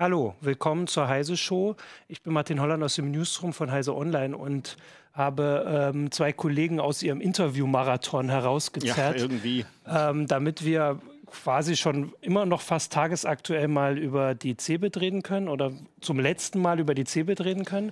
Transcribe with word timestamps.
Hallo, 0.00 0.36
willkommen 0.40 0.86
zur 0.86 1.08
Heise 1.08 1.36
Show. 1.36 1.74
Ich 2.06 2.22
bin 2.22 2.32
Martin 2.32 2.60
Holland 2.60 2.84
aus 2.84 2.94
dem 2.94 3.10
Newsroom 3.10 3.52
von 3.52 3.72
Heise 3.72 3.96
Online 3.96 4.36
und 4.36 4.76
habe 5.12 5.90
ähm, 5.92 6.12
zwei 6.12 6.32
Kollegen 6.32 6.78
aus 6.78 7.02
ihrem 7.02 7.20
Interviewmarathon 7.20 8.28
herausgezerrt, 8.28 9.16
ja, 9.16 9.20
irgendwie. 9.20 9.66
Ähm, 9.88 10.28
damit 10.28 10.64
wir 10.64 11.00
quasi 11.26 11.74
schon 11.74 12.12
immer 12.20 12.46
noch 12.46 12.60
fast 12.60 12.92
tagesaktuell 12.92 13.66
mal 13.66 13.98
über 13.98 14.36
die 14.36 14.56
CeBIT 14.56 14.98
reden 14.98 15.24
können 15.24 15.48
oder 15.48 15.72
zum 16.00 16.20
letzten 16.20 16.62
Mal 16.62 16.78
über 16.78 16.94
die 16.94 17.02
CeBIT 17.02 17.40
reden 17.40 17.64
können. 17.64 17.90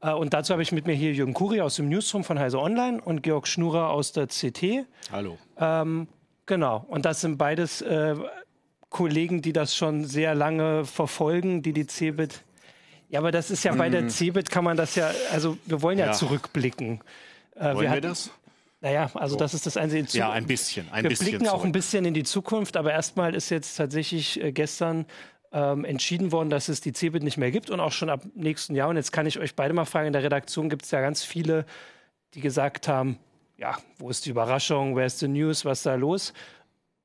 Äh, 0.00 0.12
und 0.12 0.34
dazu 0.34 0.52
habe 0.52 0.62
ich 0.62 0.70
mit 0.70 0.86
mir 0.86 0.94
hier 0.94 1.12
Jürgen 1.12 1.34
Kuri 1.34 1.60
aus 1.60 1.74
dem 1.74 1.88
Newsroom 1.88 2.22
von 2.22 2.38
Heise 2.38 2.60
Online 2.60 3.00
und 3.00 3.24
Georg 3.24 3.48
Schnurer 3.48 3.90
aus 3.90 4.12
der 4.12 4.28
CT. 4.28 4.86
Hallo. 5.10 5.36
Ähm, 5.58 6.06
genau, 6.46 6.86
und 6.86 7.04
das 7.04 7.20
sind 7.20 7.36
beides 7.36 7.82
äh, 7.82 8.14
Kollegen, 8.90 9.42
die 9.42 9.52
das 9.52 9.76
schon 9.76 10.04
sehr 10.04 10.34
lange 10.34 10.84
verfolgen, 10.84 11.62
die 11.62 11.72
die 11.72 11.86
CeBIT. 11.86 12.42
Ja, 13.10 13.20
aber 13.20 13.32
das 13.32 13.50
ist 13.50 13.64
ja 13.64 13.74
bei 13.74 13.88
der 13.88 14.02
mhm. 14.02 14.10
CeBIT 14.10 14.50
kann 14.50 14.64
man 14.64 14.76
das 14.76 14.94
ja, 14.94 15.10
also 15.32 15.56
wir 15.66 15.82
wollen 15.82 15.98
ja, 15.98 16.06
ja. 16.06 16.12
zurückblicken. 16.12 17.00
Äh, 17.54 17.64
wollen 17.64 17.80
wir, 17.80 17.90
hatten, 17.90 18.02
wir 18.02 18.08
das? 18.08 18.30
Naja, 18.80 19.10
also 19.14 19.34
so. 19.34 19.38
das 19.38 19.54
ist 19.54 19.66
das 19.66 19.76
einzige. 19.76 20.06
Ja, 20.16 20.30
ein 20.30 20.46
bisschen. 20.46 20.90
Ein 20.90 21.02
wir 21.02 21.10
bisschen 21.10 21.26
blicken 21.26 21.44
zurück. 21.46 21.60
auch 21.60 21.64
ein 21.64 21.72
bisschen 21.72 22.04
in 22.04 22.14
die 22.14 22.22
Zukunft, 22.22 22.76
aber 22.76 22.92
erstmal 22.92 23.34
ist 23.34 23.50
jetzt 23.50 23.76
tatsächlich 23.76 24.40
äh, 24.42 24.52
gestern 24.52 25.06
ähm, 25.52 25.84
entschieden 25.84 26.32
worden, 26.32 26.50
dass 26.50 26.68
es 26.68 26.80
die 26.80 26.92
CeBIT 26.92 27.22
nicht 27.22 27.38
mehr 27.38 27.50
gibt 27.50 27.70
und 27.70 27.80
auch 27.80 27.92
schon 27.92 28.10
ab 28.10 28.22
nächsten 28.34 28.74
Jahr. 28.74 28.88
Und 28.88 28.96
jetzt 28.96 29.12
kann 29.12 29.26
ich 29.26 29.38
euch 29.38 29.56
beide 29.56 29.74
mal 29.74 29.84
fragen, 29.84 30.08
in 30.08 30.12
der 30.12 30.22
Redaktion 30.22 30.68
gibt 30.68 30.84
es 30.84 30.90
ja 30.90 31.00
ganz 31.00 31.24
viele, 31.24 31.64
die 32.34 32.40
gesagt 32.40 32.88
haben, 32.88 33.18
ja, 33.56 33.76
wo 33.98 34.10
ist 34.10 34.26
die 34.26 34.30
Überraschung, 34.30 34.94
wer 34.96 35.06
ist 35.06 35.20
die 35.22 35.28
News, 35.28 35.64
was 35.64 35.78
ist 35.78 35.86
da 35.86 35.94
los? 35.94 36.32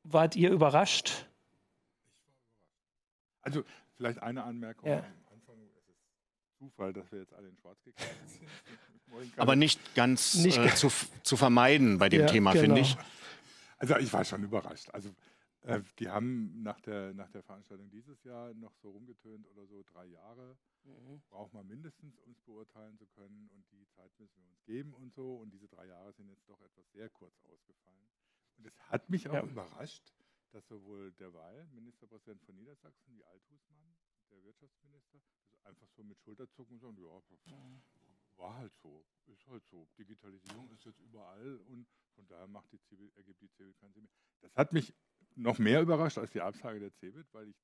Wart 0.03 0.35
ihr 0.35 0.51
überrascht? 0.51 1.25
Also 3.43 3.63
vielleicht 3.95 4.19
eine 4.19 4.43
Anmerkung 4.43 4.89
ja. 4.89 4.99
am 4.99 5.33
Anfang. 5.33 5.57
Es 5.77 5.89
ist 5.89 6.57
Zufall, 6.57 6.93
dass 6.93 7.11
wir 7.11 7.19
jetzt 7.19 7.33
alle 7.33 7.49
in 7.49 7.57
Schwarz 7.57 7.81
gekleidet 7.83 8.29
sind. 8.29 8.49
Aber 9.37 9.55
nicht 9.55 9.93
ganz 9.93 10.35
nicht 10.35 10.57
äh, 10.57 10.73
zu, 10.73 10.91
zu, 11.21 11.37
vermeiden 11.37 11.99
bei 11.99 12.09
dem 12.09 12.21
ja, 12.21 12.27
Thema, 12.27 12.53
genau. 12.53 12.63
finde 12.63 12.81
ich. 12.81 12.97
Also 13.77 13.97
ich 13.97 14.11
war 14.11 14.25
schon 14.25 14.43
überrascht. 14.43 14.89
Also 14.91 15.13
äh, 15.61 15.81
die 15.99 16.09
haben 16.09 16.63
nach 16.63 16.79
der, 16.81 17.13
nach 17.13 17.29
der 17.29 17.43
Veranstaltung 17.43 17.89
dieses 17.89 18.23
Jahr 18.23 18.53
noch 18.55 18.73
so 18.81 18.89
rumgetönt 18.89 19.47
oder 19.47 19.65
so 19.67 19.83
drei 19.83 20.05
Jahre. 20.05 20.57
Mhm. 20.83 21.21
Braucht 21.29 21.53
man 21.53 21.67
mindestens, 21.67 22.17
um 22.19 22.31
es 22.31 22.41
beurteilen 22.41 22.97
zu 22.97 23.05
können. 23.07 23.49
Und 23.53 23.65
die 23.71 23.87
Zeit 23.89 24.11
müssen 24.19 24.41
wir 24.41 24.49
uns 24.49 24.63
geben 24.65 24.93
und 24.93 25.13
so. 25.13 25.35
Und 25.35 25.51
diese 25.51 25.67
drei 25.67 25.85
Jahre 25.85 26.11
sind 26.13 26.27
jetzt 26.29 26.49
doch 26.49 26.61
etwas 26.61 26.91
sehr 26.91 27.09
kurz 27.09 27.39
ausgefallen. 27.43 28.09
Und 28.57 28.67
es 28.67 28.79
hat 28.89 29.09
mich 29.09 29.29
auch 29.29 29.33
ja. 29.33 29.43
überrascht, 29.43 30.13
dass 30.53 30.67
sowohl 30.67 31.11
der 31.13 31.33
Weil, 31.33 31.67
Ministerpräsident 31.67 32.41
von 32.43 32.55
Niedersachsen, 32.55 33.15
wie 33.15 33.23
Althusmann, 33.23 33.95
der 34.29 34.43
Wirtschaftsminister, 34.43 35.21
einfach 35.63 35.87
so 35.95 36.03
mit 36.03 36.19
Schulterzucken 36.19 36.79
sagen, 36.79 36.97
ja, 37.45 37.81
war 38.37 38.55
halt 38.55 38.73
so, 38.81 39.05
ist 39.27 39.47
halt 39.47 39.65
so. 39.67 39.87
Digitalisierung 39.97 40.69
ist 40.71 40.85
jetzt 40.85 40.99
überall 40.99 41.57
und 41.67 41.87
von 42.15 42.27
daher 42.27 42.47
macht 42.47 42.71
die 42.71 42.79
CeBIT, 42.79 43.15
ergibt 43.15 43.41
die 43.41 43.49
CeBIT 43.49 43.77
keinen 43.79 43.93
Sinn 43.93 44.03
mehr. 44.03 44.11
Das 44.41 44.55
hat 44.55 44.73
mich 44.73 44.93
noch 45.35 45.59
mehr 45.59 45.81
überrascht 45.81 46.17
als 46.17 46.31
die 46.31 46.41
Absage 46.41 46.79
der 46.79 46.93
CeBIT, 46.93 47.27
weil 47.33 47.49
ich 47.49 47.55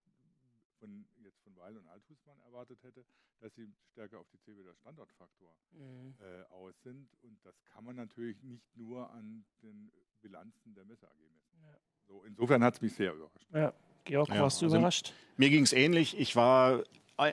von, 0.80 1.06
jetzt 1.24 1.40
von 1.42 1.56
Weil 1.58 1.78
und 1.78 1.88
Althusmann 1.88 2.40
erwartet 2.42 2.82
hätte, 2.84 3.06
dass 3.40 3.54
sie 3.56 3.72
stärker 3.92 4.20
auf 4.20 4.30
die 4.30 4.40
CeBIT 4.40 4.68
als 4.68 4.80
Standortfaktor 4.80 5.56
mhm. 5.72 6.16
äh, 6.20 6.44
aus 6.44 6.74
sind. 6.84 7.14
Und 7.22 7.44
das 7.46 7.62
kann 7.66 7.84
man 7.84 7.96
natürlich 7.96 8.42
nicht 8.44 8.76
nur 8.76 9.10
an 9.12 9.46
den 9.62 9.92
Bilanzen 10.22 10.74
der 10.74 10.86
Messe 10.86 11.10
AG 11.10 11.20
messen. 11.20 11.62
Ja. 11.62 11.80
So, 12.10 12.24
insofern 12.26 12.64
hat 12.64 12.76
es 12.76 12.82
mich 12.82 12.94
sehr 12.94 13.14
überrascht. 13.14 13.48
Ja. 13.54 13.74
Georg, 14.06 14.30
ja, 14.30 14.42
warst 14.42 14.62
du 14.62 14.66
also 14.66 14.78
überrascht? 14.78 15.14
Mir 15.38 15.50
ging 15.50 15.64
es 15.64 15.74
ähnlich. 15.74 16.20
Ich 16.20 16.36
war 16.36 16.84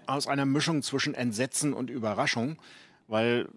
aus 0.07 0.27
einer 0.27 0.45
Mischung 0.45 0.83
zwischen 0.83 1.15
Entsetzen 1.15 1.73
und 1.73 1.91
Überraschung, 1.91 2.59
weil 3.07 3.49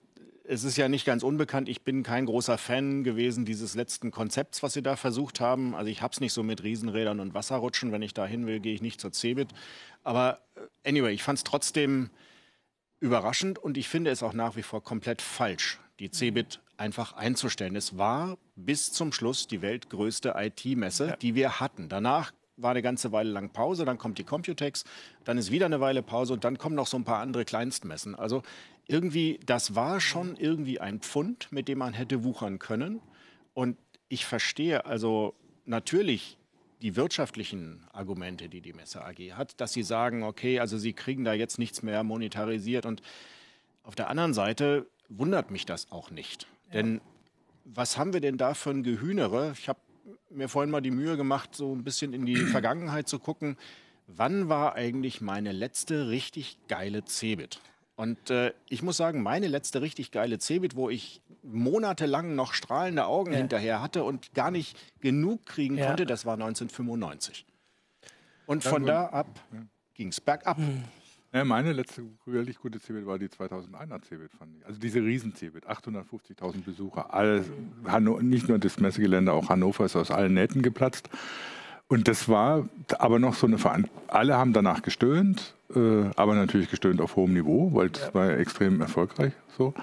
es 0.45 0.63
ist 0.63 0.77
ja 0.77 0.87
nicht 0.87 1.05
ganz 1.05 1.21
unbekannt. 1.23 1.67
Ich 1.67 1.81
bin 1.81 2.03
kein 2.03 2.25
großer 2.25 2.57
Fan 2.57 3.03
gewesen 3.03 3.45
dieses 3.45 3.75
letzten 3.75 4.11
Konzepts, 4.11 4.63
was 4.63 4.73
sie 4.73 4.81
da 4.81 4.95
versucht 4.95 5.39
haben. 5.41 5.75
Also 5.75 5.91
ich 5.91 6.01
habe 6.01 6.13
es 6.13 6.21
nicht 6.21 6.33
so 6.33 6.41
mit 6.41 6.63
Riesenrädern 6.63 7.19
und 7.19 7.33
Wasserrutschen. 7.33 7.91
Wenn 7.91 8.01
ich 8.01 8.13
da 8.13 8.25
hin 8.25 8.47
will, 8.47 8.59
gehe 8.59 8.73
ich 8.73 8.81
nicht 8.81 9.01
zur 9.01 9.11
Cebit. 9.11 9.49
Aber 10.03 10.39
äh, 10.55 10.89
anyway, 10.89 11.13
ich 11.13 11.23
fand 11.23 11.37
es 11.37 11.43
trotzdem 11.43 12.09
überraschend 12.99 13.59
und 13.59 13.77
ich 13.77 13.89
finde 13.89 14.11
es 14.11 14.23
auch 14.23 14.33
nach 14.33 14.55
wie 14.55 14.63
vor 14.63 14.83
komplett 14.83 15.21
falsch, 15.21 15.79
die 15.99 16.09
Cebit 16.09 16.61
einfach 16.79 17.13
einzustellen. 17.13 17.75
Es 17.75 17.97
war 17.97 18.37
bis 18.55 18.91
zum 18.91 19.11
Schluss 19.11 19.47
die 19.47 19.61
weltgrößte 19.61 20.33
IT-Messe, 20.35 21.07
ja. 21.07 21.15
die 21.17 21.35
wir 21.35 21.59
hatten. 21.59 21.89
Danach 21.89 22.31
war 22.57 22.71
eine 22.71 22.81
ganze 22.81 23.11
Weile 23.11 23.31
lang 23.31 23.51
Pause, 23.51 23.85
dann 23.85 23.97
kommt 23.97 24.17
die 24.17 24.23
Computex, 24.23 24.83
dann 25.23 25.37
ist 25.37 25.51
wieder 25.51 25.65
eine 25.65 25.79
Weile 25.79 26.01
Pause 26.03 26.33
und 26.33 26.43
dann 26.43 26.57
kommen 26.57 26.75
noch 26.75 26.87
so 26.87 26.97
ein 26.97 27.05
paar 27.05 27.19
andere 27.19 27.45
Kleinstmessen. 27.45 28.15
Also 28.15 28.43
irgendwie, 28.87 29.39
das 29.45 29.75
war 29.75 30.01
schon 30.01 30.35
irgendwie 30.35 30.79
ein 30.79 30.99
Pfund, 30.99 31.51
mit 31.51 31.67
dem 31.67 31.77
man 31.79 31.93
hätte 31.93 32.23
wuchern 32.23 32.59
können. 32.59 33.01
Und 33.53 33.77
ich 34.07 34.25
verstehe 34.25 34.85
also 34.85 35.35
natürlich 35.65 36.37
die 36.81 36.95
wirtschaftlichen 36.95 37.85
Argumente, 37.91 38.49
die 38.49 38.61
die 38.61 38.73
Messe 38.73 39.03
AG 39.03 39.33
hat, 39.33 39.59
dass 39.59 39.73
sie 39.73 39.83
sagen, 39.83 40.23
okay, 40.23 40.59
also 40.59 40.77
sie 40.77 40.93
kriegen 40.93 41.23
da 41.23 41.33
jetzt 41.33 41.59
nichts 41.59 41.83
mehr 41.83 42.03
monetarisiert. 42.03 42.85
Und 42.85 43.01
auf 43.83 43.95
der 43.95 44.09
anderen 44.09 44.33
Seite 44.33 44.87
wundert 45.09 45.51
mich 45.51 45.65
das 45.65 45.91
auch 45.91 46.09
nicht. 46.09 46.47
Denn 46.73 47.01
was 47.65 47.97
haben 47.97 48.13
wir 48.13 48.21
denn 48.21 48.37
da 48.37 48.53
für 48.53 48.71
ein 48.71 48.83
Gehühnere? 48.83 49.53
Ich 49.57 49.69
habe 49.69 49.79
mir 50.29 50.49
vorhin 50.49 50.71
mal 50.71 50.81
die 50.81 50.91
Mühe 50.91 51.17
gemacht, 51.17 51.55
so 51.55 51.73
ein 51.73 51.83
bisschen 51.83 52.13
in 52.13 52.25
die 52.25 52.35
Vergangenheit 52.51 53.07
zu 53.07 53.19
gucken. 53.19 53.57
Wann 54.07 54.49
war 54.49 54.75
eigentlich 54.75 55.21
meine 55.21 55.51
letzte 55.51 56.09
richtig 56.09 56.57
geile 56.67 57.05
Cebit? 57.05 57.61
Und 57.95 58.29
äh, 58.29 58.53
ich 58.69 58.81
muss 58.81 58.97
sagen, 58.97 59.21
meine 59.21 59.47
letzte 59.47 59.81
richtig 59.81 60.11
geile 60.11 60.39
Cebit, 60.39 60.75
wo 60.75 60.89
ich 60.89 61.21
monatelang 61.43 62.33
noch 62.33 62.53
strahlende 62.53 63.05
Augen 63.05 63.33
ja. 63.33 63.39
hinterher 63.39 63.81
hatte 63.81 64.03
und 64.03 64.33
gar 64.33 64.51
nicht 64.51 64.77
genug 65.01 65.45
kriegen 65.45 65.77
ja. 65.77 65.87
konnte, 65.87 66.05
das 66.05 66.25
war 66.25 66.35
1995. 66.35 67.45
Und 68.45 68.63
von 68.63 68.85
da 68.85 69.07
ab 69.07 69.27
ging 69.93 70.07
es 70.07 70.21
bergab. 70.21 70.57
Hm. 70.57 70.85
Ja, 71.31 71.45
meine 71.45 71.73
letzte 71.73 72.03
wirklich 72.25 72.57
gute 72.57 72.79
Cebit 72.79 73.05
war 73.05 73.19
die 73.19 73.27
2001er 73.27 74.01
Cebit, 74.03 74.31
fand 74.33 74.51
ich. 74.57 74.65
Also 74.65 74.79
diese 74.79 74.99
Riesen-Cebit, 74.99 75.67
850.000 75.67 76.63
Besucher. 76.63 77.13
Alles, 77.13 77.45
nicht 78.21 78.49
nur 78.49 78.57
das 78.57 78.79
Messegelände, 78.79 79.31
auch 79.31 79.49
Hannover 79.49 79.85
ist 79.85 79.95
aus 79.95 80.09
allen 80.09 80.33
Nähten 80.33 80.63
geplatzt. 80.63 81.09
Und 81.87 82.07
das 82.07 82.29
war 82.29 82.67
aber 82.97 83.19
noch 83.19 83.35
so 83.35 83.45
eine 83.45 83.59
Veranstaltung. 83.59 84.03
Alle 84.07 84.37
haben 84.37 84.53
danach 84.53 84.81
gestöhnt, 84.81 85.55
äh, 85.75 86.05
aber 86.15 86.33
natürlich 86.33 86.69
gestöhnt 86.69 86.99
auf 86.99 87.15
hohem 87.15 87.33
Niveau, 87.33 87.71
weil 87.73 87.91
es 87.93 88.01
ja. 88.01 88.13
war 88.13 88.29
extrem 88.31 88.81
erfolgreich. 88.81 89.33
So. 89.55 89.75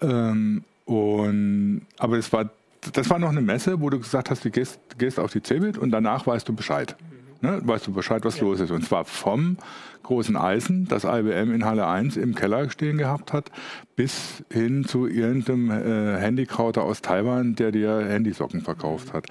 Ähm, 0.00 0.64
und, 0.84 1.86
aber 1.98 2.18
es 2.18 2.32
war, 2.32 2.50
das 2.92 3.10
war 3.10 3.18
noch 3.18 3.30
eine 3.30 3.40
Messe, 3.40 3.80
wo 3.80 3.90
du 3.90 3.98
gesagt 3.98 4.30
hast, 4.30 4.44
du 4.44 4.50
gehst, 4.50 4.78
gehst 4.98 5.18
auf 5.18 5.32
die 5.32 5.42
Cebit 5.42 5.78
und 5.78 5.90
danach 5.90 6.26
weißt 6.26 6.48
du 6.48 6.52
Bescheid. 6.52 6.96
Ne, 7.42 7.60
weißt 7.64 7.88
du 7.88 7.92
Bescheid, 7.92 8.24
was 8.24 8.38
ja. 8.38 8.44
los 8.44 8.60
ist. 8.60 8.70
Und 8.70 8.84
zwar 8.84 9.04
vom 9.04 9.56
großen 10.04 10.36
Eisen, 10.36 10.86
das 10.86 11.02
IBM 11.02 11.52
in 11.52 11.64
Halle 11.64 11.88
1 11.88 12.16
im 12.16 12.36
Keller 12.36 12.70
stehen 12.70 12.98
gehabt 12.98 13.32
hat, 13.32 13.50
bis 13.96 14.44
hin 14.50 14.84
zu 14.84 15.08
irgendeinem 15.08 15.70
äh, 15.70 16.20
Handykrauter 16.20 16.82
aus 16.82 17.02
Taiwan, 17.02 17.56
der 17.56 17.72
dir 17.72 18.06
Handysocken 18.06 18.60
verkauft 18.60 19.12
hat. 19.12 19.26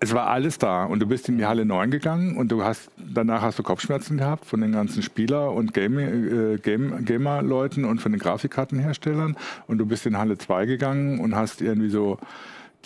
Es 0.00 0.12
war 0.12 0.26
alles 0.26 0.58
da 0.58 0.84
und 0.84 1.00
du 1.00 1.06
bist 1.06 1.28
in 1.28 1.38
die 1.38 1.46
Halle 1.46 1.64
9 1.64 1.92
gegangen 1.92 2.36
und 2.36 2.50
du 2.50 2.64
hast 2.64 2.90
danach 2.96 3.42
hast 3.42 3.60
du 3.60 3.62
Kopfschmerzen 3.62 4.18
gehabt 4.18 4.44
von 4.44 4.60
den 4.60 4.72
ganzen 4.72 5.02
Spieler 5.02 5.52
und 5.52 5.72
Game, 5.72 5.98
äh, 5.98 6.58
Game, 6.58 7.04
Gamer-Leuten 7.04 7.84
und 7.84 8.00
von 8.00 8.10
den 8.10 8.20
Grafikkartenherstellern 8.20 9.36
und 9.68 9.78
du 9.78 9.86
bist 9.86 10.04
in 10.06 10.18
Halle 10.18 10.36
2 10.36 10.66
gegangen 10.66 11.20
und 11.20 11.36
hast 11.36 11.60
irgendwie 11.60 11.90
so 11.90 12.18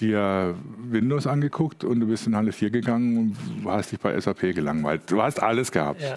dir 0.00 0.54
Windows 0.78 1.26
angeguckt 1.26 1.84
und 1.84 2.00
du 2.00 2.06
bist 2.06 2.26
in 2.26 2.36
Halle 2.36 2.52
4 2.52 2.70
gegangen 2.70 3.34
und 3.62 3.70
hast 3.70 3.92
dich 3.92 4.00
bei 4.00 4.18
SAP 4.18 4.54
gelangweilt. 4.54 5.02
Du 5.06 5.22
hast 5.22 5.42
alles 5.42 5.72
gehabt. 5.72 6.02
Ja. 6.02 6.16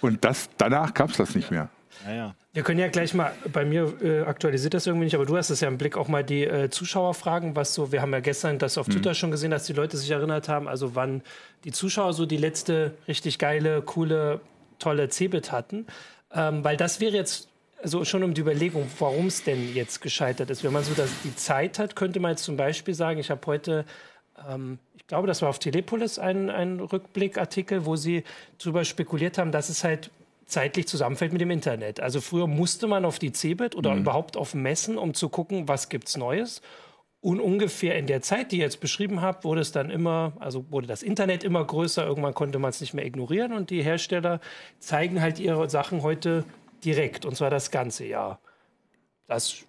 Und 0.00 0.24
das, 0.24 0.48
danach 0.56 0.94
gab 0.94 1.10
es 1.10 1.16
das 1.16 1.34
nicht 1.34 1.50
mehr. 1.50 1.68
Ja, 2.06 2.14
ja. 2.14 2.34
Wir 2.52 2.62
können 2.62 2.78
ja 2.78 2.88
gleich 2.88 3.12
mal, 3.12 3.32
bei 3.52 3.64
mir 3.64 3.92
äh, 4.02 4.20
aktualisiert 4.22 4.72
das 4.74 4.86
irgendwie 4.86 5.04
nicht, 5.04 5.14
aber 5.14 5.26
du 5.26 5.36
hast 5.36 5.50
es 5.50 5.60
ja 5.60 5.68
im 5.68 5.76
Blick 5.76 5.96
auch 5.96 6.08
mal 6.08 6.24
die 6.24 6.44
äh, 6.44 6.70
Zuschauer 6.70 7.12
fragen, 7.14 7.54
was 7.54 7.74
so, 7.74 7.92
wir 7.92 8.00
haben 8.00 8.12
ja 8.12 8.20
gestern 8.20 8.58
das 8.58 8.78
auf 8.78 8.88
mhm. 8.88 8.92
Twitter 8.92 9.14
schon 9.14 9.30
gesehen, 9.30 9.50
dass 9.50 9.64
die 9.64 9.74
Leute 9.74 9.96
sich 9.96 10.10
erinnert 10.10 10.48
haben, 10.48 10.68
also 10.68 10.94
wann 10.94 11.22
die 11.64 11.72
Zuschauer 11.72 12.14
so 12.14 12.24
die 12.24 12.38
letzte 12.38 12.96
richtig 13.08 13.38
geile, 13.38 13.82
coole, 13.82 14.40
tolle 14.78 15.08
Cebit 15.10 15.52
hatten. 15.52 15.86
Ähm, 16.32 16.64
weil 16.64 16.76
das 16.76 17.00
wäre 17.00 17.14
jetzt 17.14 17.48
also 17.82 18.04
schon 18.04 18.22
um 18.22 18.34
die 18.34 18.40
Überlegung, 18.40 18.86
warum 18.98 19.26
es 19.26 19.44
denn 19.44 19.74
jetzt 19.74 20.00
gescheitert 20.00 20.50
ist. 20.50 20.64
Wenn 20.64 20.72
man 20.72 20.84
so 20.84 20.94
das, 20.94 21.10
die 21.24 21.34
Zeit 21.34 21.78
hat, 21.78 21.96
könnte 21.96 22.20
man 22.20 22.32
jetzt 22.32 22.44
zum 22.44 22.56
Beispiel 22.56 22.94
sagen, 22.94 23.18
ich 23.20 23.30
habe 23.30 23.46
heute, 23.46 23.84
ähm, 24.48 24.78
ich 24.96 25.06
glaube, 25.06 25.26
das 25.26 25.42
war 25.42 25.50
auf 25.50 25.58
Telepolis 25.58 26.18
ein, 26.18 26.50
ein 26.50 26.80
Rückblickartikel, 26.80 27.86
wo 27.86 27.96
sie 27.96 28.24
darüber 28.58 28.84
spekuliert 28.84 29.38
haben, 29.38 29.52
dass 29.52 29.68
es 29.68 29.84
halt 29.84 30.10
zeitlich 30.46 30.86
zusammenfällt 30.86 31.32
mit 31.32 31.40
dem 31.40 31.50
Internet. 31.50 32.00
Also 32.00 32.20
früher 32.20 32.46
musste 32.46 32.86
man 32.86 33.04
auf 33.04 33.18
die 33.18 33.32
CeBIT 33.32 33.74
oder 33.74 33.94
mhm. 33.94 34.02
überhaupt 34.02 34.36
auf 34.36 34.54
Messen, 34.54 34.96
um 34.96 35.12
zu 35.12 35.28
gucken, 35.28 35.68
was 35.68 35.88
gibt 35.88 36.08
es 36.08 36.16
Neues. 36.16 36.62
Und 37.20 37.40
ungefähr 37.40 37.98
in 37.98 38.06
der 38.06 38.22
Zeit, 38.22 38.52
die 38.52 38.58
ihr 38.58 38.64
jetzt 38.64 38.80
beschrieben 38.80 39.20
habt, 39.20 39.44
wurde 39.44 39.60
es 39.60 39.72
dann 39.72 39.90
immer, 39.90 40.34
also 40.38 40.64
wurde 40.70 40.86
das 40.86 41.02
Internet 41.02 41.42
immer 41.42 41.64
größer, 41.64 42.06
irgendwann 42.06 42.34
konnte 42.34 42.60
man 42.60 42.70
es 42.70 42.80
nicht 42.80 42.94
mehr 42.94 43.04
ignorieren 43.04 43.52
und 43.52 43.70
die 43.70 43.82
Hersteller 43.82 44.40
zeigen 44.78 45.20
halt 45.20 45.40
ihre 45.40 45.68
Sachen 45.68 46.02
heute 46.02 46.44
direkt 46.86 47.26
und 47.26 47.36
zwar 47.36 47.50
das 47.50 47.70
ganze 47.70 48.06
Jahr. 48.06 48.38
Das 49.26 49.64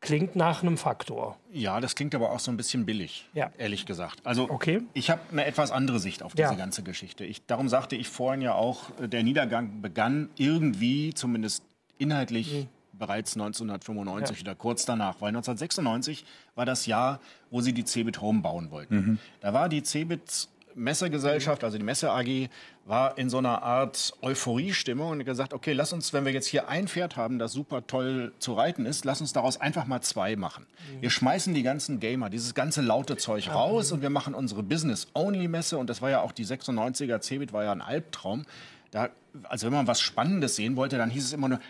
klingt 0.00 0.34
nach 0.34 0.62
einem 0.62 0.76
Faktor. 0.76 1.38
Ja, 1.52 1.80
das 1.80 1.94
klingt 1.94 2.14
aber 2.14 2.32
auch 2.32 2.40
so 2.40 2.50
ein 2.50 2.56
bisschen 2.56 2.86
billig, 2.86 3.28
ja. 3.34 3.50
ehrlich 3.58 3.86
gesagt. 3.86 4.20
Also 4.24 4.50
okay. 4.50 4.82
ich 4.94 5.10
habe 5.10 5.20
eine 5.30 5.44
etwas 5.44 5.70
andere 5.70 5.98
Sicht 6.00 6.22
auf 6.22 6.32
diese 6.32 6.48
ja. 6.48 6.54
ganze 6.54 6.82
Geschichte. 6.82 7.24
Ich, 7.24 7.46
darum 7.46 7.68
sagte 7.68 7.96
ich 7.96 8.08
vorhin 8.08 8.40
ja 8.40 8.54
auch, 8.54 8.90
der 8.98 9.22
Niedergang 9.22 9.82
begann 9.82 10.30
irgendwie, 10.36 11.14
zumindest 11.14 11.62
inhaltlich, 11.98 12.52
mhm 12.52 12.68
bereits 12.98 13.34
1995 13.34 14.38
ja. 14.38 14.42
oder 14.42 14.54
kurz 14.54 14.84
danach, 14.84 15.20
weil 15.20 15.28
1996 15.28 16.24
war 16.54 16.64
das 16.64 16.86
Jahr, 16.86 17.20
wo 17.50 17.60
sie 17.60 17.72
die 17.72 17.84
Cebit 17.84 18.20
Home 18.20 18.40
bauen 18.40 18.70
wollten. 18.70 18.94
Mhm. 18.94 19.18
Da 19.40 19.52
war 19.52 19.68
die 19.68 19.82
Cebit 19.82 20.48
Messegesellschaft, 20.74 21.64
also 21.64 21.78
die 21.78 21.84
Messe 21.84 22.10
AG, 22.10 22.48
war 22.84 23.16
in 23.16 23.30
so 23.30 23.38
einer 23.38 23.62
Art 23.62 24.12
Euphoriestimmung 24.22 25.10
und 25.10 25.24
gesagt, 25.24 25.54
okay, 25.54 25.72
lass 25.72 25.92
uns, 25.92 26.12
wenn 26.12 26.24
wir 26.24 26.32
jetzt 26.32 26.46
hier 26.46 26.68
ein 26.68 26.88
Pferd 26.88 27.16
haben, 27.16 27.38
das 27.38 27.52
super 27.52 27.86
toll 27.86 28.32
zu 28.38 28.54
reiten 28.54 28.86
ist, 28.86 29.04
lass 29.04 29.20
uns 29.20 29.32
daraus 29.32 29.60
einfach 29.60 29.86
mal 29.86 30.02
zwei 30.02 30.36
machen. 30.36 30.66
Mhm. 30.66 31.02
Wir 31.02 31.10
schmeißen 31.10 31.54
die 31.54 31.62
ganzen 31.62 32.00
Gamer, 32.00 32.30
dieses 32.30 32.54
ganze 32.54 32.82
laute 32.82 33.16
Zeug 33.16 33.48
raus 33.48 33.92
und 33.92 34.02
wir 34.02 34.10
machen 34.10 34.34
unsere 34.34 34.62
Business-Only-Messe 34.62 35.78
und 35.78 35.88
das 35.88 36.02
war 36.02 36.10
ja 36.10 36.20
auch 36.20 36.32
die 36.32 36.44
96er 36.44 37.20
Cebit, 37.20 37.52
war 37.52 37.64
ja 37.64 37.72
ein 37.72 37.82
Albtraum. 37.82 38.44
Da, 38.90 39.10
also 39.44 39.66
wenn 39.66 39.72
man 39.72 39.86
was 39.86 40.00
Spannendes 40.00 40.56
sehen 40.56 40.76
wollte, 40.76 40.98
dann 40.98 41.10
hieß 41.10 41.24
es 41.24 41.32
immer 41.32 41.48
nur, 41.48 41.60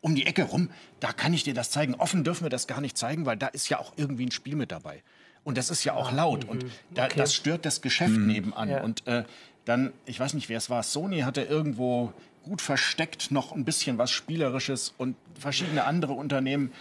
um 0.00 0.14
die 0.14 0.26
Ecke 0.26 0.44
rum, 0.44 0.70
da 1.00 1.12
kann 1.12 1.32
ich 1.32 1.44
dir 1.44 1.54
das 1.54 1.70
zeigen. 1.70 1.94
Offen 1.94 2.24
dürfen 2.24 2.44
wir 2.44 2.50
das 2.50 2.66
gar 2.66 2.80
nicht 2.80 2.98
zeigen, 2.98 3.24
weil 3.24 3.36
da 3.36 3.46
ist 3.46 3.68
ja 3.68 3.78
auch 3.78 3.92
irgendwie 3.96 4.26
ein 4.26 4.30
Spiel 4.30 4.56
mit 4.56 4.72
dabei. 4.72 5.02
Und 5.44 5.58
das 5.58 5.70
ist 5.70 5.84
ja 5.84 5.94
auch 5.94 6.12
laut. 6.12 6.44
Und 6.44 6.64
da, 6.90 7.06
okay. 7.06 7.14
das 7.16 7.34
stört 7.34 7.64
das 7.64 7.80
Geschäft 7.80 8.12
mhm. 8.12 8.26
nebenan. 8.26 8.68
Ja. 8.68 8.82
Und 8.82 9.06
äh, 9.06 9.24
dann, 9.64 9.92
ich 10.06 10.18
weiß 10.18 10.34
nicht, 10.34 10.48
wer 10.48 10.58
es 10.58 10.70
war, 10.70 10.82
Sony 10.82 11.20
hatte 11.20 11.42
irgendwo 11.42 12.12
gut 12.44 12.60
versteckt 12.60 13.30
noch 13.30 13.52
ein 13.52 13.64
bisschen 13.64 13.98
was 13.98 14.10
Spielerisches 14.10 14.94
und 14.98 15.16
verschiedene 15.38 15.84
andere 15.84 16.12
Unternehmen. 16.12 16.72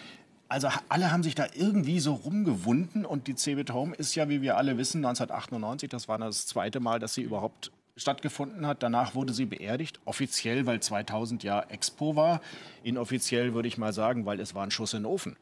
Also 0.50 0.70
alle 0.90 1.12
haben 1.12 1.24
sich 1.24 1.36
da 1.36 1.46
irgendwie 1.54 2.00
so 2.00 2.14
rumgewunden 2.14 3.06
und 3.06 3.28
die 3.28 3.36
CeBIT 3.36 3.72
Home 3.72 3.96
ist 3.96 4.16
ja, 4.16 4.28
wie 4.28 4.42
wir 4.42 4.58
alle 4.58 4.78
wissen, 4.78 4.98
1998, 4.98 5.90
das 5.90 6.08
war 6.08 6.18
das 6.18 6.48
zweite 6.48 6.80
Mal, 6.80 7.00
dass 7.00 7.14
sie 7.14 7.22
überhaupt 7.22 7.72
stattgefunden 7.96 8.66
hat. 8.68 8.84
Danach 8.84 9.16
wurde 9.16 9.34
sie 9.34 9.46
beerdigt, 9.46 10.00
offiziell, 10.06 10.66
weil 10.66 10.80
2000 10.82 11.44
ja 11.44 11.62
Expo 11.62 12.16
war, 12.16 12.42
inoffiziell 12.84 13.54
würde 13.54 13.68
ich 13.68 13.78
mal 13.78 13.94
sagen, 13.94 14.26
weil 14.26 14.40
es 14.40 14.56
war 14.56 14.64
ein 14.64 14.72
Schuss 14.72 14.94
in 14.94 15.04
den 15.04 15.06
Ofen. 15.06 15.38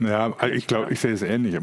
Ja, 0.00 0.34
ich 0.52 0.66
glaube, 0.66 0.92
ich 0.92 1.00
sehe 1.00 1.12
es 1.12 1.22
ähnlich. 1.22 1.56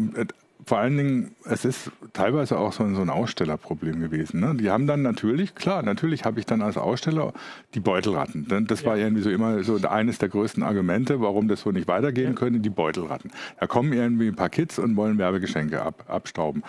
Vor 0.65 0.79
allen 0.79 0.97
Dingen, 0.97 1.35
es 1.45 1.63
ist 1.63 1.91
teilweise 2.11 2.59
auch 2.59 2.73
so 2.73 2.83
ein, 2.83 2.93
so 2.93 3.01
ein 3.01 3.09
Ausstellerproblem 3.09 4.01
gewesen. 4.01 4.41
Ne? 4.41 4.53
Die 4.55 4.69
haben 4.69 4.85
dann 4.85 5.01
natürlich, 5.01 5.55
klar, 5.55 5.81
natürlich 5.81 6.25
habe 6.25 6.41
ich 6.41 6.45
dann 6.45 6.61
als 6.61 6.77
Aussteller 6.77 7.31
die 7.73 7.79
Beutelratten. 7.79 8.65
Das 8.67 8.83
war 8.83 8.97
ja. 8.97 9.05
irgendwie 9.05 9.21
so 9.21 9.29
immer 9.29 9.63
so 9.63 9.77
eines 9.87 10.17
der 10.17 10.27
größten 10.27 10.63
Argumente, 10.63 11.21
warum 11.21 11.47
das 11.47 11.61
so 11.61 11.71
nicht 11.71 11.87
weitergehen 11.87 12.31
ja. 12.31 12.33
könnte, 12.33 12.59
die 12.59 12.69
Beutelratten. 12.69 13.31
Da 13.59 13.67
kommen 13.67 13.93
irgendwie 13.93 14.27
ein 14.27 14.35
paar 14.35 14.49
Kids 14.49 14.77
und 14.77 14.97
wollen 14.97 15.17
Werbegeschenke 15.17 15.81
ab, 15.81 16.03
abstauben. 16.07 16.63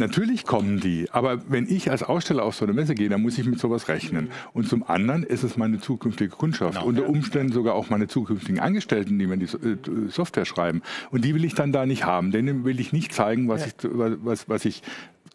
Natürlich 0.00 0.46
kommen 0.46 0.80
die, 0.80 1.10
aber 1.12 1.50
wenn 1.50 1.68
ich 1.68 1.90
als 1.90 2.02
Aussteller 2.02 2.42
auf 2.42 2.54
so 2.54 2.64
eine 2.64 2.72
Messe 2.72 2.94
gehe, 2.94 3.10
dann 3.10 3.20
muss 3.20 3.36
ich 3.36 3.44
mit 3.44 3.60
sowas 3.60 3.86
rechnen. 3.88 4.30
Und 4.54 4.66
zum 4.66 4.82
anderen 4.82 5.24
ist 5.24 5.42
es 5.42 5.58
meine 5.58 5.78
zukünftige 5.78 6.34
Kundschaft, 6.34 6.78
genau, 6.78 6.86
unter 6.86 7.06
Umständen 7.06 7.52
sogar 7.52 7.74
auch 7.74 7.90
meine 7.90 8.08
zukünftigen 8.08 8.60
Angestellten, 8.60 9.18
die 9.18 9.26
mir 9.26 9.36
die 9.36 9.44
äh, 9.44 10.08
Software 10.08 10.46
schreiben. 10.46 10.80
Und 11.10 11.26
die 11.26 11.34
will 11.34 11.44
ich 11.44 11.54
dann 11.54 11.70
da 11.70 11.84
nicht 11.84 12.06
haben, 12.06 12.30
denen 12.30 12.64
will 12.64 12.80
ich 12.80 12.94
nicht 12.94 13.12
zeigen, 13.12 13.46
was, 13.48 13.60
ja. 13.60 13.66
ich, 13.66 13.74
was, 13.92 14.48
was 14.48 14.64
ich 14.64 14.82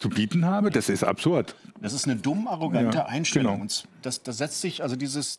zu 0.00 0.08
bieten 0.08 0.44
habe. 0.44 0.70
Das 0.70 0.88
ist 0.88 1.04
absurd. 1.04 1.54
Das 1.80 1.92
ist 1.92 2.06
eine 2.06 2.16
dumm 2.16 2.48
arrogante 2.48 2.98
ja, 2.98 3.06
Einstellung. 3.06 3.60
Genau. 3.60 3.72
Das, 4.02 4.24
das 4.24 4.38
setzt 4.38 4.60
sich, 4.60 4.82
also 4.82 4.96
dieses 4.96 5.38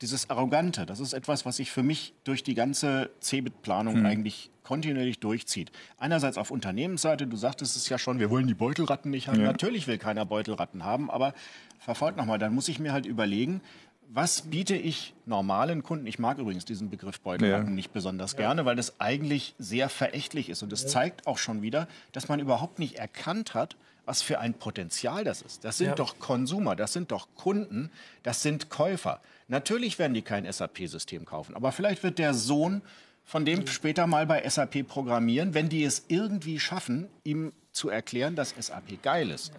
dieses 0.00 0.30
Arrogante, 0.30 0.86
das 0.86 1.00
ist 1.00 1.12
etwas, 1.12 1.44
was 1.44 1.56
sich 1.56 1.72
für 1.72 1.82
mich 1.82 2.14
durch 2.22 2.44
die 2.44 2.54
ganze 2.54 3.10
CeBIT-Planung 3.20 3.96
hm. 3.96 4.06
eigentlich 4.06 4.50
kontinuierlich 4.68 5.18
durchzieht. 5.18 5.72
Einerseits 5.96 6.36
auf 6.36 6.50
Unternehmensseite, 6.50 7.26
du 7.26 7.38
sagtest 7.38 7.74
es 7.74 7.88
ja 7.88 7.96
schon, 7.96 8.18
wir 8.18 8.28
wollen 8.28 8.46
die 8.46 8.54
Beutelratten 8.54 9.10
nicht 9.10 9.26
haben. 9.28 9.40
Ja. 9.40 9.46
Natürlich 9.46 9.86
will 9.86 9.96
keiner 9.96 10.26
Beutelratten 10.26 10.84
haben, 10.84 11.10
aber 11.10 11.32
verfolgt 11.78 12.18
nochmal, 12.18 12.38
dann 12.38 12.54
muss 12.54 12.68
ich 12.68 12.78
mir 12.78 12.92
halt 12.92 13.06
überlegen, 13.06 13.62
was 14.10 14.42
biete 14.42 14.76
ich 14.76 15.14
normalen 15.24 15.82
Kunden? 15.82 16.06
Ich 16.06 16.18
mag 16.18 16.36
übrigens 16.36 16.66
diesen 16.66 16.90
Begriff 16.90 17.18
Beutelratten 17.20 17.68
ja. 17.68 17.74
nicht 17.74 17.94
besonders 17.94 18.32
ja. 18.32 18.40
gerne, 18.40 18.66
weil 18.66 18.76
das 18.76 19.00
eigentlich 19.00 19.54
sehr 19.58 19.88
verächtlich 19.88 20.50
ist. 20.50 20.62
Und 20.62 20.70
das 20.70 20.86
zeigt 20.86 21.26
auch 21.26 21.38
schon 21.38 21.62
wieder, 21.62 21.88
dass 22.12 22.28
man 22.28 22.38
überhaupt 22.38 22.78
nicht 22.78 22.96
erkannt 22.96 23.54
hat, 23.54 23.74
was 24.04 24.20
für 24.20 24.38
ein 24.38 24.52
Potenzial 24.52 25.24
das 25.24 25.40
ist. 25.40 25.64
Das 25.64 25.78
sind 25.78 25.98
doch 25.98 26.18
Konsumer, 26.18 26.76
das 26.76 26.92
sind 26.92 27.10
doch 27.10 27.28
Kunden, 27.36 27.90
das 28.22 28.42
sind 28.42 28.68
Käufer. 28.68 29.20
Natürlich 29.48 29.98
werden 29.98 30.12
die 30.12 30.22
kein 30.22 30.50
SAP-System 30.50 31.24
kaufen, 31.24 31.56
aber 31.56 31.72
vielleicht 31.72 32.02
wird 32.02 32.18
der 32.18 32.34
Sohn 32.34 32.82
von 33.28 33.44
dem 33.44 33.66
später 33.66 34.06
mal 34.06 34.26
bei 34.26 34.48
SAP 34.48 34.88
programmieren, 34.88 35.52
wenn 35.52 35.68
die 35.68 35.84
es 35.84 36.06
irgendwie 36.08 36.58
schaffen, 36.58 37.08
ihm 37.24 37.52
zu 37.72 37.90
erklären, 37.90 38.34
dass 38.36 38.54
SAP 38.58 39.02
geil 39.02 39.30
ist. 39.30 39.52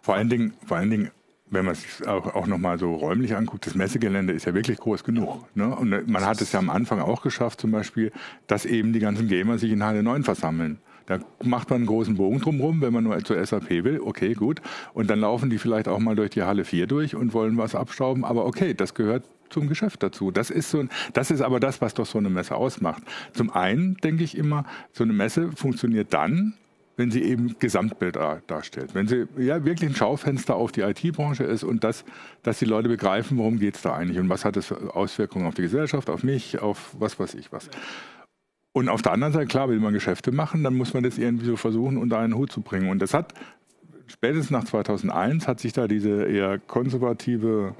Vor 0.00 0.14
allen 0.14 0.28
Dingen, 0.28 0.54
vor 0.64 0.76
allen 0.76 0.90
Dingen 0.90 1.10
wenn 1.48 1.64
man 1.64 1.74
es 1.74 2.04
auch, 2.06 2.34
auch 2.34 2.46
nochmal 2.48 2.76
so 2.76 2.92
räumlich 2.94 3.36
anguckt, 3.36 3.66
das 3.66 3.76
Messegelände 3.76 4.32
ist 4.32 4.46
ja 4.46 4.54
wirklich 4.54 4.78
groß 4.78 5.04
genug. 5.04 5.44
Ne? 5.54 5.68
Und 5.76 6.08
man 6.08 6.24
hat 6.26 6.40
es 6.40 6.50
ja 6.50 6.58
am 6.58 6.70
Anfang 6.70 7.00
auch 7.00 7.22
geschafft, 7.22 7.60
zum 7.60 7.70
Beispiel, 7.70 8.10
dass 8.48 8.64
eben 8.64 8.92
die 8.92 8.98
ganzen 8.98 9.28
Gamer 9.28 9.56
sich 9.56 9.70
in 9.70 9.84
Halle 9.84 10.02
9 10.02 10.24
versammeln. 10.24 10.80
Da 11.06 11.20
macht 11.44 11.70
man 11.70 11.78
einen 11.78 11.86
großen 11.86 12.16
Bogen 12.16 12.40
drumherum, 12.40 12.80
wenn 12.80 12.92
man 12.92 13.04
nur 13.04 13.16
zur 13.22 13.44
SAP 13.44 13.70
will. 13.70 14.00
Okay, 14.00 14.34
gut. 14.34 14.60
Und 14.92 15.08
dann 15.08 15.20
laufen 15.20 15.50
die 15.50 15.58
vielleicht 15.58 15.86
auch 15.86 16.00
mal 16.00 16.16
durch 16.16 16.30
die 16.30 16.42
Halle 16.42 16.64
4 16.64 16.88
durch 16.88 17.14
und 17.14 17.32
wollen 17.32 17.56
was 17.58 17.76
abstauben. 17.76 18.24
Aber 18.24 18.44
okay, 18.44 18.74
das 18.74 18.94
gehört 18.94 19.24
zum 19.50 19.68
Geschäft 19.68 20.02
dazu. 20.02 20.30
Das 20.30 20.50
ist 20.50 20.70
so 20.70 20.84
das 21.12 21.30
ist 21.30 21.40
aber 21.40 21.60
das, 21.60 21.80
was 21.80 21.94
doch 21.94 22.06
so 22.06 22.18
eine 22.18 22.30
Messe 22.30 22.54
ausmacht. 22.54 23.02
Zum 23.32 23.50
einen 23.50 23.96
denke 23.96 24.24
ich 24.24 24.36
immer, 24.36 24.64
so 24.92 25.04
eine 25.04 25.12
Messe 25.12 25.52
funktioniert 25.52 26.12
dann, 26.12 26.54
wenn 26.96 27.10
sie 27.10 27.22
eben 27.22 27.58
Gesamtbild 27.58 28.16
darstellt. 28.46 28.94
Wenn 28.94 29.06
sie 29.06 29.26
ja 29.36 29.64
wirklich 29.64 29.90
ein 29.90 29.94
Schaufenster 29.94 30.56
auf 30.56 30.72
die 30.72 30.80
IT-Branche 30.80 31.44
ist 31.44 31.62
und 31.62 31.84
das, 31.84 32.04
dass 32.42 32.58
die 32.58 32.64
Leute 32.64 32.88
begreifen, 32.88 33.36
worum 33.36 33.58
geht 33.58 33.76
es 33.76 33.82
da 33.82 33.94
eigentlich 33.94 34.18
und 34.18 34.28
was 34.28 34.44
hat 34.44 34.62
für 34.64 34.94
Auswirkungen 34.96 35.46
auf 35.46 35.54
die 35.54 35.62
Gesellschaft, 35.62 36.08
auf 36.08 36.22
mich, 36.22 36.60
auf 36.60 36.94
was 36.98 37.18
weiß 37.18 37.34
ich 37.34 37.52
was. 37.52 37.68
Und 38.72 38.88
auf 38.88 39.02
der 39.02 39.12
anderen 39.12 39.32
Seite, 39.32 39.46
klar, 39.46 39.68
will 39.68 39.80
man 39.80 39.92
Geschäfte 39.92 40.32
machen, 40.32 40.62
dann 40.62 40.74
muss 40.74 40.94
man 40.94 41.02
das 41.02 41.18
irgendwie 41.18 41.46
so 41.46 41.56
versuchen, 41.56 41.96
unter 41.96 42.18
einen 42.18 42.34
Hut 42.34 42.52
zu 42.52 42.60
bringen. 42.60 42.90
Und 42.90 43.00
das 43.00 43.14
hat, 43.14 43.32
spätestens 44.06 44.50
nach 44.50 44.64
2001, 44.64 45.48
hat 45.48 45.60
sich 45.60 45.72
da 45.72 45.88
diese 45.88 46.24
eher 46.24 46.58
konservative 46.58 47.74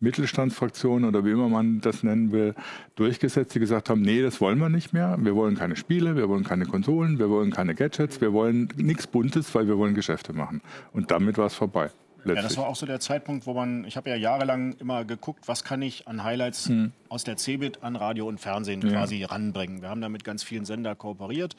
Mittelstandsfraktion 0.00 1.04
oder 1.04 1.24
wie 1.24 1.30
immer 1.30 1.48
man 1.48 1.80
das 1.80 2.02
nennen 2.02 2.30
will, 2.30 2.54
durchgesetzt, 2.94 3.54
die 3.54 3.58
gesagt 3.58 3.90
haben, 3.90 4.00
nee, 4.02 4.22
das 4.22 4.40
wollen 4.40 4.58
wir 4.58 4.68
nicht 4.68 4.92
mehr. 4.92 5.16
Wir 5.20 5.34
wollen 5.34 5.56
keine 5.56 5.76
Spiele, 5.76 6.16
wir 6.16 6.28
wollen 6.28 6.44
keine 6.44 6.66
Konsolen, 6.66 7.18
wir 7.18 7.30
wollen 7.30 7.50
keine 7.50 7.74
Gadgets, 7.74 8.20
wir 8.20 8.32
wollen 8.32 8.68
nichts 8.76 9.06
Buntes, 9.06 9.54
weil 9.54 9.66
wir 9.66 9.76
wollen 9.78 9.94
Geschäfte 9.94 10.32
machen. 10.32 10.62
Und 10.92 11.10
damit 11.10 11.38
war 11.38 11.46
es 11.46 11.54
vorbei. 11.54 11.90
Letztlich. 12.18 12.36
Ja, 12.36 12.42
das 12.42 12.56
war 12.56 12.66
auch 12.66 12.76
so 12.76 12.84
der 12.84 13.00
Zeitpunkt, 13.00 13.46
wo 13.46 13.54
man, 13.54 13.84
ich 13.84 13.96
habe 13.96 14.10
ja 14.10 14.16
jahrelang 14.16 14.74
immer 14.80 15.04
geguckt, 15.04 15.46
was 15.46 15.62
kann 15.62 15.82
ich 15.82 16.08
an 16.08 16.24
Highlights 16.24 16.68
hm. 16.68 16.92
aus 17.08 17.24
der 17.24 17.36
CeBIT 17.36 17.82
an 17.82 17.96
Radio 17.96 18.26
und 18.26 18.38
Fernsehen 18.40 18.82
ja. 18.82 18.90
quasi 18.90 19.22
ranbringen. 19.22 19.82
Wir 19.82 19.88
haben 19.88 20.00
da 20.00 20.08
mit 20.08 20.24
ganz 20.24 20.42
vielen 20.42 20.64
Sender 20.64 20.94
kooperiert. 20.94 21.54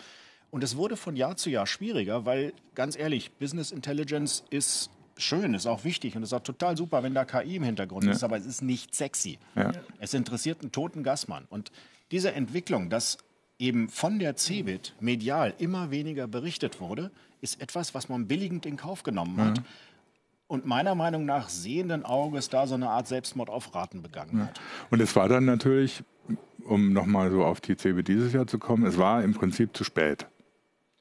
Und 0.52 0.64
es 0.64 0.76
wurde 0.76 0.98
von 0.98 1.16
Jahr 1.16 1.38
zu 1.38 1.50
Jahr 1.50 1.68
schwieriger, 1.68 2.26
weil 2.26 2.54
ganz 2.76 2.98
ehrlich, 2.98 3.32
Business 3.34 3.72
Intelligence 3.72 4.44
ist 4.50 4.90
schön, 5.22 5.54
ist 5.54 5.68
auch 5.68 5.84
wichtig 5.84 6.16
und 6.16 6.24
ist 6.24 6.34
auch 6.34 6.44
total 6.44 6.78
super, 6.78 7.04
wenn 7.04 7.14
da 7.14 7.26
KI 7.26 7.58
im 7.58 7.64
Hintergrund 7.64 8.06
ja. 8.06 8.12
ist, 8.12 8.24
aber 8.24 8.38
es 8.38 8.46
ist 8.46 8.62
nicht 8.62 8.96
sexy. 8.96 9.40
Ja. 9.56 9.72
Es 10.00 10.14
interessiert 10.14 10.62
einen 10.62 10.72
toten 10.72 11.04
Gassmann. 11.04 11.46
Und 11.50 11.72
diese 12.12 12.32
Entwicklung, 12.34 12.90
dass 12.90 13.18
eben 13.58 13.90
von 13.90 14.20
der 14.20 14.36
CeBIT 14.36 14.96
medial 15.00 15.54
immer 15.58 15.92
weniger 15.92 16.28
berichtet 16.28 16.80
wurde, 16.80 17.12
ist 17.42 17.62
etwas, 17.62 17.94
was 17.94 18.10
man 18.10 18.28
billigend 18.28 18.66
in 18.66 18.78
Kauf 18.78 19.04
genommen 19.04 19.38
hat. 19.38 19.58
Mhm 19.60 19.66
und 20.50 20.66
meiner 20.66 20.96
Meinung 20.96 21.26
nach 21.26 21.48
sehenden 21.48 22.04
Auges 22.04 22.50
da 22.50 22.66
so 22.66 22.74
eine 22.74 22.90
Art 22.90 23.08
Selbstmord 23.08 23.50
auf 23.50 23.74
Raten 23.76 24.02
begangen 24.02 24.48
hat. 24.48 24.60
Und 24.90 25.00
es 25.00 25.16
war 25.16 25.30
dann 25.30 25.46
natürlich, 25.46 26.04
um 26.66 26.92
nochmal 26.92 27.30
so 27.30 27.46
auf 27.46 27.62
die 27.62 27.78
CB 27.78 28.02
dieses 28.02 28.34
Jahr 28.34 28.48
zu 28.48 28.58
kommen, 28.58 28.86
es 28.86 28.98
war 28.98 29.24
im 29.24 29.36
Prinzip 29.36 29.78
zu 29.78 29.84
spät. 29.84 30.26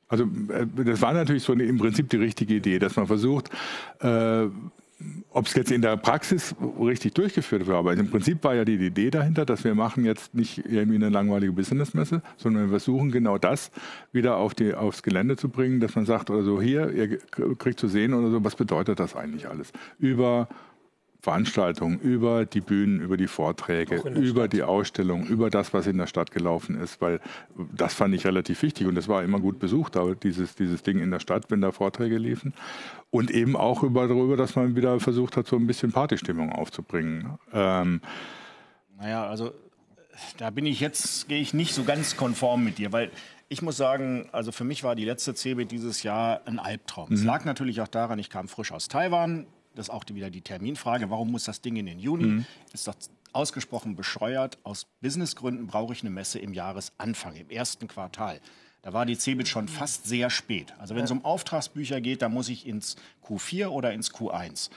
Also 0.09 0.25
äh, 0.25 0.67
das 0.85 1.00
war 1.03 1.12
natürlich 1.12 1.43
so 1.43 1.53
eine, 1.53 1.65
im 1.65 1.79
Prinzip 1.79 2.09
die 2.11 2.17
richtige 2.17 2.55
Idee, 2.55 2.79
dass 2.79 2.97
man 2.97 3.07
versucht, 3.07 3.50
äh, 4.00 4.47
ob 5.31 5.47
es 5.47 5.55
jetzt 5.55 5.71
in 5.71 5.81
der 5.81 5.97
Praxis 5.97 6.57
richtig 6.81 7.15
durchgeführt 7.15 7.67
wird, 7.67 7.77
aber 7.77 7.93
im 7.93 8.11
Prinzip 8.11 8.43
war 8.43 8.57
ja 8.57 8.65
die 8.65 8.75
Idee 8.75 9.11
dahinter, 9.11 9.45
dass 9.45 9.62
wir 9.62 9.75
machen 9.75 10.05
jetzt 10.05 10.35
nicht 10.35 10.59
irgendwie 10.67 10.97
eine 10.97 11.09
langweilige 11.09 11.53
Businessmesse, 11.53 12.21
sondern 12.37 12.65
wir 12.65 12.71
versuchen 12.71 13.12
genau 13.12 13.38
das 13.38 13.71
wieder 14.11 14.38
auf 14.38 14.55
die, 14.55 14.75
aufs 14.75 15.05
Gelände 15.05 15.37
zu 15.37 15.50
bringen, 15.50 15.79
dass 15.79 15.95
man 15.95 16.05
sagt, 16.05 16.31
oder 16.31 16.43
so 16.43 16.61
hier, 16.61 16.91
ihr 16.91 17.19
kriegt 17.57 17.79
zu 17.79 17.87
sehen 17.87 18.12
oder 18.12 18.31
so, 18.31 18.43
was 18.43 18.57
bedeutet 18.57 18.99
das 18.99 19.15
eigentlich 19.15 19.49
alles? 19.49 19.73
Über 20.00 20.49
Veranstaltungen, 21.29 21.99
über 22.01 22.47
die 22.47 22.63
Bühnen, 22.63 23.03
über 23.03 23.19
die 23.19 23.27
Vorträge, 23.27 23.97
über 23.97 24.43
Stadt. 24.43 24.53
die 24.55 24.63
Ausstellung, 24.63 25.27
über 25.27 25.51
das, 25.51 25.75
was 25.75 25.87
in 25.87 25.99
der 25.99 26.07
Stadt 26.07 26.31
gelaufen 26.31 26.81
ist, 26.81 27.03
weil 27.03 27.21
das 27.75 27.93
fand 27.93 28.15
ich 28.15 28.25
relativ 28.25 28.63
wichtig 28.63 28.87
und 28.87 28.95
das 28.95 29.09
war 29.09 29.23
immer 29.23 29.39
gut 29.39 29.59
besucht, 29.59 29.99
aber 29.99 30.15
dieses, 30.15 30.55
dieses 30.55 30.83
Ding 30.83 31.01
in 31.01 31.11
der 31.11 31.21
Stadt, 31.21 31.51
wenn 31.51 31.61
da 31.61 31.71
Vorträge 31.71 32.17
liefen. 32.17 32.55
Und 33.11 33.31
eben 33.31 33.57
auch 33.57 33.83
über, 33.83 34.09
darüber, 34.09 34.39
dass 34.39 34.57
man 34.57 34.75
wieder 34.75 35.01
versucht 35.01 35.37
hat, 35.37 35.47
so 35.47 35.57
ein 35.57 35.67
bisschen 35.67 35.93
Partystimmung 35.93 36.51
aufzubringen. 36.51 37.39
Ähm, 37.53 38.01
naja, 38.99 39.27
also 39.27 39.53
da 40.39 40.49
bin 40.49 40.65
ich 40.65 40.81
jetzt, 40.81 41.29
gehe 41.29 41.43
ich 41.43 41.53
nicht 41.53 41.75
so 41.75 41.85
ganz 41.85 42.17
konform 42.17 42.65
mit 42.65 42.79
dir, 42.79 42.91
weil 42.91 43.11
ich 43.51 43.61
muss 43.61 43.77
sagen, 43.77 44.31
also 44.33 44.51
für 44.51 44.65
mich 44.65 44.83
war 44.83 44.95
die 44.95 45.05
letzte 45.05 45.35
CeBIT 45.35 45.73
dieses 45.73 46.03
Jahr 46.03 46.41
ein 46.47 46.59
Albtraum. 46.59 47.13
Es 47.13 47.21
mhm. 47.21 47.27
lag 47.27 47.45
natürlich 47.45 47.83
auch 47.83 47.89
daran, 47.89 48.19
ich 48.19 48.31
kam 48.31 48.49
frisch 48.49 48.73
aus 48.73 48.89
Taiwan. 48.89 49.47
Das 49.79 49.87
ist 49.87 49.95
auch 49.95 50.05
wieder 50.09 50.29
die 50.29 50.41
Terminfrage. 50.41 51.09
Warum 51.09 51.31
muss 51.31 51.45
das 51.45 51.61
Ding 51.61 51.77
in 51.77 51.87
den 51.87 52.01
Juni? 52.01 52.25
Mhm. 52.25 52.47
Ist 52.73 52.89
doch 52.89 52.97
ausgesprochen 53.33 53.95
bescheuert. 53.95 54.59
Aus 54.65 54.87
Businessgründen 55.01 55.69
brauche 55.69 55.93
ich 55.93 56.03
eine 56.03 56.11
Messe 56.11 56.41
im 56.41 56.53
Jahresanfang, 56.53 57.37
im 57.37 57.49
ersten 57.49 57.87
Quartal. 57.87 58.41
Da 58.83 58.93
war 58.93 59.07
die 59.07 59.17
CeBIT 59.17 59.47
schon 59.47 59.69
fast 59.69 60.07
sehr 60.07 60.31
spät. 60.31 60.75
Also 60.81 60.97
wenn 60.97 61.05
es 61.05 61.13
um 61.13 61.25
Auftragsbücher 61.25 62.01
geht, 62.01 62.23
dann 62.23 62.33
muss 62.33 62.49
ich 62.49 62.67
ins 62.67 62.97
Q4 63.25 63.69
oder 63.69 63.93
ins 63.93 64.13
Q1. 64.13 64.71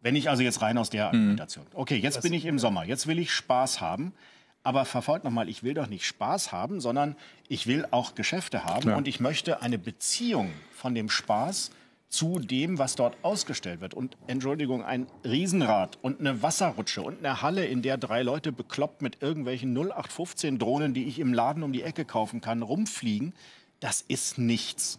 Wenn 0.00 0.16
ich 0.16 0.30
also 0.30 0.42
jetzt 0.42 0.62
rein 0.62 0.78
aus 0.78 0.88
der 0.88 1.08
mhm. 1.08 1.14
Argumentation. 1.14 1.66
Okay, 1.74 1.96
jetzt 1.96 2.22
bin 2.22 2.32
ich 2.32 2.46
im 2.46 2.58
Sommer. 2.58 2.84
Jetzt 2.84 3.06
will 3.06 3.18
ich 3.18 3.32
Spaß 3.32 3.82
haben. 3.82 4.14
Aber 4.62 4.86
verfolgt 4.86 5.24
nochmal, 5.24 5.50
ich 5.50 5.62
will 5.62 5.74
doch 5.74 5.88
nicht 5.88 6.06
Spaß 6.06 6.52
haben, 6.52 6.80
sondern 6.80 7.16
ich 7.48 7.66
will 7.66 7.84
auch 7.90 8.14
Geschäfte 8.14 8.64
haben 8.64 8.90
ja. 8.90 8.96
und 8.96 9.08
ich 9.08 9.20
möchte 9.20 9.60
eine 9.60 9.76
Beziehung 9.76 10.52
von 10.72 10.94
dem 10.94 11.10
Spaß 11.10 11.70
zu 12.12 12.38
dem, 12.38 12.78
was 12.78 12.94
dort 12.94 13.16
ausgestellt 13.22 13.80
wird. 13.80 13.94
Und 13.94 14.18
Entschuldigung, 14.26 14.84
ein 14.84 15.06
Riesenrad 15.24 15.98
und 16.02 16.20
eine 16.20 16.42
Wasserrutsche 16.42 17.00
und 17.00 17.18
eine 17.18 17.40
Halle, 17.40 17.64
in 17.64 17.80
der 17.80 17.96
drei 17.96 18.22
Leute 18.22 18.52
bekloppt 18.52 19.00
mit 19.00 19.22
irgendwelchen 19.22 19.74
0815 19.74 20.58
Drohnen, 20.58 20.92
die 20.92 21.04
ich 21.04 21.18
im 21.18 21.32
Laden 21.32 21.62
um 21.62 21.72
die 21.72 21.82
Ecke 21.82 22.04
kaufen 22.04 22.42
kann, 22.42 22.60
rumfliegen, 22.60 23.32
das 23.80 24.02
ist 24.02 24.36
nichts. 24.36 24.98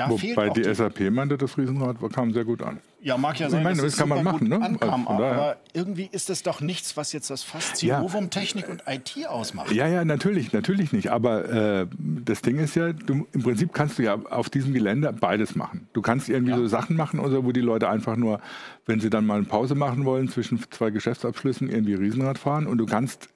Da 0.00 0.08
Wobei 0.08 0.48
die, 0.48 0.62
die 0.62 0.74
SAP 0.74 1.10
meinte, 1.10 1.36
das 1.36 1.58
Riesenrad 1.58 1.98
kam 2.14 2.32
sehr 2.32 2.46
gut 2.46 2.62
an. 2.62 2.80
Ja, 3.02 3.18
mag 3.18 3.38
ja 3.38 3.50
sein, 3.50 3.60
ich 3.60 3.64
meine, 3.64 3.82
das, 3.82 3.92
das 3.92 3.96
kann 3.98 4.08
man 4.08 4.24
machen, 4.24 4.48
ne? 4.48 4.62
ankam, 4.62 5.06
also 5.06 5.24
aber 5.24 5.56
irgendwie 5.74 6.08
ist 6.10 6.30
es 6.30 6.42
doch 6.42 6.62
nichts, 6.62 6.96
was 6.96 7.12
jetzt 7.12 7.28
das 7.28 7.42
Faszinovum 7.42 8.24
ja. 8.24 8.28
Technik 8.28 8.70
und 8.70 8.82
IT 8.86 9.26
ausmacht. 9.28 9.72
Ja, 9.72 9.86
ja, 9.86 10.06
natürlich, 10.06 10.54
natürlich 10.54 10.92
nicht. 10.92 11.10
Aber 11.10 11.48
äh, 11.50 11.86
das 11.98 12.40
Ding 12.40 12.58
ist 12.58 12.76
ja, 12.76 12.94
du, 12.94 13.26
im 13.32 13.42
Prinzip 13.42 13.74
kannst 13.74 13.98
du 13.98 14.04
ja 14.04 14.14
auf 14.30 14.48
diesem 14.48 14.72
Gelände 14.72 15.12
beides 15.12 15.54
machen. 15.54 15.86
Du 15.92 16.00
kannst 16.00 16.30
irgendwie 16.30 16.52
ja. 16.52 16.56
so 16.56 16.66
Sachen 16.66 16.96
machen, 16.96 17.20
oder 17.20 17.44
wo 17.44 17.52
die 17.52 17.60
Leute 17.60 17.90
einfach 17.90 18.16
nur, 18.16 18.40
wenn 18.86 19.00
sie 19.00 19.10
dann 19.10 19.26
mal 19.26 19.36
eine 19.36 19.44
Pause 19.44 19.74
machen 19.74 20.06
wollen 20.06 20.30
zwischen 20.30 20.58
zwei 20.70 20.88
Geschäftsabschlüssen, 20.88 21.68
irgendwie 21.68 21.94
Riesenrad 21.94 22.38
fahren 22.38 22.66
und 22.66 22.78
du 22.78 22.86
kannst 22.86 23.28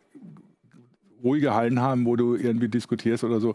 ruhige 1.25 1.55
Hallen 1.55 1.81
haben, 1.81 2.05
wo 2.05 2.15
du 2.15 2.37
irgendwie 2.37 2.69
diskutierst 2.69 3.25
oder 3.25 3.41
so. 3.41 3.55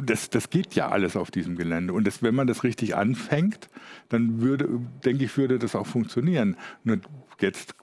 Das, 0.00 0.30
das 0.30 0.48
geht 0.48 0.74
ja 0.74 0.88
alles 0.88 1.16
auf 1.16 1.30
diesem 1.30 1.56
Gelände. 1.56 1.92
Und 1.92 2.06
das, 2.06 2.22
wenn 2.22 2.34
man 2.34 2.46
das 2.46 2.64
richtig 2.64 2.96
anfängt, 2.96 3.68
dann 4.08 4.40
würde, 4.40 4.68
denke 5.04 5.24
ich, 5.24 5.36
würde 5.36 5.58
das 5.58 5.74
auch 5.74 5.86
funktionieren. 5.86 6.56
Nur 6.84 6.98
jetzt 7.40 7.74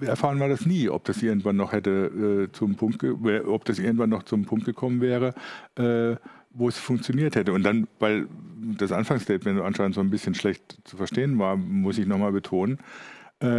erfahren 0.00 0.38
wir 0.38 0.48
das 0.48 0.66
nie, 0.66 0.88
ob 0.88 1.04
das 1.04 1.22
irgendwann 1.22 1.56
noch 1.56 1.72
hätte 1.72 2.48
äh, 2.48 2.52
zum 2.52 2.76
Punkt, 2.76 3.04
ob 3.04 3.64
das 3.64 3.78
irgendwann 3.78 4.10
noch 4.10 4.22
zum 4.22 4.44
Punkt 4.44 4.64
gekommen 4.64 5.00
wäre, 5.00 5.34
äh, 5.76 6.16
wo 6.50 6.68
es 6.68 6.78
funktioniert 6.78 7.34
hätte. 7.34 7.52
Und 7.52 7.64
dann, 7.64 7.88
weil 7.98 8.28
das 8.78 8.92
Anfangsstatement 8.92 9.60
anscheinend 9.60 9.94
so 9.94 10.00
ein 10.00 10.10
bisschen 10.10 10.34
schlecht 10.34 10.78
zu 10.84 10.96
verstehen 10.96 11.38
war, 11.38 11.56
muss 11.56 11.98
ich 11.98 12.06
nochmal 12.06 12.32
betonen, 12.32 12.78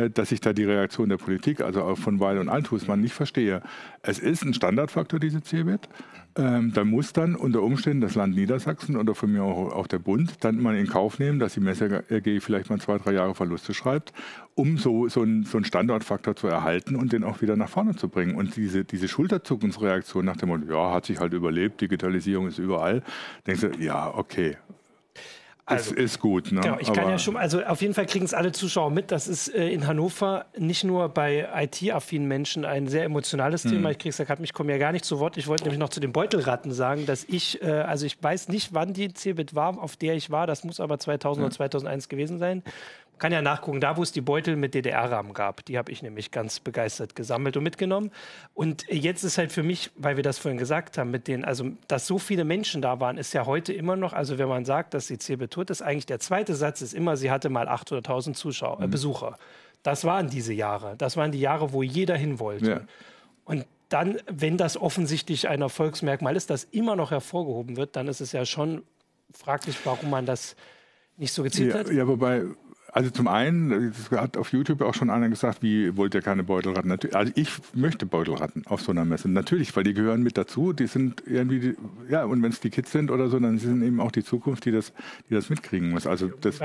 dass 0.10 0.32
ich 0.32 0.42
da 0.42 0.54
die 0.54 0.64
Reaktion 0.64 1.10
der 1.10 1.18
Politik, 1.18 1.62
also 1.62 1.84
auch 1.84 1.98
von 1.98 2.20
Weil 2.20 2.38
und 2.38 2.50
Althusmann, 2.50 3.02
nicht 3.02 3.14
verstehe. 3.14 3.62
Es 4.02 4.20
ist 4.20 4.44
ein 4.44 4.54
Standardfaktor, 4.54 5.20
diese 5.20 5.42
CeBIT. 5.42 5.90
Ähm, 6.38 6.74
da 6.74 6.84
muss 6.84 7.14
dann 7.14 7.36
unter 7.36 7.62
Umständen 7.62 8.02
das 8.02 8.16
Land 8.16 8.36
Niedersachsen 8.36 8.98
oder 8.98 9.16
von 9.16 9.32
mir 9.32 9.44
auch, 9.44 9.72
auch, 9.72 9.88
der 9.88 10.00
Bund 10.00 10.34
dann 10.42 10.62
mal 10.62 10.76
in 10.76 10.88
Kauf 10.88 11.18
nehmen, 11.18 11.40
dass 11.40 11.54
die 11.54 11.62
Messe 11.62 12.04
AG 12.12 12.42
vielleicht 12.42 12.70
mal 12.70 12.80
zwei, 12.80 12.98
drei 12.98 13.14
Jahre 13.14 13.34
Verluste 13.36 13.74
schreibt, 13.74 14.12
um 14.54 14.78
so, 14.78 15.08
so, 15.08 15.22
einen, 15.22 15.44
so 15.44 15.58
einen 15.58 15.64
Standortfaktor 15.64 16.36
zu 16.36 16.48
erhalten 16.48 16.98
und 16.98 17.14
den 17.14 17.24
auch 17.24 17.42
wieder 17.42 17.56
nach 17.56 17.70
vorne 17.70 17.96
zu 17.96 18.10
bringen. 18.10 18.36
Und 18.36 18.58
diese, 18.58 18.84
diese 18.84 19.08
Schulterzuckensreaktion 19.08 20.26
nach 20.26 20.36
dem 20.36 20.50
Motto, 20.50 20.66
ja, 20.70 20.92
hat 20.92 21.06
sich 21.06 21.20
halt 21.20 21.32
überlebt, 21.32 21.80
Digitalisierung 21.80 22.48
ist 22.48 22.60
überall, 22.60 23.02
denkst 23.48 23.62
du, 23.62 23.72
ja, 23.80 24.14
okay, 24.14 24.58
also, 25.68 25.96
ist, 25.96 26.00
ist 26.00 26.20
gut. 26.20 26.52
Ne? 26.52 26.62
Genau, 26.62 26.78
ich 26.80 26.94
kann 26.94 27.10
ja 27.10 27.18
schon, 27.18 27.38
also 27.38 27.64
auf 27.64 27.82
jeden 27.82 27.96
Fall 27.96 28.06
kriegen 28.06 28.26
es 28.26 28.36
alle 28.36 28.52
Zuschauer 28.52 28.92
mit. 28.92 29.12
Das 29.12 29.28
ist 29.28 29.48
äh, 29.48 29.70
in 29.70 29.88
Hannover 29.88 30.46
nicht 30.58 30.84
nur 30.84 31.10
bei 31.10 31.48
IT-affinen 31.56 32.28
Menschen 32.28 32.66
ein 32.66 32.88
sehr 32.88 33.04
emotionales 33.04 33.64
hm. 33.64 33.72
Thema. 33.72 33.92
Ich 33.92 33.98
kriege 33.98 34.10
es 34.10 34.18
ja 34.20 34.26
gerade, 34.26 34.44
ich 34.44 34.54
komme 34.54 34.72
ja 34.72 34.78
gar 34.78 34.92
nicht 34.92 35.06
zu 35.06 35.20
Wort. 35.20 35.38
Ich 35.38 35.48
wollte 35.48 35.64
nämlich 35.64 35.80
noch 35.80 35.90
zu 35.90 36.00
den 36.00 36.12
Beutelratten 36.12 36.72
sagen, 36.72 37.08
dass 37.08 37.24
ich, 37.24 37.64
äh, 37.64 37.72
also 37.72 38.06
ich 38.06 38.22
weiß 38.22 38.50
nicht, 38.50 38.74
wann 38.74 38.94
die 38.94 39.12
CeBIT 39.12 39.56
war, 39.56 39.82
auf 39.82 39.96
der 39.96 40.16
ich 40.16 40.30
war. 40.30 40.46
Das 40.46 40.64
muss 40.64 40.80
aber 40.80 41.00
2000 41.00 41.42
ja. 41.42 41.46
oder 41.48 41.56
2001 41.56 42.10
gewesen 42.10 42.38
sein 42.38 42.62
kann 43.18 43.32
ja 43.32 43.42
nachgucken, 43.42 43.80
da 43.80 43.98
wo 43.98 44.04
es 44.04 44.12
die 44.12 44.22
Beutel 44.22 44.56
mit 44.56 44.74
DDR-Rahmen 44.74 45.34
gab, 45.34 45.64
die 45.66 45.78
habe 45.78 45.92
ich 45.92 46.02
nämlich 46.02 46.32
ganz 46.32 46.60
begeistert 46.60 47.16
gesammelt 47.16 47.58
und 47.58 47.64
mitgenommen. 47.64 48.12
Und 48.54 48.86
jetzt 48.90 49.24
ist 49.24 49.38
halt 49.38 49.52
für 49.52 49.64
mich, 49.64 49.92
weil 49.96 50.16
wir 50.16 50.24
das 50.24 50.38
vorhin 50.38 50.58
gesagt 50.58 50.98
haben, 50.98 51.12
mit 51.12 51.28
den, 51.28 51.46
also 51.46 51.72
dass 51.88 52.08
so 52.08 52.18
viele 52.20 52.44
Menschen 52.44 52.82
da 52.82 53.00
waren, 53.00 53.18
ist 53.18 53.34
ja 53.34 53.46
heute 53.46 53.74
immer 53.74 53.96
noch, 53.96 54.14
also 54.14 54.38
wenn 54.38 54.48
man 54.48 54.66
sagt, 54.66 54.94
dass 54.94 55.08
die 55.08 55.18
CeBIT 55.18 55.52
tot 55.52 55.70
ist, 55.70 55.82
eigentlich 55.82 56.06
der 56.06 56.20
zweite 56.20 56.56
Satz 56.56 56.82
ist 56.82 56.94
immer, 56.94 57.18
sie 57.18 57.32
hatte 57.32 57.50
mal 57.50 57.68
800.000 57.68 58.34
Zuschauer, 58.34 58.82
äh, 58.82 58.88
mhm. 58.88 58.92
Besucher. 58.92 59.38
Das 59.84 60.04
waren 60.04 60.30
diese 60.30 60.54
Jahre. 60.54 60.96
Das 60.98 61.16
waren 61.16 61.32
die 61.32 61.40
Jahre, 61.40 61.72
wo 61.72 61.84
jeder 61.84 62.18
hin 62.18 62.40
wollte. 62.40 62.70
Ja. 62.70 62.82
Und 63.46 63.66
dann, 63.90 64.18
wenn 64.28 64.58
das 64.58 64.78
offensichtlich 64.78 65.48
ein 65.48 65.62
Erfolgsmerkmal 65.62 66.36
ist, 66.36 66.50
das 66.50 66.64
immer 66.64 66.96
noch 66.96 67.12
hervorgehoben 67.12 67.78
wird, 67.78 67.96
dann 67.96 68.08
ist 68.08 68.20
es 68.20 68.32
ja 68.32 68.46
schon 68.46 68.84
fraglich, 69.32 69.78
warum 69.84 70.10
man 70.10 70.26
das 70.26 70.56
nicht 71.18 71.34
so 71.34 71.44
gezielt 71.44 71.74
ja, 71.74 71.80
hat. 71.80 71.92
Ja, 71.92 72.08
wobei 72.08 72.44
also 72.96 73.10
zum 73.10 73.28
einen, 73.28 73.92
das 73.92 74.10
hat 74.18 74.38
auf 74.38 74.54
YouTube 74.54 74.82
auch 74.82 74.94
schon 74.94 75.10
einer 75.10 75.28
gesagt, 75.28 75.62
wie 75.62 75.98
wollt 75.98 76.16
ihr 76.16 76.22
keine 76.22 76.46
Beutelratten? 76.46 76.98
Also 77.14 77.30
ich 77.36 77.50
möchte 77.74 78.06
Beutelratten 78.06 78.66
auf 78.68 78.80
so 78.80 78.94
einer 78.94 79.04
Messe. 79.04 79.28
Natürlich, 79.28 79.76
weil 79.76 79.84
die 79.84 79.94
gehören 79.94 80.24
mit 80.24 80.38
dazu. 80.38 80.72
Die 80.72 80.88
sind 80.88 81.22
irgendwie, 81.28 81.60
die, 81.60 81.76
ja, 82.10 82.24
und 82.24 82.42
wenn 82.42 82.54
es 82.54 82.62
die 82.62 82.70
Kids 82.70 82.94
sind 82.94 83.12
oder 83.12 83.28
so, 83.28 83.38
dann 83.38 83.58
sind 83.58 83.84
eben 83.84 84.00
auch 84.00 84.14
die 84.14 84.24
Zukunft, 84.24 84.64
die 84.64 84.72
das, 84.72 84.94
die 85.30 85.34
das 85.34 85.50
mitkriegen 85.50 85.90
muss. 85.90 86.08
Also 86.08 86.30
das, 86.40 86.60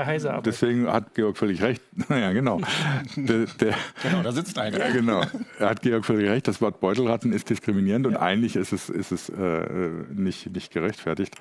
deswegen 0.45 0.87
hat 0.87 1.15
Georg 1.15 1.37
völlig 1.37 1.61
recht. 1.61 1.81
Naja, 2.07 2.31
genau. 2.31 2.61
der, 3.17 3.45
der, 3.59 3.75
genau, 4.01 4.23
da 4.23 4.31
sitzt 4.31 4.57
einer. 4.57 4.79
Ja, 4.79 4.89
genau. 4.89 5.23
Er 5.59 5.69
hat 5.69 5.81
Georg 5.81 6.05
völlig 6.05 6.29
recht. 6.29 6.47
Das 6.47 6.61
Wort 6.61 6.79
Beutelratten 6.79 7.33
ist 7.33 7.49
diskriminierend 7.49 8.05
ja. 8.05 8.11
und 8.11 8.17
eigentlich 8.17 8.55
ist 8.55 8.71
es, 8.71 8.89
ist 8.89 9.11
es 9.11 9.27
äh, 9.27 9.89
nicht, 10.13 10.49
nicht 10.49 10.71
gerechtfertigt. 10.71 11.35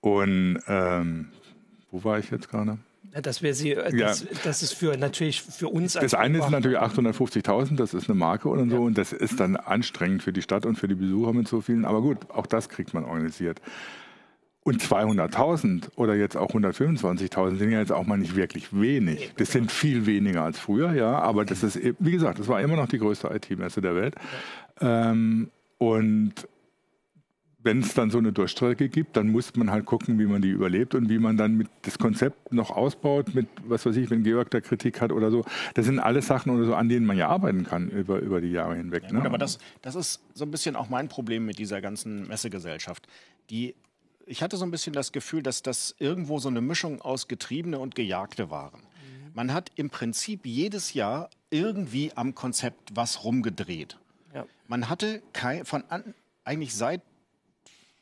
Und 0.00 0.58
ähm, 0.68 1.28
wo 1.90 2.02
war 2.02 2.18
ich 2.18 2.30
jetzt 2.30 2.48
gerade? 2.48 2.78
Dass 3.20 3.42
wir 3.42 3.54
sie, 3.54 3.72
äh, 3.72 3.96
das, 3.96 4.22
ja. 4.22 4.28
das 4.44 4.62
ist 4.62 4.72
für 4.72 4.96
natürlich 4.96 5.42
für 5.42 5.68
uns. 5.68 5.94
Das 5.94 6.14
eine 6.14 6.38
ist 6.38 6.50
natürlich 6.50 6.78
850.000, 6.78 7.76
das 7.76 7.94
ist 7.94 8.08
eine 8.08 8.18
Marke 8.18 8.48
und 8.48 8.70
so, 8.70 8.76
ja. 8.76 8.82
und 8.82 8.96
das 8.96 9.12
ist 9.12 9.38
dann 9.40 9.56
anstrengend 9.56 10.22
für 10.22 10.32
die 10.32 10.42
Stadt 10.42 10.64
und 10.64 10.76
für 10.76 10.88
die 10.88 10.94
Besucher 10.94 11.32
mit 11.32 11.48
so 11.48 11.60
vielen. 11.60 11.84
Aber 11.84 12.00
gut, 12.00 12.18
auch 12.30 12.46
das 12.46 12.68
kriegt 12.68 12.94
man 12.94 13.04
organisiert. 13.04 13.60
Und 14.64 14.80
200.000 14.80 15.96
oder 15.96 16.14
jetzt 16.14 16.36
auch 16.36 16.50
125.000 16.50 17.56
sind 17.56 17.72
ja 17.72 17.80
jetzt 17.80 17.90
auch 17.90 18.06
mal 18.06 18.16
nicht 18.16 18.36
wirklich 18.36 18.68
wenig. 18.72 19.32
Das 19.36 19.50
sind 19.50 19.72
viel 19.72 20.06
weniger 20.06 20.44
als 20.44 20.60
früher, 20.60 20.92
ja. 20.92 21.18
Aber 21.18 21.44
das 21.44 21.64
ist, 21.64 21.80
wie 21.98 22.12
gesagt, 22.12 22.38
das 22.38 22.46
war 22.46 22.60
immer 22.60 22.76
noch 22.76 22.86
die 22.86 22.98
größte 22.98 23.28
IT-Messe 23.28 23.80
der 23.80 23.96
Welt. 23.96 24.14
Ähm, 24.80 25.50
und 25.78 26.34
wenn 27.64 27.80
es 27.80 27.94
dann 27.94 28.10
so 28.10 28.18
eine 28.18 28.32
Durchstrecke 28.32 28.88
gibt, 28.88 29.16
dann 29.16 29.28
muss 29.28 29.54
man 29.54 29.70
halt 29.70 29.86
gucken, 29.86 30.18
wie 30.18 30.26
man 30.26 30.42
die 30.42 30.50
überlebt 30.50 30.94
und 30.94 31.08
wie 31.08 31.18
man 31.18 31.36
dann 31.36 31.54
mit 31.54 31.68
das 31.82 31.98
Konzept 31.98 32.52
noch 32.52 32.70
ausbaut, 32.70 33.34
mit 33.34 33.46
was 33.66 33.86
weiß 33.86 33.96
ich, 33.96 34.10
wenn 34.10 34.24
Georg 34.24 34.50
da 34.50 34.60
Kritik 34.60 35.00
hat 35.00 35.12
oder 35.12 35.30
so. 35.30 35.44
Das 35.74 35.86
sind 35.86 36.00
alles 36.00 36.26
Sachen 36.26 36.50
oder 36.50 36.64
so, 36.64 36.74
an 36.74 36.88
denen 36.88 37.06
man 37.06 37.16
ja 37.16 37.28
arbeiten 37.28 37.64
kann 37.64 37.88
über, 37.88 38.18
über 38.18 38.40
die 38.40 38.50
Jahre 38.50 38.76
hinweg. 38.76 39.04
Ja, 39.04 39.12
ne? 39.12 39.24
Aber 39.24 39.38
das, 39.38 39.58
das 39.80 39.94
ist 39.94 40.22
so 40.34 40.44
ein 40.44 40.50
bisschen 40.50 40.76
auch 40.76 40.88
mein 40.88 41.08
Problem 41.08 41.46
mit 41.46 41.58
dieser 41.58 41.80
ganzen 41.80 42.26
Messegesellschaft. 42.26 43.06
Die, 43.50 43.74
ich 44.26 44.42
hatte 44.42 44.56
so 44.56 44.64
ein 44.64 44.70
bisschen 44.70 44.92
das 44.92 45.12
Gefühl, 45.12 45.42
dass 45.42 45.62
das 45.62 45.94
irgendwo 45.98 46.38
so 46.38 46.48
eine 46.48 46.60
Mischung 46.60 47.00
aus 47.00 47.28
Getriebene 47.28 47.78
und 47.78 47.94
Gejagte 47.94 48.50
waren. 48.50 48.80
Mhm. 48.80 49.34
Man 49.34 49.52
hat 49.52 49.70
im 49.76 49.90
Prinzip 49.90 50.46
jedes 50.46 50.94
Jahr 50.94 51.30
irgendwie 51.50 52.10
am 52.16 52.34
Konzept 52.34 52.90
was 52.94 53.22
rumgedreht. 53.22 53.98
Ja. 54.34 54.46
Man 54.66 54.88
hatte 54.88 55.22
kein, 55.32 55.64
von 55.64 55.84
an, 55.88 56.14
eigentlich 56.44 56.74
seit 56.74 57.02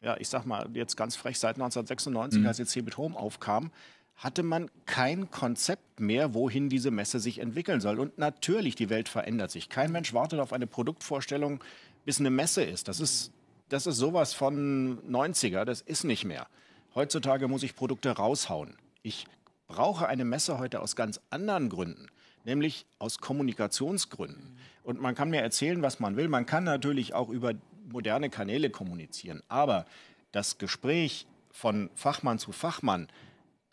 ja, 0.03 0.17
ich 0.19 0.29
sag 0.29 0.47
mal 0.47 0.69
jetzt 0.75 0.97
ganz 0.97 1.17
frech, 1.17 1.39
seit 1.39 1.57
1996, 1.57 2.41
mhm. 2.41 2.47
als 2.47 2.59
jetzt 2.59 2.71
Cebit 2.71 2.97
Home 2.97 3.17
aufkam, 3.17 3.71
hatte 4.17 4.43
man 4.43 4.71
kein 4.85 5.31
Konzept 5.31 5.99
mehr, 5.99 6.35
wohin 6.35 6.69
diese 6.69 6.91
Messe 6.91 7.21
sich 7.21 7.39
entwickeln 7.39 7.81
soll. 7.81 7.99
Und 7.99 8.19
natürlich, 8.19 8.75
die 8.75 8.91
Welt 8.91 9.09
verändert 9.09 9.51
sich. 9.51 9.69
Kein 9.69 9.93
Mensch 9.93 10.13
wartet 10.13 10.41
auf 10.41 10.53
eine 10.53 10.67
Produktvorstellung, 10.67 11.63
bis 12.05 12.21
eine 12.21 12.31
Messe 12.31 12.63
ist. 12.63 12.89
Das 12.89 13.01
ist, 13.01 13.33
das 13.71 13.87
ist 13.87 13.97
sowas 13.97 14.35
von 14.35 14.99
90er, 15.11 15.65
das 15.65 15.81
ist 15.81 16.05
nicht 16.05 16.25
mehr. 16.25 16.47
Heutzutage 16.95 17.49
muss 17.49 17.63
ich 17.63 17.75
Produkte 17.75 18.11
raushauen. 18.11 18.77
Ich 19.03 19.27
brauche 19.69 20.07
eine 20.07 20.25
Messe 20.25 20.59
heute 20.59 20.81
aus 20.81 20.97
ganz 20.97 21.21
anderen 21.31 21.69
Gründen. 21.69 22.09
nämlich 22.45 22.87
aus 22.99 23.19
Kommunikationsgründen. 23.19 24.57
Und 24.83 25.01
man 25.01 25.15
kann 25.15 25.29
mir 25.29 25.43
erzählen, 25.43 25.83
was 25.83 26.01
man 26.01 26.17
will. 26.17 26.29
Man 26.29 26.47
kann 26.47 26.65
natürlich 26.65 27.13
auch 27.13 27.29
über 27.29 27.53
moderne 27.93 28.31
Kanäle 28.31 28.71
kommunizieren. 28.71 29.43
Aber 29.49 29.87
das 30.33 30.59
Gespräch 30.59 31.27
von 31.51 31.91
Fachmann 31.95 32.39
zu 32.39 32.53
Fachmann, 32.53 33.09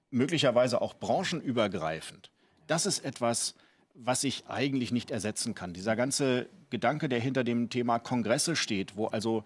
möglicherweise 0.10 0.82
auch 0.82 0.94
branchenübergreifend, 0.96 2.32
das 2.68 2.86
ist 2.86 3.06
etwas, 3.06 3.56
was 3.94 4.24
ich 4.24 4.48
eigentlich 4.48 4.92
nicht 4.92 5.10
ersetzen 5.12 5.56
kann. 5.56 5.74
Dieser 5.74 5.96
ganze 5.96 6.48
Gedanke, 6.70 7.10
der 7.10 7.20
hinter 7.20 7.44
dem 7.44 7.70
Thema 7.70 8.00
Kongresse 8.00 8.56
steht, 8.56 8.96
wo 8.96 9.08
also 9.08 9.44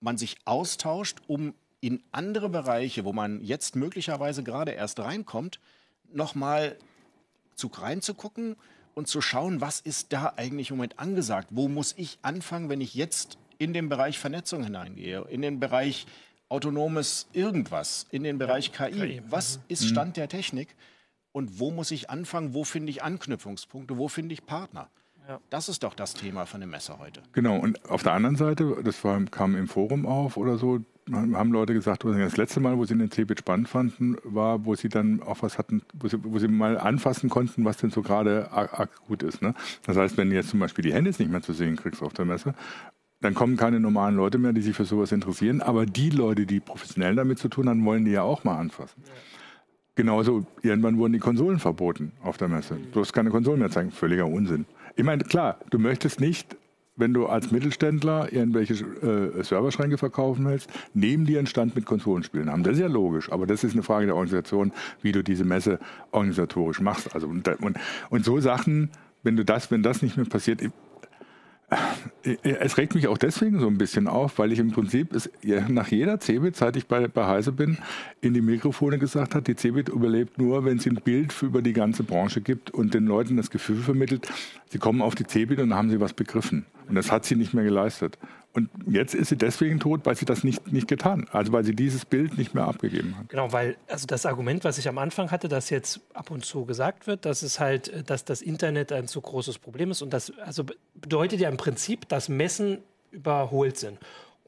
man 0.00 0.18
sich 0.18 0.36
austauscht, 0.44 1.18
um 1.26 1.54
in 1.80 2.02
andere 2.12 2.48
Bereiche, 2.48 3.04
wo 3.04 3.12
man 3.12 3.42
jetzt 3.42 3.76
möglicherweise 3.76 4.42
gerade 4.42 4.72
erst 4.72 5.00
reinkommt, 5.00 5.60
nochmal 6.12 6.76
zu 7.54 7.68
reinzugucken 7.68 8.56
und 8.94 9.08
zu 9.08 9.20
schauen, 9.20 9.60
was 9.60 9.80
ist 9.80 10.12
da 10.12 10.32
eigentlich 10.36 10.70
im 10.70 10.76
Moment 10.76 10.98
angesagt? 10.98 11.48
Wo 11.50 11.68
muss 11.68 11.94
ich 11.96 12.18
anfangen, 12.22 12.68
wenn 12.68 12.80
ich 12.80 12.94
jetzt 12.94 13.38
in 13.58 13.72
den 13.72 13.88
Bereich 13.88 14.18
Vernetzung 14.18 14.64
hineingehe, 14.64 15.24
in 15.28 15.42
den 15.42 15.60
Bereich 15.60 16.06
autonomes 16.48 17.28
irgendwas, 17.32 18.06
in 18.10 18.22
den 18.22 18.38
Bereich 18.38 18.72
KI? 18.72 18.90
KI. 18.92 19.22
Was 19.28 19.58
mhm. 19.58 19.62
ist 19.68 19.88
Stand 19.88 20.16
der 20.16 20.28
Technik? 20.28 20.74
Und 21.32 21.60
wo 21.60 21.70
muss 21.70 21.90
ich 21.90 22.10
anfangen? 22.10 22.54
Wo 22.54 22.64
finde 22.64 22.90
ich 22.90 23.02
Anknüpfungspunkte? 23.02 23.98
Wo 23.98 24.08
finde 24.08 24.32
ich 24.32 24.46
Partner? 24.46 24.88
Ja. 25.28 25.40
Das 25.50 25.68
ist 25.68 25.82
doch 25.82 25.92
das 25.92 26.14
Thema 26.14 26.46
von 26.46 26.60
der 26.60 26.68
Messe 26.68 26.98
heute. 26.98 27.22
Genau, 27.32 27.58
und 27.58 27.90
auf 27.90 28.02
der 28.02 28.14
anderen 28.14 28.36
Seite, 28.36 28.78
das 28.82 29.04
war, 29.04 29.22
kam 29.26 29.56
im 29.56 29.68
Forum 29.68 30.06
auf 30.06 30.38
oder 30.38 30.56
so, 30.56 30.80
haben 31.12 31.52
Leute 31.52 31.74
gesagt, 31.74 32.04
das 32.04 32.36
letzte 32.36 32.60
Mal, 32.60 32.76
wo 32.76 32.84
sie 32.84 32.96
den 32.96 33.10
Cebit 33.10 33.40
spannend 33.40 33.68
fanden, 33.68 34.16
war, 34.24 34.64
wo 34.64 34.74
sie 34.74 34.88
dann 34.88 35.22
auch 35.22 35.42
was 35.42 35.58
hatten, 35.58 35.82
wo 35.94 36.08
sie, 36.08 36.18
wo 36.22 36.38
sie 36.38 36.48
mal 36.48 36.78
anfassen 36.78 37.28
konnten, 37.28 37.64
was 37.64 37.76
denn 37.76 37.90
so 37.90 38.02
gerade 38.02 38.50
akut 38.52 39.22
ist. 39.22 39.42
Ne? 39.42 39.54
Das 39.84 39.96
heißt, 39.96 40.16
wenn 40.16 40.30
du 40.30 40.36
jetzt 40.36 40.50
zum 40.50 40.60
Beispiel 40.60 40.82
die 40.82 40.92
Handys 40.92 41.18
nicht 41.18 41.30
mehr 41.30 41.42
zu 41.42 41.52
sehen 41.52 41.76
kriegst 41.76 42.02
auf 42.02 42.12
der 42.12 42.24
Messe, 42.24 42.54
dann 43.20 43.34
kommen 43.34 43.56
keine 43.56 43.80
normalen 43.80 44.16
Leute 44.16 44.38
mehr, 44.38 44.52
die 44.52 44.60
sich 44.60 44.76
für 44.76 44.84
sowas 44.84 45.12
interessieren. 45.12 45.60
Aber 45.60 45.86
die 45.86 46.10
Leute, 46.10 46.46
die 46.46 46.60
professionell 46.60 47.16
damit 47.16 47.38
zu 47.38 47.48
tun 47.48 47.68
haben, 47.68 47.84
wollen 47.84 48.04
die 48.04 48.12
ja 48.12 48.22
auch 48.22 48.44
mal 48.44 48.56
anfassen. 48.56 49.02
Ja. 49.06 49.12
Genauso, 49.96 50.46
irgendwann 50.62 50.96
wurden 50.98 51.14
die 51.14 51.18
Konsolen 51.18 51.58
verboten 51.58 52.12
auf 52.22 52.36
der 52.36 52.46
Messe. 52.46 52.76
Du 52.92 53.00
hast 53.00 53.12
keine 53.12 53.30
Konsolen 53.30 53.58
mehr 53.58 53.70
zeigen. 53.70 53.90
Völliger 53.90 54.26
Unsinn. 54.26 54.64
Ich 54.94 55.04
meine, 55.04 55.24
klar, 55.24 55.58
du 55.70 55.80
möchtest 55.80 56.20
nicht, 56.20 56.56
wenn 56.94 57.12
du 57.12 57.26
als 57.26 57.50
Mittelständler 57.50 58.32
irgendwelche 58.32 58.74
äh, 58.74 59.42
Serverschränke 59.42 59.98
verkaufen 59.98 60.44
willst, 60.46 60.70
neben 60.94 61.26
dir 61.26 61.38
einen 61.38 61.48
Stand 61.48 61.74
mit 61.74 61.84
Konsolenspielen 61.84 62.48
haben. 62.48 62.62
Das 62.62 62.74
ist 62.74 62.80
ja 62.80 62.86
logisch, 62.86 63.32
aber 63.32 63.48
das 63.48 63.64
ist 63.64 63.72
eine 63.72 63.82
Frage 63.82 64.06
der 64.06 64.14
Organisation, 64.14 64.72
wie 65.02 65.10
du 65.10 65.24
diese 65.24 65.44
Messe 65.44 65.80
organisatorisch 66.12 66.80
machst. 66.80 67.12
Also 67.12 67.26
und, 67.26 67.48
und, 67.60 67.76
und 68.10 68.24
so 68.24 68.38
Sachen, 68.38 68.90
wenn 69.24 69.34
du 69.34 69.44
das, 69.44 69.72
wenn 69.72 69.82
das 69.82 70.02
nicht 70.02 70.16
mehr 70.16 70.26
passiert, 70.26 70.60
es 72.42 72.78
regt 72.78 72.94
mich 72.94 73.08
auch 73.08 73.18
deswegen 73.18 73.60
so 73.60 73.66
ein 73.66 73.76
bisschen 73.76 74.08
auf, 74.08 74.38
weil 74.38 74.52
ich 74.52 74.58
im 74.58 74.70
Prinzip 74.70 75.12
es 75.14 75.30
nach 75.68 75.88
jeder 75.88 76.18
Cebit, 76.18 76.56
seit 76.56 76.76
ich 76.76 76.86
bei, 76.86 77.08
bei 77.08 77.26
Heise 77.26 77.52
bin, 77.52 77.78
in 78.20 78.32
die 78.32 78.40
Mikrofone 78.40 78.98
gesagt 78.98 79.34
habe, 79.34 79.44
die 79.44 79.54
Cebit 79.54 79.88
überlebt 79.88 80.38
nur, 80.38 80.64
wenn 80.64 80.78
sie 80.78 80.90
ein 80.90 81.00
Bild 81.02 81.34
über 81.42 81.60
die 81.60 81.74
ganze 81.74 82.04
Branche 82.04 82.40
gibt 82.40 82.70
und 82.70 82.94
den 82.94 83.06
Leuten 83.06 83.36
das 83.36 83.50
Gefühl 83.50 83.82
vermittelt, 83.82 84.28
sie 84.70 84.78
kommen 84.78 85.02
auf 85.02 85.14
die 85.14 85.24
Cebit 85.24 85.58
und 85.58 85.74
haben 85.74 85.90
sie 85.90 86.00
was 86.00 86.14
begriffen. 86.14 86.64
Und 86.88 86.94
das 86.94 87.12
hat 87.12 87.26
sie 87.26 87.36
nicht 87.36 87.52
mehr 87.52 87.64
geleistet. 87.64 88.18
Und 88.54 88.70
jetzt 88.86 89.14
ist 89.14 89.28
sie 89.28 89.36
deswegen 89.36 89.78
tot, 89.78 90.00
weil 90.04 90.16
sie 90.16 90.24
das 90.24 90.42
nicht, 90.42 90.72
nicht 90.72 90.88
getan 90.88 91.26
hat. 91.26 91.34
Also 91.34 91.52
weil 91.52 91.64
sie 91.64 91.74
dieses 91.74 92.04
Bild 92.04 92.38
nicht 92.38 92.54
mehr 92.54 92.64
abgegeben 92.64 93.16
hat. 93.16 93.28
Genau, 93.28 93.52
weil 93.52 93.76
also 93.88 94.06
das 94.06 94.26
Argument, 94.26 94.64
was 94.64 94.78
ich 94.78 94.88
am 94.88 94.98
Anfang 94.98 95.30
hatte, 95.30 95.48
das 95.48 95.70
jetzt 95.70 96.00
ab 96.14 96.30
und 96.30 96.44
zu 96.44 96.64
gesagt 96.64 97.06
wird, 97.06 97.24
dass 97.24 97.42
es 97.42 97.60
halt, 97.60 98.10
dass 98.10 98.24
das 98.24 98.42
Internet 98.42 98.90
ein 98.92 99.06
zu 99.06 99.20
großes 99.20 99.58
Problem 99.58 99.90
ist. 99.90 100.02
Und 100.02 100.12
das 100.12 100.32
also 100.38 100.64
bedeutet 100.94 101.40
ja 101.40 101.48
im 101.48 101.56
Prinzip, 101.56 102.08
dass 102.08 102.28
Messen 102.28 102.78
überholt 103.10 103.76
sind. 103.76 103.98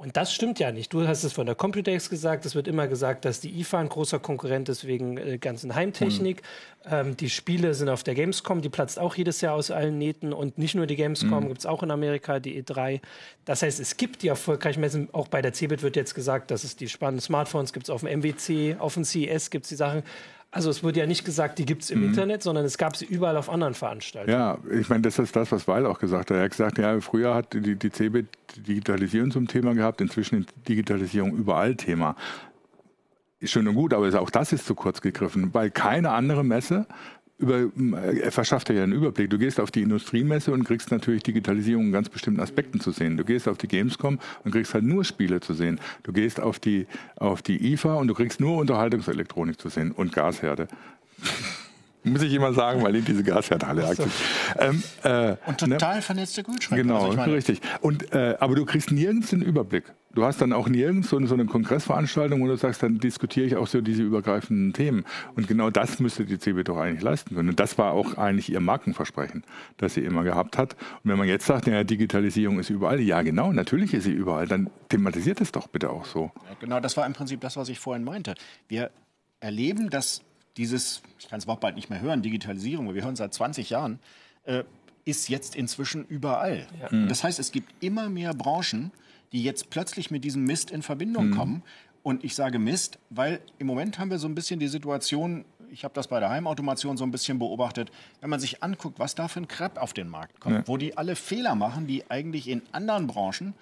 Und 0.00 0.16
das 0.16 0.33
stimmt 0.33 0.59
ja 0.59 0.73
nicht. 0.73 0.95
Du 0.95 1.07
hast 1.07 1.25
es 1.25 1.35
von 1.35 1.45
der 1.45 1.54
Computex 1.54 2.08
gesagt. 2.08 2.47
Es 2.47 2.54
wird 2.54 2.67
immer 2.67 2.89
gesagt, 2.89 3.26
dass 3.26 3.41
die 3.41 3.60
IFA 3.60 3.80
ein 3.80 3.91
großer 3.91 4.19
Konkurrent 4.19 4.71
ist 4.71 4.86
wegen 4.86 5.19
äh, 5.19 5.36
ganzen 5.36 5.75
Heimtechnik. 5.75 6.41
Mhm. 6.86 6.91
Ähm, 6.91 7.17
die 7.19 7.28
Spiele 7.28 7.75
sind 7.75 7.91
auf 7.91 8.02
der 8.02 8.15
Gamescom. 8.15 8.63
Die 8.63 8.71
platzt 8.71 8.99
auch 8.99 9.15
jedes 9.15 9.43
Jahr 9.43 9.52
aus 9.52 9.71
allen 9.71 9.99
Nähten. 9.99 10.32
Und 10.32 10.56
nicht 10.56 10.75
nur 10.75 10.86
die 10.86 10.97
Gamescom, 10.97 11.45
mhm. 11.45 11.49
gibt 11.49 11.58
es 11.58 11.67
auch 11.67 11.82
in 11.82 11.91
Amerika 11.91 12.41
die 12.41 12.63
E3. 12.63 13.02
Das 13.45 13.60
heißt, 13.60 13.78
es 13.78 13.99
gibt 13.99 14.23
die 14.23 14.28
erfolgreichen 14.28 14.80
Messen. 14.80 15.10
Auch 15.13 15.28
bei 15.28 15.43
der 15.43 15.52
CeBIT 15.52 15.82
wird 15.82 15.97
jetzt 15.97 16.15
gesagt, 16.15 16.50
dass 16.50 16.65
es 16.65 16.76
die 16.76 16.89
spannenden 16.89 17.21
Smartphones 17.21 17.75
gibt. 17.75 17.91
auf 17.91 18.00
dem 18.00 18.21
MWC, 18.21 18.76
auf 18.78 18.95
dem 18.95 19.04
CES 19.04 19.50
gibt 19.50 19.67
es 19.67 19.69
die 19.69 19.76
Sachen. 19.76 20.02
Also 20.52 20.69
es 20.69 20.82
wurde 20.82 20.99
ja 20.99 21.06
nicht 21.06 21.25
gesagt, 21.25 21.60
die 21.60 21.65
gibt 21.65 21.82
es 21.82 21.91
im 21.91 22.00
mhm. 22.00 22.06
Internet, 22.06 22.43
sondern 22.43 22.65
es 22.65 22.76
gab 22.76 22.97
sie 22.97 23.04
überall 23.04 23.36
auf 23.36 23.49
anderen 23.49 23.75
Veranstaltungen. 23.75 24.36
Ja, 24.36 24.58
ich 24.73 24.89
meine, 24.89 25.02
das 25.02 25.19
ist 25.19 25.36
das, 25.36 25.52
was 25.52 25.69
Weil 25.69 25.86
auch 25.86 26.00
gesagt 26.00 26.30
hat. 26.30 26.36
Er 26.36 26.45
hat 26.45 26.50
gesagt, 26.50 26.78
ja, 26.78 27.00
früher 27.00 27.34
hat 27.34 27.52
die, 27.52 27.76
die 27.76 27.91
CeBIT 27.91 28.26
Digitalisierung 28.56 29.30
zum 29.30 29.47
Thema 29.47 29.75
gehabt, 29.75 30.00
inzwischen 30.00 30.41
ist 30.41 30.52
Digitalisierung 30.69 31.36
überall 31.36 31.76
Thema. 31.76 32.17
Ist 33.39 33.52
schön 33.52 33.69
und 33.69 33.75
gut, 33.75 33.95
aber 33.95 34.21
auch 34.21 34.30
das 34.30 34.52
ist 34.52 34.67
zu 34.67 34.75
kurz 34.75 35.00
gegriffen, 35.00 35.54
weil 35.54 35.71
keine 35.71 36.10
andere 36.10 36.45
Messe 36.45 36.86
über, 37.41 37.71
er 38.21 38.33
verschafft 38.33 38.69
ja 38.71 38.83
einen 38.83 38.93
Überblick. 38.93 39.31
Du 39.31 39.39
gehst 39.39 39.59
auf 39.59 39.71
die 39.71 39.83
Industriemesse 39.83 40.53
und 40.53 40.65
kriegst 40.65 40.91
natürlich 40.91 41.23
Digitalisierung 41.23 41.87
in 41.87 41.93
ganz 41.93 42.09
bestimmten 42.09 42.41
Aspekten 42.41 42.81
zu 42.81 42.91
sehen. 42.91 43.17
Du 43.17 43.25
gehst 43.25 43.49
auf 43.49 43.59
die 43.59 43.69
Gamescom 43.69 44.19
und 44.45 44.53
kriegst 44.53 44.75
halt 44.75 44.85
nur 44.85 45.05
Spiele 45.05 45.41
zu 45.41 45.55
sehen. 45.55 45.81
Du 46.03 46.13
gehst 46.13 46.41
auf 46.41 46.59
die, 46.59 46.87
auf 47.17 47.43
die 47.43 47.73
IFA 47.73 47.95
und 47.95 48.09
du 48.09 48.15
kriegst 48.15 48.41
nur 48.41 48.59
Unterhaltungselektronik 48.59 49.61
zu 49.61 49.69
sehen 49.69 49.93
und 49.93 50.13
Gasherde. 50.13 50.69
Muss 52.02 52.23
ich 52.23 52.32
immer 52.32 52.52
sagen, 52.54 52.82
weil 52.82 52.97
ich 52.97 53.04
diese 53.04 53.23
Gasherde 53.23 53.67
alle 53.67 53.86
aktiv. 53.86 54.54
Ähm, 54.58 54.82
äh, 55.02 55.36
und 55.47 55.58
total 55.58 55.97
ne? 55.97 56.02
vernetzte 56.02 56.43
Kühlschränke. 56.43 56.82
Genau, 56.82 57.10
also 57.10 57.30
richtig. 57.30 57.60
Und, 57.80 58.13
äh, 58.13 58.36
aber 58.41 58.54
du 58.54 58.65
kriegst 58.65 58.91
nirgends 58.91 59.30
den 59.30 59.43
Überblick. 59.43 59.93
Du 60.13 60.25
hast 60.25 60.41
dann 60.41 60.52
auch 60.52 60.69
nirgends 60.69 61.10
so, 61.10 61.25
so 61.26 61.34
eine 61.34 61.45
Kongressveranstaltung, 61.45 62.41
wo 62.43 62.47
du 62.47 62.56
sagst, 62.56 62.82
dann 62.82 62.99
diskutiere 62.99 63.47
ich 63.47 63.56
auch 63.56 63.69
so 63.69 63.80
diese 63.80 64.02
übergreifenden 64.02 64.73
Themen. 64.73 65.04
Und 65.36 65.47
genau 65.47 65.71
das 65.71 66.00
müsste 66.00 66.25
die 66.25 66.39
CB 66.39 66.65
doch 66.65 66.78
eigentlich 66.78 67.02
leisten 67.02 67.36
können. 67.36 67.50
Und 67.50 67.60
das 67.60 67.78
war 67.78 67.93
auch 67.93 68.17
eigentlich 68.17 68.50
ihr 68.50 68.60
Markenversprechen, 68.60 69.45
das 69.76 69.95
sie 69.95 70.00
immer 70.00 70.25
gehabt 70.25 70.58
hat. 70.58 70.75
Und 71.04 71.10
wenn 71.10 71.19
man 71.19 71.28
jetzt 71.28 71.47
sagt, 71.47 71.67
ja, 71.69 71.84
Digitalisierung 71.84 72.58
ist 72.58 72.71
überall, 72.71 72.99
ja 73.00 73.23
genau, 73.23 73.52
natürlich 73.52 73.95
ist 73.95 74.04
sie 74.04 74.13
überall, 74.13 74.49
dann 74.49 74.71
thematisiert 74.89 75.41
es 75.41 75.52
doch 75.52 75.69
bitte 75.69 75.91
auch 75.91 76.06
so. 76.06 76.32
Ja, 76.49 76.56
genau, 76.58 76.80
das 76.80 76.97
war 76.97 77.06
im 77.06 77.13
Prinzip 77.13 77.41
das, 77.41 77.56
was 77.56 77.69
ich 77.69 77.78
vorhin 77.78 78.02
meinte. 78.02 78.34
Wir 78.67 78.91
erleben, 79.39 79.91
dass 79.91 80.23
dieses, 80.56 81.02
ich 81.19 81.28
kann 81.28 81.39
es 81.39 81.47
Wort 81.47 81.60
bald 81.60 81.76
nicht 81.76 81.91
mehr 81.91 82.00
hören, 82.00 82.23
Digitalisierung, 82.23 82.93
wir 82.95 83.02
hören 83.02 83.17
seit 83.17 83.32
20 83.32 83.71
Jahren, 83.71 83.99
äh, 84.45 84.65
ist 85.04 85.28
jetzt 85.28 85.56
inzwischen 85.56 86.04
überall. 86.06 86.67
Ja. 86.80 87.06
Das 87.06 87.25
heißt, 87.25 87.39
es 87.39 87.52
gibt 87.52 87.73
immer 87.82 88.08
mehr 88.08 88.34
Branchen, 88.34 88.93
die 89.32 89.43
jetzt 89.43 89.71
plötzlich 89.71 90.10
mit 90.10 90.25
diesem 90.25 90.45
Mist 90.45 90.71
in 90.71 90.82
Verbindung 90.82 91.28
mhm. 91.28 91.36
kommen. 91.36 91.63
Und 92.02 92.25
ich 92.25 92.34
sage 92.34 92.58
Mist, 92.58 92.99
weil 93.10 93.41
im 93.58 93.67
Moment 93.67 93.99
haben 93.99 94.10
wir 94.10 94.19
so 94.19 94.28
ein 94.28 94.34
bisschen 94.34 94.58
die 94.58 94.69
Situation, 94.69 95.45
ich 95.71 95.84
habe 95.84 95.95
das 95.95 96.08
bei 96.08 96.19
der 96.19 96.30
Heimautomation 96.30 96.97
so 96.97 97.04
ein 97.04 97.10
bisschen 97.10 97.39
beobachtet, 97.39 97.91
wenn 98.21 98.30
man 98.30 98.41
sich 98.41 98.63
anguckt, 98.63 98.99
was 98.99 99.15
da 99.15 99.28
für 99.28 99.41
ein 99.41 99.49
Crap 99.49 99.80
auf 99.80 99.93
den 99.93 100.08
Markt 100.08 100.41
kommt, 100.41 100.56
ja. 100.56 100.63
wo 100.69 100.76
die 100.76 100.97
alle 100.97 101.17
Fehler 101.17 101.54
machen, 101.54 101.86
die 101.86 102.10
eigentlich 102.10 102.49
in 102.49 102.63
anderen 102.73 103.06
Branchen 103.06 103.54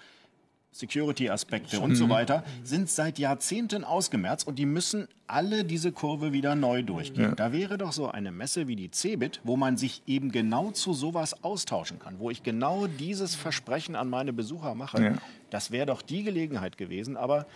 Security-Aspekte 0.71 1.79
und 1.79 1.95
so 1.95 2.05
mhm. 2.05 2.11
weiter, 2.11 2.43
sind 2.63 2.89
seit 2.89 3.19
Jahrzehnten 3.19 3.83
ausgemerzt 3.83 4.47
und 4.47 4.57
die 4.59 4.65
müssen 4.65 5.07
alle 5.27 5.63
diese 5.65 5.91
Kurve 5.91 6.31
wieder 6.31 6.55
neu 6.55 6.83
durchgehen. 6.83 7.29
Ja. 7.29 7.35
Da 7.35 7.51
wäre 7.51 7.77
doch 7.77 7.91
so 7.91 8.07
eine 8.07 8.31
Messe 8.31 8.67
wie 8.67 8.75
die 8.75 8.91
CeBIT, 8.91 9.41
wo 9.43 9.57
man 9.57 9.77
sich 9.77 10.03
eben 10.07 10.31
genau 10.31 10.71
zu 10.71 10.93
sowas 10.93 11.43
austauschen 11.43 11.99
kann, 11.99 12.19
wo 12.19 12.29
ich 12.29 12.43
genau 12.43 12.87
dieses 12.87 13.35
Versprechen 13.35 13.95
an 13.95 14.09
meine 14.09 14.31
Besucher 14.31 14.75
mache. 14.75 15.03
Ja. 15.03 15.13
Das 15.49 15.71
wäre 15.71 15.87
doch 15.87 16.01
die 16.01 16.23
Gelegenheit 16.23 16.77
gewesen, 16.77 17.17
aber 17.17 17.47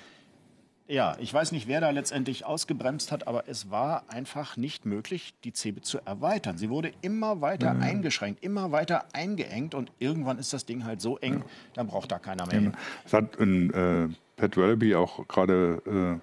ja, 0.87 1.15
ich 1.19 1.33
weiß 1.33 1.53
nicht, 1.53 1.67
wer 1.67 1.81
da 1.81 1.89
letztendlich 1.91 2.45
ausgebremst 2.45 3.11
hat, 3.11 3.27
aber 3.27 3.47
es 3.47 3.71
war 3.71 4.03
einfach 4.09 4.57
nicht 4.57 4.85
möglich, 4.85 5.33
die 5.43 5.53
CeBIT 5.53 5.85
zu 5.85 5.99
erweitern. 6.05 6.57
Sie 6.57 6.69
wurde 6.69 6.91
immer 7.01 7.41
weiter 7.41 7.73
mhm. 7.73 7.81
eingeschränkt, 7.81 8.43
immer 8.43 8.71
weiter 8.71 9.05
eingeengt 9.13 9.75
und 9.75 9.91
irgendwann 9.99 10.39
ist 10.39 10.51
das 10.51 10.65
Ding 10.65 10.83
halt 10.83 11.01
so 11.01 11.17
eng, 11.17 11.39
ja. 11.39 11.45
dann 11.73 11.87
braucht 11.87 12.11
da 12.11 12.19
keiner 12.19 12.45
mehr. 12.47 12.61
Mhm. 12.61 12.73
Das 13.03 13.13
hat 13.13 13.39
ein, 13.39 13.73
äh, 13.73 14.09
Pat 14.35 14.57
Wallaby 14.57 14.95
auch 14.95 15.27
gerade 15.27 16.19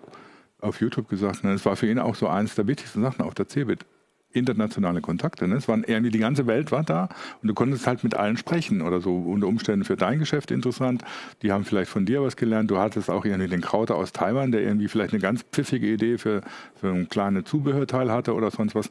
äh, 0.61 0.65
auf 0.65 0.81
YouTube 0.81 1.09
gesagt, 1.09 1.45
ne? 1.45 1.53
es 1.53 1.65
war 1.65 1.77
für 1.77 1.91
ihn 1.91 1.99
auch 1.99 2.15
so 2.15 2.29
eines 2.29 2.55
der 2.55 2.67
wichtigsten 2.67 3.03
Sachen 3.03 3.23
auf 3.23 3.35
der 3.35 3.49
CeBIT 3.49 3.87
internationale 4.33 5.01
Kontakte. 5.01 5.49
Ne? 5.49 5.57
Es 5.57 5.69
waren 5.69 5.85
irgendwie 5.85 6.11
die 6.11 6.19
ganze 6.19 6.47
Welt 6.47 6.71
war 6.73 6.85
da 6.85 7.09
und 7.43 7.49
du 7.49 7.55
konntest 7.55 7.87
halt 7.87 8.05
mit 8.05 8.15
allen 8.15 8.37
sprechen 8.37 8.83
oder 8.83 9.01
so 9.01 9.17
unter 9.17 9.47
Umständen 9.47 9.85
für 9.85 9.97
dein 9.97 10.19
Geschäft 10.19 10.51
interessant. 10.51 11.03
Die 11.43 11.53
haben 11.53 11.65
vielleicht 11.65 11.91
von 11.91 12.07
dir 12.07 12.23
was 12.23 12.37
gelernt. 12.37 12.71
Du 12.71 12.79
hattest 12.79 13.11
auch 13.11 13.25
irgendwie 13.25 13.49
den 13.49 13.61
Krauter 13.61 13.97
aus 13.97 14.13
Taiwan, 14.13 14.53
der 14.53 14.63
irgendwie 14.63 14.89
vielleicht 14.89 15.13
eine 15.13 15.21
ganz 15.21 15.43
pfiffige 15.43 15.87
Idee 15.87 16.19
für, 16.19 16.43
für 16.77 16.89
ein 16.89 17.09
kleines 17.09 17.45
Zubehörteil 17.45 18.11
hatte 18.11 18.35
oder 18.35 18.51
sonst 18.51 18.75
was. 18.75 18.89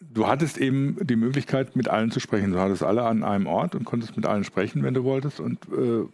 Du 0.00 0.26
hattest 0.26 0.58
eben 0.58 0.96
die 1.02 1.16
Möglichkeit, 1.16 1.76
mit 1.76 1.88
allen 1.88 2.10
zu 2.10 2.18
sprechen. 2.18 2.52
Du 2.52 2.58
hattest 2.58 2.82
alle 2.82 3.04
an 3.04 3.22
einem 3.22 3.46
Ort 3.46 3.74
und 3.74 3.84
konntest 3.84 4.16
mit 4.16 4.26
allen 4.26 4.44
sprechen, 4.44 4.82
wenn 4.82 4.94
du 4.94 5.04
wolltest. 5.04 5.38
Und 5.38 5.58
äh, 5.66 6.04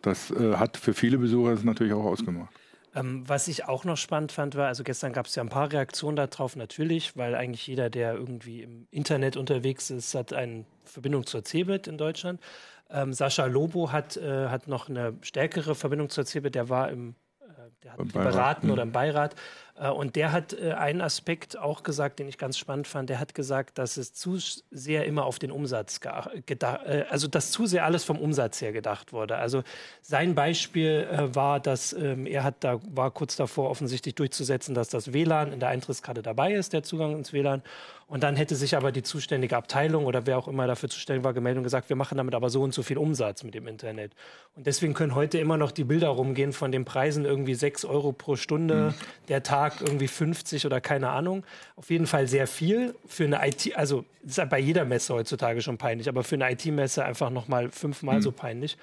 das 0.00 0.30
äh, 0.30 0.54
hat 0.54 0.76
für 0.76 0.94
viele 0.94 1.18
Besucher 1.18 1.50
das 1.50 1.64
natürlich 1.64 1.92
auch 1.92 2.04
ausgemacht. 2.04 2.54
Ähm, 2.96 3.28
was 3.28 3.46
ich 3.46 3.66
auch 3.66 3.84
noch 3.84 3.98
spannend 3.98 4.32
fand, 4.32 4.54
war, 4.54 4.68
also 4.68 4.82
gestern 4.82 5.12
gab 5.12 5.26
es 5.26 5.34
ja 5.34 5.42
ein 5.42 5.50
paar 5.50 5.70
Reaktionen 5.70 6.16
darauf, 6.16 6.56
natürlich, 6.56 7.16
weil 7.16 7.34
eigentlich 7.34 7.66
jeder, 7.66 7.90
der 7.90 8.14
irgendwie 8.14 8.62
im 8.62 8.88
Internet 8.90 9.36
unterwegs 9.36 9.90
ist, 9.90 10.14
hat 10.14 10.32
eine 10.32 10.64
Verbindung 10.84 11.26
zur 11.26 11.44
CeBIT 11.44 11.88
in 11.88 11.98
Deutschland. 11.98 12.40
Ähm, 12.88 13.12
Sascha 13.12 13.44
Lobo 13.46 13.92
hat, 13.92 14.16
äh, 14.16 14.48
hat 14.48 14.66
noch 14.66 14.88
eine 14.88 15.14
stärkere 15.20 15.74
Verbindung 15.74 16.08
zur 16.08 16.24
CeBIT, 16.24 16.54
der 16.54 16.68
war 16.70 16.90
im 16.90 17.16
äh, 17.40 17.44
der 17.82 17.92
hat 17.92 18.12
beraten 18.12 18.70
oder 18.70 18.82
im 18.82 18.92
Beirat. 18.92 19.34
Äh, 19.78 19.90
und 19.90 20.16
der 20.16 20.32
hat 20.32 20.52
äh, 20.52 20.72
einen 20.72 21.00
Aspekt 21.00 21.58
auch 21.58 21.82
gesagt, 21.82 22.18
den 22.18 22.28
ich 22.28 22.38
ganz 22.38 22.58
spannend 22.58 22.86
fand. 22.86 23.10
Der 23.10 23.20
hat 23.20 23.34
gesagt, 23.34 23.78
dass 23.78 23.96
es 23.96 24.12
zu 24.12 24.38
sehr 24.70 25.04
immer 25.06 25.24
auf 25.24 25.38
den 25.38 25.50
Umsatz 25.50 26.00
gedacht, 26.46 26.86
äh, 26.86 27.04
also 27.08 27.28
dass 27.28 27.50
zu 27.50 27.66
sehr 27.66 27.84
alles 27.84 28.04
vom 28.04 28.18
Umsatz 28.18 28.60
her 28.60 28.72
gedacht 28.72 29.12
wurde. 29.12 29.36
Also 29.36 29.62
sein 30.02 30.34
Beispiel 30.34 31.08
war, 31.32 31.60
dass 31.60 31.92
ähm, 31.92 32.26
er 32.26 32.44
hat 32.44 32.56
da 32.60 32.80
war 32.88 33.10
kurz 33.10 33.36
davor 33.36 33.70
offensichtlich 33.70 34.14
durchzusetzen, 34.14 34.74
dass 34.74 34.88
das 34.88 35.12
WLAN 35.12 35.52
in 35.52 35.60
der 35.60 35.68
Eintrittskarte 35.68 36.22
dabei 36.22 36.52
ist, 36.52 36.72
der 36.72 36.82
Zugang 36.82 37.16
ins 37.16 37.32
WLAN. 37.32 37.62
Und 38.08 38.22
dann 38.22 38.36
hätte 38.36 38.54
sich 38.54 38.76
aber 38.76 38.92
die 38.92 39.02
zuständige 39.02 39.56
Abteilung 39.56 40.06
oder 40.06 40.26
wer 40.26 40.38
auch 40.38 40.46
immer 40.46 40.68
dafür 40.68 40.88
zuständig 40.88 41.24
war, 41.24 41.32
gemeldet 41.32 41.58
und 41.58 41.64
gesagt, 41.64 41.88
wir 41.88 41.96
machen 41.96 42.16
damit 42.16 42.36
aber 42.36 42.50
so 42.50 42.62
und 42.62 42.72
so 42.72 42.84
viel 42.84 42.98
Umsatz 42.98 43.42
mit 43.42 43.54
dem 43.54 43.66
Internet. 43.66 44.12
Und 44.54 44.66
deswegen 44.68 44.94
können 44.94 45.16
heute 45.16 45.38
immer 45.38 45.56
noch 45.56 45.72
die 45.72 45.82
Bilder 45.82 46.08
rumgehen 46.08 46.52
von 46.52 46.70
den 46.70 46.84
Preisen 46.84 47.24
irgendwie 47.24 47.54
6 47.54 47.84
Euro 47.84 48.12
pro 48.12 48.36
Stunde, 48.36 48.94
mhm. 48.94 49.26
der 49.26 49.42
Tag 49.42 49.65
irgendwie 49.80 50.08
50 50.08 50.66
oder 50.66 50.80
keine 50.80 51.10
Ahnung. 51.10 51.44
Auf 51.76 51.90
jeden 51.90 52.06
Fall 52.06 52.26
sehr 52.26 52.46
viel 52.46 52.94
für 53.06 53.24
eine 53.24 53.46
IT, 53.46 53.76
also 53.76 54.04
ist 54.24 54.40
bei 54.48 54.58
jeder 54.58 54.84
Messe 54.84 55.14
heutzutage 55.14 55.62
schon 55.62 55.78
peinlich, 55.78 56.08
aber 56.08 56.24
für 56.24 56.34
eine 56.34 56.50
IT-Messe 56.50 57.04
einfach 57.04 57.30
nochmal 57.30 57.70
fünfmal 57.70 58.16
mhm. 58.16 58.22
so 58.22 58.32
peinlich. 58.32 58.76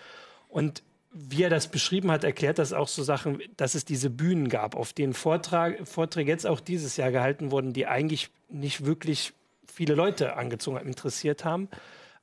Und 0.49 0.83
wie 1.13 1.43
er 1.43 1.49
das 1.49 1.67
beschrieben 1.67 2.11
hat, 2.11 2.23
erklärt 2.23 2.57
das 2.57 2.73
auch 2.73 2.87
so 2.87 3.03
Sachen, 3.03 3.39
dass 3.55 3.75
es 3.75 3.85
diese 3.85 4.09
Bühnen 4.09 4.49
gab, 4.49 4.75
auf 4.75 4.93
denen 4.93 5.13
Vortrag, 5.13 5.87
Vorträge 5.87 6.31
jetzt 6.31 6.47
auch 6.47 6.59
dieses 6.59 6.97
Jahr 6.97 7.11
gehalten 7.11 7.51
wurden, 7.51 7.71
die 7.71 7.85
eigentlich 7.85 8.29
nicht 8.49 8.85
wirklich 8.85 9.33
viele 9.71 9.93
Leute 9.93 10.35
angezogen 10.35 10.77
haben, 10.77 10.87
interessiert 10.87 11.45
haben, 11.45 11.69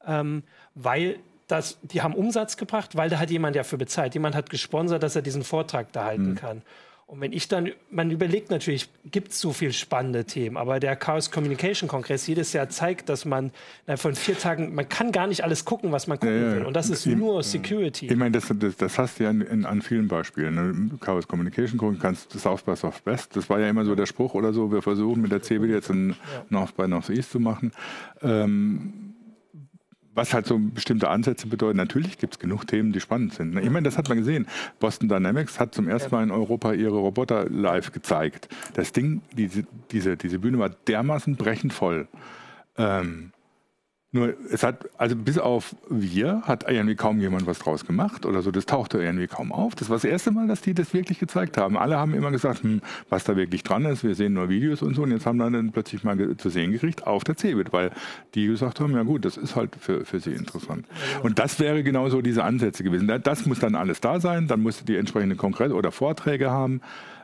ähm, 0.07 0.43
weil 0.75 1.21
das, 1.47 1.79
die 1.83 2.03
haben 2.03 2.15
Umsatz 2.15 2.57
gebracht, 2.57 2.97
weil 2.97 3.11
da 3.11 3.19
hat 3.19 3.31
jemand 3.31 3.57
ja 3.57 3.65
für 3.65 3.79
bezahlt. 3.79 4.15
Jemand 4.15 4.35
hat 4.35 4.51
gesponsert, 4.51 5.03
dass 5.03 5.17
er 5.17 5.23
diesen 5.23 5.43
Vortrag 5.43 5.93
da 5.93 6.05
halten 6.05 6.31
mhm. 6.31 6.35
kann. 6.37 6.63
Und 7.11 7.21
wenn 7.21 7.33
ich 7.33 7.49
dann, 7.49 7.73
man 7.91 8.13
überlegt 8.13 8.53
natürlich, 8.53 8.89
gibt 9.11 9.33
es 9.33 9.41
so 9.41 9.53
viele 9.53 9.73
spannende 9.73 10.27
Themen, 10.27 10.57
aber 10.57 10.79
der 10.79 10.95
Chaos 10.95 11.33
Communication 11.33 11.89
Kongress 11.89 12.29
jedes 12.29 12.53
Jahr 12.53 12.69
zeigt, 12.69 13.09
dass 13.09 13.25
man 13.25 13.51
von 13.97 14.15
vier 14.15 14.39
Tagen, 14.39 14.77
man 14.77 14.89
kann 14.89 15.11
gar 15.11 15.27
nicht 15.27 15.43
alles 15.43 15.65
gucken, 15.65 15.91
was 15.91 16.07
man 16.07 16.21
gucken 16.21 16.41
ja, 16.41 16.55
will. 16.55 16.65
Und 16.65 16.75
das 16.75 16.89
ist 16.89 17.07
ich, 17.07 17.17
nur 17.17 17.43
Security. 17.43 18.07
Ich 18.07 18.17
meine, 18.17 18.31
das, 18.31 18.53
das, 18.57 18.77
das, 18.77 18.97
hast 18.97 19.19
du 19.19 19.25
ja 19.25 19.31
in, 19.31 19.41
in, 19.41 19.65
an 19.67 19.83
vielen 19.83 20.07
Beispielen. 20.07 20.55
Ne? 20.55 20.99
Chaos 21.01 21.27
Communication 21.27 21.79
gucken 21.79 21.99
kannst, 21.99 22.31
South 22.39 22.63
by 22.63 22.77
Southwest, 22.77 23.35
das 23.35 23.51
war 23.51 23.59
ja 23.59 23.69
immer 23.69 23.85
so 23.85 23.97
der 23.97 24.07
Spruch 24.07 24.35
oder 24.35 24.53
so, 24.53 24.71
wir 24.71 24.81
versuchen 24.81 25.21
mit 25.21 25.33
der 25.33 25.43
CB 25.43 25.67
jetzt 25.67 25.91
ein 25.91 26.11
ja. 26.11 26.45
North 26.49 26.77
by 26.77 26.87
Northeast 26.87 27.33
zu 27.33 27.41
machen. 27.41 27.73
Ähm, 28.23 29.10
was 30.21 30.35
halt 30.35 30.47
so 30.47 30.59
bestimmte 30.59 31.09
Ansätze 31.09 31.47
bedeuten. 31.47 31.79
Natürlich 31.79 32.19
gibt 32.19 32.35
es 32.35 32.39
genug 32.39 32.67
Themen, 32.67 32.93
die 32.93 33.01
spannend 33.01 33.33
sind. 33.33 33.57
Ich 33.57 33.71
meine, 33.71 33.85
das 33.85 33.97
hat 33.97 34.11
man 34.11 34.19
gesehen. 34.19 34.47
Boston 34.79 35.09
Dynamics 35.09 35.59
hat 35.59 35.75
zum 35.75 35.89
ersten 35.89 36.15
Mal 36.15 36.23
in 36.23 36.31
Europa 36.31 36.75
ihre 36.75 36.99
Roboter 36.99 37.49
live 37.49 37.91
gezeigt. 37.91 38.51
Das 38.75 38.93
Ding, 38.93 39.23
diese, 39.33 39.65
diese, 39.91 40.19
diese 40.19 40.39
Bühne 40.39 40.59
war 40.59 40.69
dermaßen 40.69 41.37
brechend 41.37 41.73
voll. 41.73 42.07
Ähm, 42.77 43.33
nur 44.13 44.35
es 44.51 44.65
hat, 44.65 44.89
also 44.99 45.15
bis 45.15 45.39
auf 45.39 45.77
wir, 45.89 46.43
hat 46.43 46.69
irgendwie 46.69 46.97
kaum 46.97 47.21
jemand 47.21 47.47
was 47.47 47.61
draus 47.61 47.87
gemacht 47.87 48.27
oder 48.27 48.43
so. 48.43 48.51
Das 48.51 48.67
tauchte 48.67 48.99
irgendwie 48.99 49.29
kaum 49.29 49.53
auf. 49.53 49.77
Das 49.77 49.89
war 49.89 49.97
das 49.97 50.05
erste 50.05 50.33
Mal, 50.33 50.49
dass 50.49 50.63
die 50.63 50.75
das 50.75 50.93
wirklich 50.93 51.21
gezeigt 51.21 51.57
haben. 51.57 51.79
Alle 51.79 51.97
haben 51.97 52.15
immer 52.15 52.33
gesagt, 52.33 52.65
hm, 52.65 52.81
was 53.09 53.23
da 53.23 53.37
wirklich 53.37 53.63
dran 53.63 53.85
ist. 53.85 54.03
Wir 54.03 54.17
sehen 54.17 54.33
nur 54.33 54.49
Videos 54.49 54.83
und 54.83 54.95
so. 54.95 55.05
Und 55.05 55.13
jetzt 55.13 55.27
haben 55.27 55.37
wir 55.37 55.49
dann 55.49 55.71
plötzlich 55.71 56.03
mal 56.03 56.37
zu 56.37 56.49
sehen 56.49 56.73
gekriegt 56.73 57.07
auf 57.07 57.23
der 57.23 57.37
CeBIT, 57.37 57.73
weil 57.73 57.93
die 58.35 58.49
gesagt 58.49 58.81
haben, 58.81 58.95
ja 58.95 59.05
gut, 59.05 59.25
das 59.25 59.37
ist 59.37 59.55
halt 59.55 59.77
für, 59.79 60.05
für 60.05 60.19
sie 60.19 60.33
interessant. 60.33 60.87
Und 61.23 61.39
das 61.39 61.61
wäre 61.61 61.85
genauso 61.85 62.21
diese 62.21 62.43
Ansätze 62.43 62.83
gewesen. 62.83 63.07
Das 63.23 63.47
muss 63.47 63.61
dann 63.61 63.77
alles 63.77 64.01
da 64.01 64.19
sein. 64.19 64.49
Dann 64.49 64.61
musste 64.61 64.85
die 64.85 64.97
entsprechende 64.97 65.37
Kongress 65.37 65.71
oder 65.71 65.93
Vorträge 65.93 66.51
haben 66.51 66.81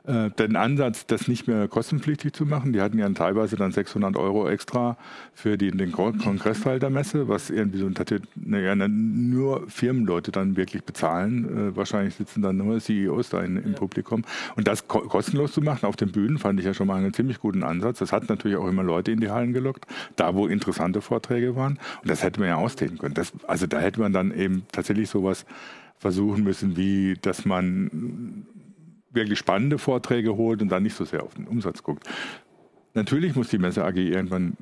äh, 0.06 0.30
den 0.30 0.56
Ansatz, 0.56 1.06
das 1.06 1.28
nicht 1.28 1.48
mehr 1.48 1.68
kostenpflichtig 1.68 2.32
zu 2.32 2.46
machen. 2.46 2.72
Die 2.72 2.80
hatten 2.80 2.98
ja 2.98 3.08
teilweise 3.10 3.56
dann 3.56 3.72
600 3.72 4.16
Euro 4.16 4.48
extra 4.48 4.96
für 5.34 5.58
die, 5.58 5.70
den 5.70 5.92
Kongressteil 5.92 6.78
der 6.78 6.90
Messe, 6.90 7.28
was 7.28 7.50
irgendwie 7.50 7.78
so 7.78 7.90
naja, 8.36 8.74
nur 8.88 9.68
Firmenleute 9.68 10.30
dann 10.30 10.56
wirklich 10.56 10.84
bezahlen. 10.84 11.72
Äh, 11.72 11.76
wahrscheinlich 11.76 12.14
sitzen 12.14 12.42
dann 12.42 12.56
nur 12.56 12.80
CEOs 12.80 13.30
da 13.30 13.42
in, 13.42 13.56
im 13.56 13.72
ja. 13.72 13.78
Publikum. 13.78 14.22
Und 14.54 14.68
das 14.68 14.86
ko 14.86 15.00
kostenlos 15.00 15.52
zu 15.52 15.60
machen 15.60 15.86
auf 15.86 15.96
den 15.96 16.12
Bühnen 16.12 16.38
fand 16.38 16.60
ich 16.60 16.66
ja 16.66 16.74
schon 16.74 16.86
mal 16.86 16.96
einen 16.96 17.12
ziemlich 17.12 17.40
guten 17.40 17.62
Ansatz. 17.62 17.98
Das 17.98 18.12
hat 18.12 18.28
natürlich 18.28 18.56
auch 18.56 18.68
immer 18.68 18.82
Leute 18.82 19.12
in 19.12 19.20
die 19.20 19.30
Hallen 19.30 19.52
gelockt, 19.52 19.86
da 20.16 20.34
wo 20.34 20.46
interessante 20.46 21.00
Vorträge 21.00 21.56
waren. 21.56 21.78
Und 22.02 22.10
das 22.10 22.22
hätte 22.22 22.40
man 22.40 22.48
ja 22.48 22.56
ausdehnen 22.56 22.98
können. 22.98 23.14
Das, 23.14 23.32
also 23.46 23.66
da 23.66 23.80
hätte 23.80 24.00
man 24.00 24.12
dann 24.12 24.32
eben 24.32 24.66
tatsächlich 24.72 25.10
sowas 25.10 25.46
versuchen 25.98 26.44
müssen, 26.44 26.76
wie 26.76 27.16
dass 27.20 27.44
man 27.44 28.44
wirklich 29.16 29.40
spannende 29.40 29.78
Vorträge 29.78 30.36
holt 30.36 30.62
und 30.62 30.68
dann 30.68 30.84
nicht 30.84 30.94
so 30.94 31.04
sehr 31.04 31.24
auf 31.24 31.34
den 31.34 31.48
Umsatz 31.48 31.82
guckt. 31.82 32.08
Natürlich 32.94 33.34
muss 33.34 33.48
die 33.48 33.58
Messe 33.58 33.84
AG 33.84 33.96
irgendwann 33.96 34.56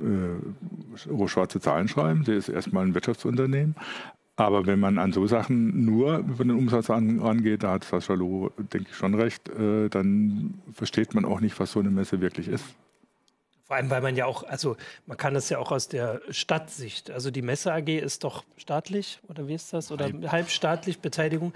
äh, 0.96 1.28
schwarze 1.28 1.60
Zahlen 1.60 1.86
schreiben. 1.86 2.24
Sie 2.24 2.32
ist 2.32 2.48
erstmal 2.48 2.84
ein 2.84 2.94
Wirtschaftsunternehmen. 2.94 3.76
Aber 4.36 4.66
wenn 4.66 4.80
man 4.80 4.98
an 4.98 5.12
so 5.12 5.26
Sachen 5.28 5.84
nur 5.84 6.18
über 6.18 6.42
den 6.42 6.56
Umsatz 6.56 6.90
rangeht, 6.90 7.62
da 7.62 7.72
hat 7.72 7.84
Sascha 7.84 8.14
Loh, 8.14 8.50
denke 8.72 8.88
ich, 8.90 8.96
schon 8.96 9.14
recht, 9.14 9.48
äh, 9.50 9.88
dann 9.88 10.54
versteht 10.72 11.14
man 11.14 11.24
auch 11.24 11.40
nicht, 11.40 11.60
was 11.60 11.70
so 11.70 11.78
eine 11.78 11.90
Messe 11.90 12.20
wirklich 12.20 12.48
ist. 12.48 12.64
Vor 13.74 13.78
allem, 13.78 13.90
weil 13.90 14.02
man 14.02 14.14
ja 14.14 14.26
auch, 14.26 14.44
also 14.44 14.76
man 15.06 15.16
kann 15.16 15.34
das 15.34 15.48
ja 15.48 15.58
auch 15.58 15.72
aus 15.72 15.88
der 15.88 16.20
Stadtsicht. 16.30 17.10
Also 17.10 17.32
die 17.32 17.42
Messe 17.42 17.72
AG 17.72 17.88
ist 17.88 18.22
doch 18.22 18.44
staatlich 18.56 19.18
oder 19.26 19.48
wie 19.48 19.54
ist 19.54 19.72
das? 19.72 19.90
Oder 19.90 20.04
Halb. 20.04 20.30
halbstaatlich 20.30 21.00
Beteiligung. 21.00 21.52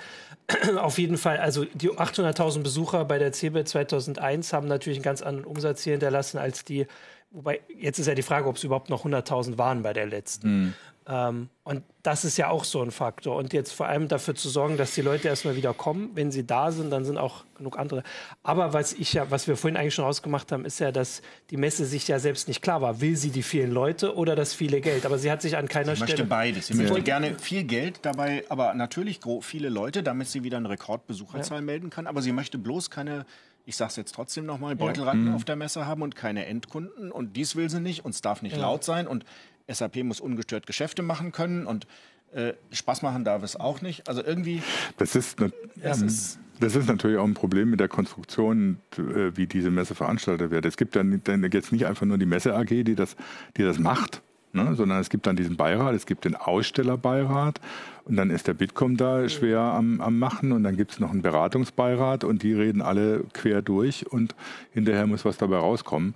Auf 0.79 0.99
jeden 0.99 1.17
Fall, 1.17 1.37
also 1.37 1.65
die 1.65 1.91
800.000 1.91 2.65
Besucher 2.65 3.05
bei 3.05 3.21
der 3.21 3.33
CeBIT 3.33 3.69
2001 3.69 4.53
haben 4.53 4.67
natürlich 4.67 4.97
einen 4.97 5.05
ganz 5.05 5.23
anderen 5.23 5.47
Umsatz 5.47 5.85
hier 5.85 5.93
hinterlassen 5.93 6.39
als 6.39 6.65
die, 6.65 6.89
wobei 7.31 7.61
jetzt 7.79 8.01
ist 8.01 8.07
ja 8.09 8.17
die 8.17 8.23
Frage, 8.23 8.49
ob 8.49 8.57
es 8.57 8.65
überhaupt 8.65 8.91
noch 8.91 9.05
100.000 9.05 9.57
waren 9.57 9.85
bei 9.85 9.93
der 9.93 10.07
letzten. 10.07 10.49
Mhm. 10.49 10.75
Ähm, 11.09 11.49
und 11.65 11.83
das 12.03 12.25
ist 12.25 12.37
ja 12.37 12.51
auch 12.51 12.65
so 12.65 12.83
ein 12.83 12.91
Faktor. 12.91 13.37
Und 13.37 13.55
jetzt 13.55 13.73
vor 13.73 13.87
allem 13.87 14.09
dafür 14.09 14.35
zu 14.35 14.51
sorgen, 14.51 14.77
dass 14.77 14.95
die 14.95 15.01
Leute 15.01 15.29
erstmal 15.29 15.57
wieder 15.57 15.73
kommen. 15.73 16.11
Wenn 16.15 16.31
sie 16.31 16.47
da 16.47 16.71
sind, 16.71 16.91
dann 16.91 17.07
sind 17.07 17.17
auch 17.17 17.45
genug 17.57 17.79
andere. 17.79 18.03
Aber 18.43 18.75
was 18.75 18.93
ich 18.93 19.15
ja, 19.15 19.31
was 19.31 19.49
wir 19.49 19.57
vorhin 19.57 19.79
eigentlich 19.79 19.95
schon 19.95 20.05
ausgemacht 20.05 20.53
haben, 20.53 20.67
ist 20.67 20.81
ja, 20.81 20.93
dass 20.93 21.23
die 21.51 21.57
Messe 21.57 21.87
sich 21.87 22.07
ja 22.09 22.19
selbst 22.19 22.47
nicht 22.47 22.61
klar 22.61 22.83
war. 22.83 23.01
Will 23.01 23.17
sie 23.17 23.31
die 23.31 23.43
vielen 23.43 23.71
Leute 23.71 24.17
oder 24.17 24.37
das 24.37 24.53
viele 24.53 24.83
Geld? 24.83 25.07
Aber 25.07 25.19
sie 25.19 25.31
hat 25.31 25.41
sich 25.41 25.57
an 25.57 25.67
keiner 25.67 25.97
sie 25.97 26.03
Stelle. 26.03 26.09
Sie 26.09 26.23
möchte 26.23 26.25
beides. 26.25 26.67
Sie 26.67 26.75
möchte 26.75 27.03
gerne 27.03 27.39
viel 27.39 27.65
Geld 27.65 28.01
dabei, 28.03 28.45
aber 28.51 28.75
natürlich 28.75 29.21
viele 29.41 29.71
Leute, 29.71 30.03
damit 30.03 30.29
sie 30.29 30.45
wieder 30.45 30.59
eine 30.59 30.69
Rekordbesucherzahl 30.69 31.59
ja. 31.59 31.65
melden 31.65 31.89
kann. 31.89 32.07
Aber 32.07 32.21
sie 32.21 32.33
möchte 32.33 32.59
bloß 32.59 32.91
keine 32.91 33.25
ich 33.69 33.77
sage 33.77 33.91
es 33.91 33.97
jetzt 33.97 34.15
trotzdem 34.15 34.47
nochmal, 34.47 34.77
Beutelratten 34.77 35.25
ja. 35.25 35.31
Mhm. 35.31 35.37
auf 35.37 35.45
der 35.45 35.55
Messe 35.55 35.85
haben 35.85 36.01
und 36.01 36.17
keine 36.17 36.47
Endkunden. 36.47 37.13
Und 37.13 37.37
dies 37.37 37.55
will 37.55 37.69
sie 37.69 37.81
nicht 37.81 38.03
und 38.03 38.15
es 38.15 38.23
darf 38.23 38.41
nicht 38.41 38.57
ja. 38.57 38.63
laut 38.63 38.83
sein. 38.83 39.07
Und 39.07 39.27
SAP 39.69 40.03
muss 40.05 40.21
ungestört 40.21 40.67
Geschäfte 40.67 41.03
machen 41.03 41.33
können 41.33 41.67
und 41.67 41.87
äh, 42.33 42.55
Spaß 42.73 43.03
machen 43.03 43.25
darf 43.25 43.43
es 43.43 43.57
auch 43.57 43.81
nicht. 43.81 44.09
Also 44.09 44.23
irgendwie. 44.23 44.63
Das 44.99 45.15
ist, 45.15 45.41
ne, 45.41 45.53
das, 45.77 46.03
ist, 46.03 46.39
das 46.61 46.77
ist 46.77 46.89
natürlich 46.89 47.17
auch 47.17 47.25
ein 47.25 47.35
Problem 47.35 47.71
mit 47.71 47.81
der 47.81 47.89
Konstruktion, 47.89 48.79
äh, 48.97 49.37
wie 49.37 49.47
diese 49.47 49.71
Messe 49.71 49.95
veranstaltet 49.95 50.51
wird. 50.51 50.67
Es 50.67 50.77
gibt 50.77 50.97
dann, 50.97 51.23
dann 51.25 51.43
jetzt 51.51 51.73
nicht 51.73 51.87
einfach 51.87 52.07
nur 52.07 52.19
die 52.19 52.27
Messe 52.27 52.55
AG, 52.55 52.69
die 52.69 52.95
das, 52.95 53.17
die 53.57 53.63
das 53.63 53.79
macht, 53.79 54.23
ne, 54.53 54.75
sondern 54.75 55.01
es 55.01 55.09
gibt 55.09 55.27
dann 55.27 55.37
diesen 55.37 55.57
Beirat, 55.57 55.95
es 55.95 56.05
gibt 56.05 56.25
den 56.25 56.37
Ausstellerbeirat 56.37 57.61
und 58.09 58.17
dann 58.17 58.31
ist 58.31 58.47
der 58.47 58.55
Bitkom 58.55 58.97
da 58.97 59.29
schwer 59.29 59.61
am, 59.61 60.01
am 60.01 60.19
Machen 60.19 60.53
und 60.53 60.65
dann 60.65 60.77
gibt 60.77 60.93
es 60.93 61.01
noch 61.01 61.11
einen 61.11 61.23
Beratungsbeirat 61.23 62.25
und 62.25 62.43
die 62.43 62.55
reden 62.55 62.81
alle 62.81 63.25
quer 63.35 63.63
durch 63.63 64.11
und 64.11 64.35
hinterher 64.73 65.07
muss 65.07 65.25
was 65.25 65.37
dabei 65.37 65.59
rauskommen. 65.59 66.15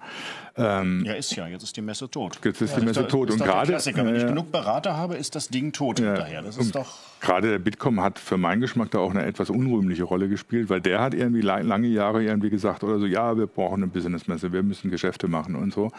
Ähm, 0.56 1.04
ja, 1.04 1.14
ist 1.14 1.34
ja. 1.36 1.46
Jetzt 1.46 1.62
ist 1.62 1.76
die 1.76 1.82
Messe 1.82 2.10
tot. 2.10 2.38
Jetzt 2.44 2.60
ist 2.60 2.72
ja, 2.72 2.80
die 2.80 2.86
Messe 2.86 3.02
ist 3.02 3.10
tot. 3.10 3.30
und 3.30 3.38
gerade, 3.38 3.72
wenn 3.72 4.16
ich 4.16 4.26
genug 4.26 4.50
Berater 4.52 4.96
habe, 4.96 5.16
ist 5.16 5.34
das 5.34 5.48
Ding 5.48 5.72
tot 5.72 6.00
ja, 6.00 6.06
hinterher. 6.06 6.42
Das 6.42 6.56
ist 6.56 6.74
doch 6.74 6.98
gerade 7.22 7.50
der 7.50 7.58
Bitkom 7.58 8.02
hat 8.02 8.18
für 8.18 8.36
meinen 8.36 8.60
Geschmack 8.60 8.90
da 8.90 8.98
auch 8.98 9.12
eine 9.12 9.24
etwas 9.24 9.48
unrühmliche 9.48 10.02
Rolle 10.02 10.28
gespielt, 10.28 10.68
weil 10.68 10.80
der 10.80 11.00
hat 11.00 11.14
irgendwie 11.14 11.40
lange 11.40 11.86
Jahre 11.86 12.22
irgendwie 12.22 12.50
gesagt 12.50 12.84
oder 12.84 12.98
so, 12.98 13.06
ja, 13.06 13.38
wir 13.38 13.46
brauchen 13.46 13.82
eine 13.82 13.86
Businessmesse, 13.86 14.52
wir 14.52 14.62
müssen 14.62 14.90
Geschäfte 14.90 15.28
machen 15.28 15.54
und 15.54 15.72
so. 15.72 15.90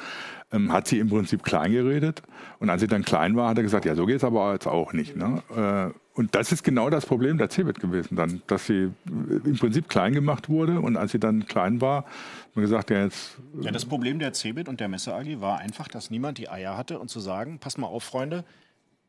Ähm, 0.51 0.71
hat 0.71 0.87
sie 0.87 0.99
im 0.99 1.09
Prinzip 1.09 1.41
klein 1.43 1.71
geredet 1.71 2.21
und 2.59 2.69
als 2.69 2.81
sie 2.81 2.87
dann 2.87 3.03
klein 3.03 3.35
war, 3.35 3.49
hat 3.49 3.57
er 3.57 3.63
gesagt, 3.63 3.85
ja, 3.85 3.95
so 3.95 4.05
geht 4.05 4.17
es 4.17 4.23
aber 4.23 4.53
jetzt 4.53 4.67
auch 4.67 4.93
nicht. 4.93 5.15
Ne? 5.15 5.41
Äh, 5.55 5.82
und 6.15 6.35
das 6.35 6.51
ist 6.51 6.63
genau 6.63 6.89
das 6.89 7.05
Problem 7.05 7.37
der 7.37 7.49
CeBIT 7.49 7.79
gewesen 7.79 8.15
dann, 8.15 8.41
dass 8.47 8.67
sie 8.67 8.91
im 9.05 9.57
Prinzip 9.57 9.89
klein 9.89 10.13
gemacht 10.13 10.47
wurde 10.47 10.79
und 10.79 10.95
als 10.95 11.11
sie 11.11 11.19
dann 11.19 11.45
klein 11.47 11.81
war, 11.81 12.03
hat 12.03 12.55
man 12.55 12.63
gesagt, 12.63 12.91
ja 12.91 13.03
jetzt... 13.03 13.37
Ja, 13.61 13.71
das 13.71 13.85
Problem 13.85 14.19
der 14.19 14.33
CeBIT 14.33 14.69
und 14.69 14.79
der 14.79 14.89
Messe 14.89 15.13
AG 15.13 15.41
war 15.41 15.59
einfach, 15.59 15.87
dass 15.87 16.11
niemand 16.11 16.37
die 16.37 16.49
Eier 16.49 16.77
hatte 16.77 16.99
und 16.99 17.09
zu 17.09 17.19
sagen, 17.19 17.57
pass 17.59 17.77
mal 17.77 17.87
auf, 17.87 18.03
Freunde, 18.03 18.43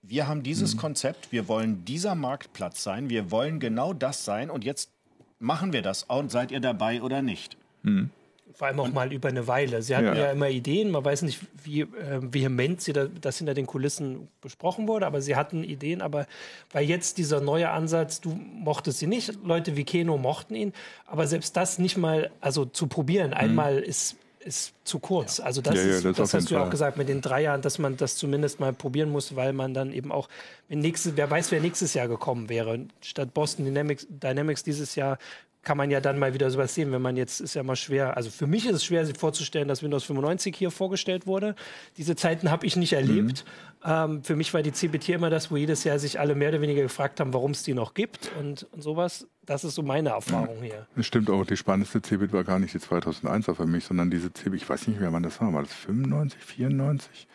wir 0.03 0.27
haben 0.29 0.43
dieses 0.43 0.75
mhm. 0.75 0.81
Konzept, 0.81 1.33
wir 1.33 1.49
wollen 1.49 1.85
dieser 1.85 2.14
Marktplatz 2.14 2.83
sein, 2.83 3.11
wir 3.11 3.31
wollen 3.31 3.61
genau 3.61 3.93
das 3.93 4.25
sein 4.25 4.51
und 4.51 4.64
jetzt 4.64 4.90
machen 5.38 5.73
wir 5.73 5.83
das 5.83 6.05
und 6.05 6.31
seid 6.31 6.51
ihr 6.53 6.61
dabei 6.61 7.03
oder 7.03 7.23
nicht? 7.23 7.57
Mhm. 7.83 8.11
Vor 8.55 8.69
allem 8.69 8.81
auch 8.81 8.93
mal 8.93 9.12
über 9.12 9.29
eine 9.29 9.47
Weile. 9.49 9.83
Sie 9.83 9.97
hatten 9.97 10.07
ja, 10.07 10.14
ja 10.14 10.31
immer 10.31 10.49
Ideen, 10.49 10.90
man 10.90 11.05
weiß 11.05 11.23
nicht, 11.23 11.40
wie 11.64 11.81
äh, 11.81 11.87
vehement 12.21 12.81
sie 12.81 12.93
da, 12.93 13.07
das 13.07 13.38
hinter 13.38 13.53
den 13.53 13.67
Kulissen 13.67 14.29
besprochen 14.40 14.87
wurde, 14.87 15.07
aber 15.07 15.21
sie 15.21 15.35
hatten 15.35 15.64
Ideen. 15.64 16.01
Aber 16.01 16.27
weil 16.73 16.85
jetzt 16.85 17.19
dieser 17.19 17.40
neue 17.40 17.71
Ansatz, 17.71 18.21
du 18.21 18.31
mochtest 18.31 19.01
sie 19.01 19.09
nicht, 19.09 19.45
Leute 19.45 19.77
wie 19.77 19.85
Keno 19.85 20.17
mochten 20.17 20.55
ihn, 20.55 20.73
aber 21.07 21.27
selbst 21.27 21.57
das 21.57 21.79
nicht 21.79 21.97
mal, 21.97 22.31
also 22.40 22.64
zu 22.64 22.87
probieren, 22.87 23.31
mhm. 23.31 23.37
einmal 23.37 23.79
ist 23.79 24.17
ist 24.45 24.75
zu 24.85 24.99
kurz. 24.99 25.38
Ja. 25.38 25.45
Also 25.45 25.62
das, 25.62 25.75
ja, 25.77 25.85
ja, 25.85 26.01
das, 26.01 26.17
das 26.17 26.35
hast 26.35 26.51
du 26.51 26.55
ja 26.55 26.64
auch 26.64 26.71
gesagt 26.71 26.97
mit 26.97 27.09
den 27.09 27.21
drei 27.21 27.43
Jahren, 27.43 27.62
dass 27.62 27.79
man 27.79 27.97
das 27.97 28.17
zumindest 28.17 28.61
mal 28.61 28.73
probieren 28.73 29.11
muss, 29.11 29.35
weil 29.37 29.53
man 29.53 29.75
dann 29.75 29.93
eben 29.93 30.12
auch, 30.12 30.29
nächstes, 30.69 31.17
wer 31.17 31.31
weiß, 31.31 31.51
wer 31.51 31.61
nächstes 31.61 31.95
Jahr 31.95 32.09
gekommen 32.09 32.49
wäre. 32.49 32.81
Statt 33.01 33.33
Boston 33.35 33.64
Dynamics, 33.64 34.07
Dynamics 34.11 34.62
dieses 34.62 34.95
Jahr 34.95 35.19
kann 35.64 35.77
man 35.77 35.90
ja 35.90 36.00
dann 36.00 36.18
mal 36.18 36.35
wieder 36.35 36.50
sowas 36.50 36.74
sehen, 36.74 36.92
wenn 36.92 37.03
man 37.03 37.16
jetzt, 37.16 37.40
ist 37.40 37.55
ja 37.55 37.62
mal 37.62 37.77
schwer, 37.77 38.16
also 38.16 38.31
für 38.31 38.46
mich 38.46 38.66
ist 38.66 38.74
es 38.74 38.85
schwer, 38.85 39.05
sich 39.07 39.16
vorzustellen, 39.16 39.68
dass 39.68 39.83
Windows 39.83 40.05
95 40.05 40.55
hier 40.57 40.70
vorgestellt 40.70 41.27
wurde. 41.27 41.55
Diese 41.96 42.16
Zeiten 42.16 42.50
habe 42.50 42.66
ich 42.66 42.77
nicht 42.77 42.92
erlebt. 42.92 43.44
Ähm, 43.85 44.25
für 44.25 44.35
mich 44.35 44.55
war 44.55 44.62
die 44.62 44.73
CBT 44.73 45.11
immer 45.11 45.31
das, 45.31 45.51
wo 45.51 45.57
jedes 45.57 45.85
Jahr 45.85 45.99
sich 45.99 46.18
alle 46.18 46.35
mehr 46.35 46.49
oder 46.49 46.61
weniger 46.61 46.83
gefragt 46.83 47.20
haben, 47.20 47.35
warum 47.35 47.51
es 47.51 47.62
die 47.62 47.75
noch 47.75 47.94
gibt 47.94 48.31
und, 48.40 48.66
und 48.73 48.83
sowas. 48.83 49.27
Das 49.47 49.62
ist 49.62 49.75
so 49.75 49.83
meine 49.83 50.11
Erfahrung 50.11 50.62
hier. 50.62 50.87
Das 50.97 51.07
stimmt 51.07 51.29
auch. 51.29 51.44
Die 51.44 51.57
spannendste 51.57 52.01
CeBIT 52.01 52.33
war 52.33 52.44
gar 52.44 52.59
nicht 52.59 52.73
die 52.73 52.79
2001er 52.79 53.55
für 53.55 53.66
mich, 53.66 53.85
sondern 53.85 54.11
diese 54.11 54.33
CeBIT, 54.33 54.62
ich 54.62 54.68
weiß 54.68 54.88
nicht 54.88 55.01
mehr, 55.01 55.12
wann 55.12 55.23
das 55.23 55.38
war. 55.40 55.53
War 55.53 55.62
das 55.62 55.73
95, 55.73 56.40
94? 56.40 57.27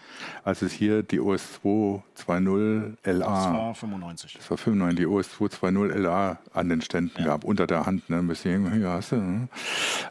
Als 0.43 0.63
es 0.63 0.73
hier 0.73 1.03
die 1.03 1.19
OS 1.19 1.59
2.2.0 1.63 2.95
LA. 3.03 3.19
Das 3.19 3.53
war 3.53 3.75
95. 3.75 4.33
Das 4.33 4.49
war 4.49 4.57
95, 4.57 4.97
die 4.97 5.05
OS 5.05 5.27
2.2.0 5.39 5.95
LA 5.95 6.39
an 6.53 6.69
den 6.69 6.81
Ständen 6.81 7.19
ja. 7.19 7.25
gab, 7.25 7.43
unter 7.43 7.67
der 7.67 7.85
Hand. 7.85 8.09
Ne, 8.09 8.17
ein 8.17 8.27
bisschen, 8.27 8.73
hier 8.73 8.89
hast 8.89 9.11
du. 9.11 9.17
Ne? 9.17 9.47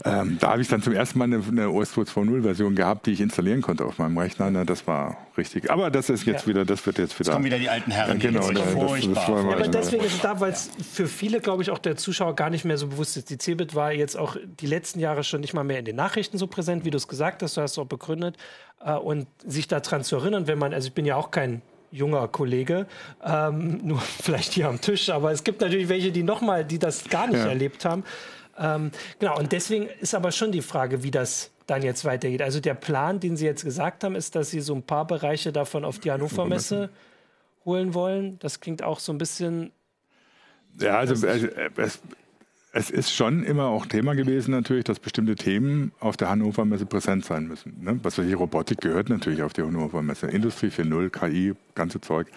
Ähm, 0.05 0.39
da 0.41 0.53
habe 0.53 0.63
ich 0.63 0.69
dann 0.69 0.83
zum 0.83 0.93
ersten 0.93 1.19
Mal 1.19 1.25
eine, 1.25 1.43
eine 1.47 1.71
OS 1.71 1.97
2.2.0 1.97 2.43
Version 2.43 2.77
gehabt, 2.77 3.07
die 3.07 3.13
ich 3.13 3.21
installieren 3.21 3.61
konnte 3.61 3.85
auf 3.85 3.99
meinem 3.99 4.17
Rechner. 4.17 4.51
Ne, 4.51 4.65
das 4.65 4.87
war 4.87 5.17
richtig. 5.37 5.69
Aber 5.71 5.91
das 5.91 6.11
ist 6.11 6.25
jetzt 6.29 6.43
ja. 6.43 6.47
wieder, 6.49 6.65
das 6.65 6.87
wird 6.87 6.99
jetzt 6.99 7.19
wieder. 7.19 7.29
Jetzt 7.29 7.35
kommen 7.35 7.45
wieder 7.45 7.59
die 7.59 7.69
alten 7.69 7.91
Herren. 7.91 8.21
Ja, 8.21 8.31
genau, 8.31 8.49
die 8.49 8.55
das, 8.55 8.65
das, 8.75 9.15
das 9.15 9.29
ja, 9.29 9.35
aber 9.35 9.69
deswegen 9.69 10.05
ist 10.05 10.15
es 10.15 10.21
da, 10.21 10.39
weil 10.41 10.53
es 10.53 10.71
für 10.93 11.09
viele, 11.09 11.41
glaube 11.41 11.63
ich, 11.63 11.71
auch 11.71 11.79
der 11.79 11.97
Zuschauer 11.97 12.37
gar 12.37 12.51
nicht 12.51 12.65
mehr 12.65 12.79
so 12.79 12.87
bewusst 12.89 13.17
ist. 13.17 13.31
Die 13.31 13.39
Cebit 13.39 13.75
war 13.75 13.93
jetzt 13.93 14.17
auch 14.17 14.37
die 14.61 14.67
letzten 14.67 15.01
Jahre 15.01 15.25
schon 15.25 15.41
nicht 15.41 15.55
mal 15.55 15.65
mehr 15.65 15.81
in 15.81 15.85
den 15.85 15.97
Nachrichten 15.97 16.39
so 16.39 16.47
präsent, 16.47 16.85
wie 16.85 16.91
du 16.91 16.97
es 16.97 17.09
gesagt 17.09 17.43
hast. 17.43 17.57
Du 17.57 17.61
hast 17.61 17.73
es 17.73 17.79
auch 17.79 17.87
begründet. 17.87 18.37
Äh, 18.85 18.93
und 18.93 19.27
sich 19.45 19.69
daran 19.69 20.05
zu 20.05 20.17
erinnern, 20.17 20.47
wenn 20.47 20.59
man, 20.59 20.73
also 20.73 20.89
ich 20.89 20.95
bin 20.95 21.07
ja 21.07 21.17
auch 21.17 21.31
kein 21.31 21.63
junger 21.91 22.29
Kollege, 22.29 22.87
ähm, 23.25 23.81
nur 23.85 24.01
vielleicht 24.01 24.53
hier 24.53 24.69
am 24.69 24.81
Tisch, 24.81 25.09
aber 25.11 25.33
es 25.33 25.45
gibt 25.45 25.61
natürlich 25.61 25.89
welche, 25.89 26.13
die 26.13 26.23
nochmal, 26.23 26.65
die 26.65 26.79
das 26.79 27.05
gar 27.09 27.27
nicht 27.27 27.39
ja. 27.39 27.47
erlebt 27.47 27.85
haben. 27.85 28.05
Ähm, 28.59 28.91
genau, 29.19 29.39
und 29.39 29.53
deswegen 29.53 29.89
ist 30.01 30.15
aber 30.15 30.33
schon 30.33 30.53
die 30.53 30.63
Frage, 30.63 31.03
wie 31.03 31.11
das 31.11 31.51
dann 31.69 31.83
jetzt 31.83 32.05
weitergeht. 32.05 32.43
Also 32.43 32.61
der 32.61 32.75
Plan, 32.75 33.21
den 33.21 33.37
Sie 33.37 33.45
jetzt 33.45 33.63
gesagt 33.63 34.03
haben, 34.03 34.17
ist, 34.17 34.35
dass 34.35 34.51
Sie 34.51 34.61
so 34.61 34.75
ein 34.75 34.83
paar 34.83 35.07
Bereiche 35.07 35.53
davon 35.53 35.85
auf 35.85 35.99
die 35.99 36.11
Hannover 36.11 36.47
Messe 36.47 36.91
holen 37.65 37.95
wollen. 37.95 38.39
Das 38.41 38.61
klingt 38.61 38.83
auch 38.83 38.99
so 38.99 39.13
ein 39.13 39.19
bisschen. 39.19 39.71
Ja, 40.81 40.99
also 40.99 41.15
es, 41.27 41.45
es, 41.77 42.01
es 42.73 42.91
ist 42.91 43.13
schon 43.13 43.45
immer 43.45 43.67
auch 43.67 43.85
Thema 43.85 44.15
gewesen 44.15 44.53
natürlich, 44.53 44.85
dass 44.85 44.99
bestimmte 44.99 45.35
Themen 45.35 45.93
auf 46.01 46.17
der 46.17 46.31
Hannover 46.31 46.65
Messe 46.65 46.87
präsent 46.87 47.27
sein 47.27 47.47
müssen. 47.47 47.77
Ne? 47.83 48.01
Was 48.03 48.17
hier 48.17 48.37
Robotik 48.37 48.81
gehört 48.81 49.11
natürlich 49.11 49.43
auf 49.43 49.53
die 49.53 49.63
Hannover 49.63 50.01
Messe. 50.01 50.27
Industrie 50.29 50.69
4.0, 50.69 51.11
KI, 51.11 51.55
ganze 51.75 52.01
Zeug. 52.01 52.29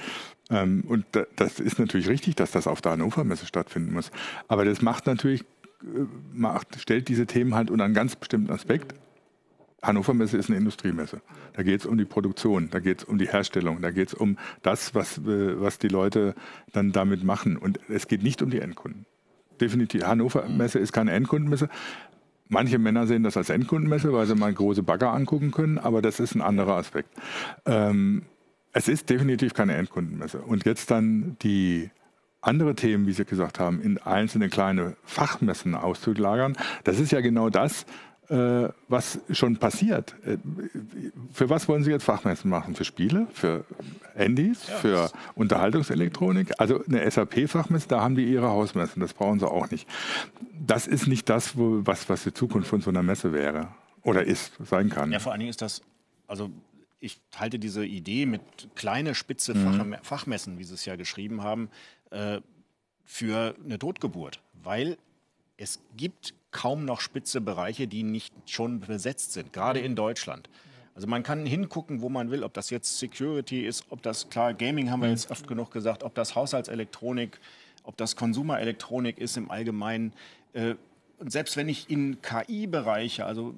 Ähm, 0.49 0.83
und 0.89 1.05
das 1.37 1.61
ist 1.61 1.79
natürlich 1.79 2.09
richtig, 2.09 2.35
dass 2.35 2.51
das 2.51 2.67
auf 2.67 2.81
der 2.81 2.93
Hannover 2.93 3.23
Messe 3.23 3.45
stattfinden 3.45 3.93
muss. 3.93 4.11
Aber 4.49 4.65
das 4.65 4.81
macht 4.81 5.07
natürlich, 5.07 5.41
äh, 5.83 6.05
macht, 6.33 6.81
stellt 6.81 7.07
diese 7.07 7.25
Themen 7.25 7.55
halt 7.55 7.71
unter 7.71 7.85
einen 7.85 7.93
ganz 7.93 8.17
bestimmten 8.17 8.51
Aspekt 8.51 8.93
Hannover 9.81 10.13
Messe 10.13 10.37
ist 10.37 10.49
eine 10.49 10.57
Industriemesse. 10.57 11.21
Da 11.53 11.63
geht 11.63 11.79
es 11.81 11.85
um 11.85 11.97
die 11.97 12.05
Produktion, 12.05 12.69
da 12.69 12.79
geht 12.79 12.99
es 12.99 13.03
um 13.03 13.17
die 13.17 13.27
Herstellung, 13.27 13.81
da 13.81 13.91
geht 13.91 14.09
es 14.09 14.13
um 14.13 14.37
das, 14.61 14.93
was, 14.93 15.17
äh, 15.17 15.59
was 15.59 15.79
die 15.79 15.87
Leute 15.87 16.35
dann 16.71 16.91
damit 16.91 17.23
machen. 17.23 17.57
Und 17.57 17.79
es 17.89 18.07
geht 18.07 18.21
nicht 18.21 18.41
um 18.41 18.51
die 18.51 18.59
Endkunden. 18.59 19.05
Definitiv. 19.59 20.03
Hannover 20.03 20.47
Messe 20.47 20.79
ist 20.79 20.91
keine 20.91 21.11
Endkundenmesse. 21.11 21.69
Manche 22.47 22.79
Männer 22.79 23.07
sehen 23.07 23.23
das 23.23 23.37
als 23.37 23.49
Endkundenmesse, 23.49 24.11
weil 24.11 24.27
sie 24.27 24.35
mal 24.35 24.53
große 24.53 24.83
Bagger 24.83 25.13
angucken 25.13 25.51
können, 25.51 25.77
aber 25.77 26.01
das 26.01 26.19
ist 26.19 26.35
ein 26.35 26.41
anderer 26.41 26.75
Aspekt. 26.75 27.09
Ähm, 27.65 28.23
es 28.73 28.87
ist 28.87 29.09
definitiv 29.09 29.53
keine 29.53 29.75
Endkundenmesse. 29.75 30.41
Und 30.41 30.65
jetzt 30.65 30.91
dann 30.91 31.37
die 31.41 31.89
andere 32.41 32.75
Themen, 32.75 33.05
wie 33.07 33.13
Sie 33.13 33.25
gesagt 33.25 33.59
haben, 33.59 33.81
in 33.81 33.99
einzelne 33.99 34.49
kleine 34.49 34.95
Fachmessen 35.03 35.75
auszulagern, 35.75 36.57
das 36.83 36.99
ist 36.99 37.11
ja 37.11 37.21
genau 37.21 37.49
das, 37.49 37.85
was 38.31 39.19
schon 39.31 39.57
passiert. 39.57 40.15
Äh, 40.25 40.37
für 41.33 41.49
was 41.49 41.67
wollen 41.67 41.83
Sie 41.83 41.91
jetzt 41.91 42.03
Fachmessen 42.03 42.49
machen? 42.49 42.75
Für 42.75 42.85
Spiele? 42.85 43.27
Für 43.33 43.65
Handys? 44.15 44.67
Ja, 44.67 44.75
für 44.77 45.11
Unterhaltungselektronik? 45.35 46.53
Also 46.57 46.83
eine 46.85 47.09
SAP-Fachmesse, 47.09 47.89
da 47.89 48.01
haben 48.01 48.15
die 48.15 48.23
ihre 48.25 48.47
Hausmessen, 48.47 49.01
das 49.01 49.13
brauchen 49.13 49.39
sie 49.39 49.49
auch 49.49 49.69
nicht. 49.69 49.87
Das 50.65 50.87
ist 50.87 51.07
nicht 51.07 51.27
das, 51.29 51.57
wo, 51.57 51.81
was, 51.83 52.07
was 52.07 52.23
die 52.23 52.33
Zukunft 52.33 52.69
von 52.69 52.81
so 52.81 52.89
einer 52.89 53.03
Messe 53.03 53.33
wäre 53.33 53.67
oder 54.03 54.23
ist, 54.23 54.53
sein 54.63 54.89
kann. 54.89 55.11
Ja, 55.11 55.19
vor 55.19 55.33
allen 55.33 55.39
Dingen 55.39 55.49
ist 55.49 55.61
das, 55.61 55.81
also 56.27 56.49
ich 57.01 57.19
halte 57.35 57.59
diese 57.59 57.85
Idee 57.85 58.25
mit 58.25 58.41
kleine, 58.75 59.13
spitze 59.13 59.53
mhm. 59.55 59.97
Fachmessen, 60.03 60.57
wie 60.57 60.63
Sie 60.63 60.75
es 60.75 60.85
ja 60.85 60.95
geschrieben 60.95 61.43
haben, 61.43 61.69
äh, 62.11 62.39
für 63.03 63.55
eine 63.65 63.77
Totgeburt, 63.77 64.39
weil 64.63 64.97
es 65.57 65.81
gibt 65.97 66.33
kaum 66.51 66.85
noch 66.85 67.01
spitze 67.01 67.41
Bereiche, 67.41 67.87
die 67.87 68.03
nicht 68.03 68.33
schon 68.49 68.79
besetzt 68.79 69.33
sind, 69.33 69.53
gerade 69.53 69.79
in 69.79 69.95
Deutschland. 69.95 70.49
Also 70.93 71.07
man 71.07 71.23
kann 71.23 71.45
hingucken, 71.45 72.01
wo 72.01 72.09
man 72.09 72.31
will, 72.31 72.43
ob 72.43 72.53
das 72.53 72.69
jetzt 72.69 72.99
Security 72.99 73.65
ist, 73.65 73.85
ob 73.89 74.01
das, 74.01 74.29
klar, 74.29 74.53
Gaming 74.53 74.91
haben 74.91 75.01
wir 75.01 75.09
jetzt 75.09 75.31
oft 75.31 75.47
genug 75.47 75.71
gesagt, 75.71 76.03
ob 76.03 76.13
das 76.15 76.35
Haushaltselektronik, 76.35 77.39
ob 77.83 77.97
das 77.97 78.15
Konsumerelektronik 78.15 79.17
ist 79.17 79.37
im 79.37 79.49
Allgemeinen. 79.49 80.13
Äh, 80.53 80.75
und 81.17 81.31
selbst 81.31 81.55
wenn 81.55 81.69
ich 81.69 81.89
in 81.89 82.21
KI-Bereiche, 82.21 83.25
also 83.25 83.53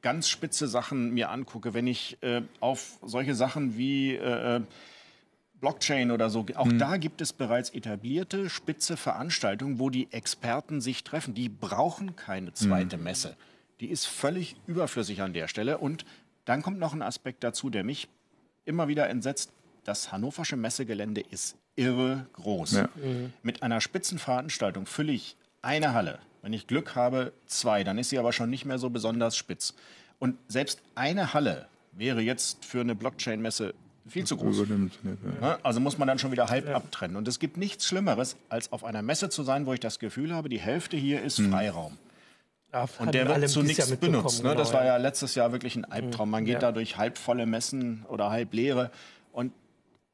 ganz 0.00 0.28
spitze 0.28 0.66
Sachen 0.66 1.10
mir 1.12 1.30
angucke, 1.30 1.74
wenn 1.74 1.86
ich 1.86 2.16
äh, 2.22 2.42
auf 2.60 2.98
solche 3.02 3.34
Sachen 3.34 3.76
wie 3.76 4.14
äh, 4.14 4.60
Blockchain 5.62 6.10
oder 6.10 6.28
so. 6.28 6.44
Auch 6.56 6.66
mhm. 6.66 6.78
da 6.80 6.96
gibt 6.96 7.20
es 7.20 7.32
bereits 7.32 7.70
etablierte, 7.70 8.50
spitze 8.50 8.96
Veranstaltungen, 8.96 9.78
wo 9.78 9.90
die 9.90 10.12
Experten 10.12 10.80
sich 10.80 11.04
treffen. 11.04 11.34
Die 11.34 11.48
brauchen 11.48 12.16
keine 12.16 12.52
zweite 12.52 12.98
mhm. 12.98 13.04
Messe. 13.04 13.36
Die 13.78 13.86
ist 13.86 14.06
völlig 14.06 14.56
überflüssig 14.66 15.22
an 15.22 15.32
der 15.32 15.46
Stelle. 15.46 15.78
Und 15.78 16.04
dann 16.44 16.62
kommt 16.62 16.80
noch 16.80 16.92
ein 16.92 17.00
Aspekt 17.00 17.44
dazu, 17.44 17.70
der 17.70 17.84
mich 17.84 18.08
immer 18.64 18.88
wieder 18.88 19.08
entsetzt. 19.08 19.52
Das 19.84 20.10
hannoversche 20.10 20.56
Messegelände 20.56 21.20
ist 21.20 21.56
irre 21.76 22.26
groß. 22.32 22.72
Ja. 22.72 22.88
Mhm. 22.96 23.32
Mit 23.44 23.62
einer 23.62 23.80
Spitzenveranstaltung 23.80 24.86
fülle 24.86 25.12
ich 25.12 25.36
eine 25.62 25.94
Halle. 25.94 26.18
Wenn 26.42 26.52
ich 26.52 26.66
Glück 26.66 26.96
habe, 26.96 27.32
zwei. 27.46 27.84
Dann 27.84 27.98
ist 27.98 28.10
sie 28.10 28.18
aber 28.18 28.32
schon 28.32 28.50
nicht 28.50 28.64
mehr 28.64 28.78
so 28.78 28.90
besonders 28.90 29.36
spitz. 29.36 29.74
Und 30.18 30.38
selbst 30.48 30.82
eine 30.96 31.34
Halle 31.34 31.68
wäre 31.92 32.20
jetzt 32.20 32.64
für 32.64 32.80
eine 32.80 32.96
Blockchain-Messe 32.96 33.74
viel 34.08 34.24
zu 34.24 34.36
groß. 34.36 34.64
Ja. 35.40 35.58
Also 35.62 35.80
muss 35.80 35.98
man 35.98 36.08
dann 36.08 36.18
schon 36.18 36.32
wieder 36.32 36.48
halb 36.48 36.68
ja. 36.68 36.74
abtrennen. 36.74 37.16
Und 37.16 37.28
es 37.28 37.38
gibt 37.38 37.56
nichts 37.56 37.86
Schlimmeres, 37.86 38.36
als 38.48 38.72
auf 38.72 38.84
einer 38.84 39.02
Messe 39.02 39.28
zu 39.28 39.42
sein, 39.42 39.66
wo 39.66 39.72
ich 39.72 39.80
das 39.80 39.98
Gefühl 39.98 40.34
habe, 40.34 40.48
die 40.48 40.58
Hälfte 40.58 40.96
hier 40.96 41.22
ist 41.22 41.38
hm. 41.38 41.50
Freiraum. 41.50 41.98
Ja, 42.72 42.88
und 42.98 43.14
der 43.14 43.28
wird 43.28 43.48
zu 43.50 43.62
nichts 43.62 43.94
benutzt. 43.96 44.42
Ne? 44.42 44.50
Genau, 44.50 44.58
das 44.58 44.72
war 44.72 44.84
ja 44.84 44.96
letztes 44.96 45.34
Jahr 45.34 45.52
wirklich 45.52 45.76
ein 45.76 45.84
Albtraum. 45.84 46.30
Man 46.30 46.44
geht 46.44 46.62
da 46.62 46.72
durch 46.72 46.96
halbvolle 46.96 47.44
Messen 47.44 48.06
oder 48.08 48.30
halbleere. 48.30 48.90
Und 49.32 49.52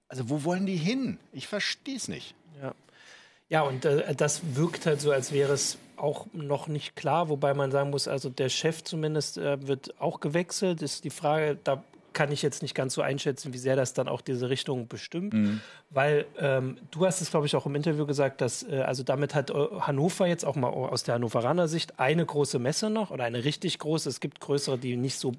also 0.09 0.29
wo 0.29 0.43
wollen 0.45 0.67
die 0.67 0.77
hin? 0.77 1.19
Ich 1.33 1.47
verstehe 1.47 1.97
es 1.97 2.09
nicht. 2.09 2.35
Ja, 2.61 2.75
ja 3.49 3.63
und 3.63 3.85
äh, 3.85 4.15
das 4.15 4.57
wirkt 4.57 4.87
halt 4.87 5.01
so, 5.01 5.13
als 5.13 5.33
wäre 5.33 5.53
es 5.53 5.79
auch 5.97 6.27
noch 6.33 6.67
nicht 6.67 6.97
klar, 6.97 7.29
wobei 7.29 7.55
man 7.55 7.71
sagen 7.71 7.91
muss, 7.91 8.09
also 8.09 8.29
der 8.29 8.49
Chef 8.49 8.83
zumindest 8.83 9.39
äh, 9.39 9.67
wird 9.67 10.01
auch 10.01 10.19
gewechselt. 10.19 10.83
Ist 10.83 11.05
die 11.05 11.11
Frage, 11.11 11.59
da 11.63 11.85
kann 12.19 12.33
ich 12.33 12.43
jetzt 12.43 12.63
nicht 12.63 12.75
ganz 12.75 12.95
so 12.95 13.01
einschätzen, 13.01 13.53
wie 13.55 13.59
sehr 13.59 13.77
das 13.77 13.95
dann 13.95 14.09
auch 14.09 14.21
diese 14.21 14.51
Richtung 14.51 14.89
bestimmt. 14.89 15.35
Mhm. 15.35 15.61
Weil 15.89 16.27
ähm, 16.41 16.77
du 16.91 17.07
hast 17.07 17.21
es, 17.21 17.31
glaube 17.31 17.47
ich, 17.47 17.55
auch 17.55 17.65
im 17.65 17.77
Interview 17.77 18.07
gesagt, 18.07 18.41
dass 18.41 18.65
äh, 18.65 18.81
also 18.81 19.05
damit 19.05 19.37
hat 19.37 19.51
äh, 19.51 19.55
Hannover 19.83 20.27
jetzt 20.27 20.45
auch 20.45 20.57
mal 20.57 20.67
aus 20.67 21.05
der 21.05 21.15
Hannoveraner 21.15 21.69
Sicht 21.69 22.01
eine 22.01 22.27
große 22.27 22.59
Messe 22.59 22.91
noch 22.91 23.13
oder 23.13 23.23
eine 23.23 23.45
richtig 23.45 23.79
große. 23.79 24.09
Es 24.09 24.19
gibt 24.19 24.41
größere, 24.41 24.79
die 24.79 24.97
nicht 24.97 25.17
so 25.17 25.31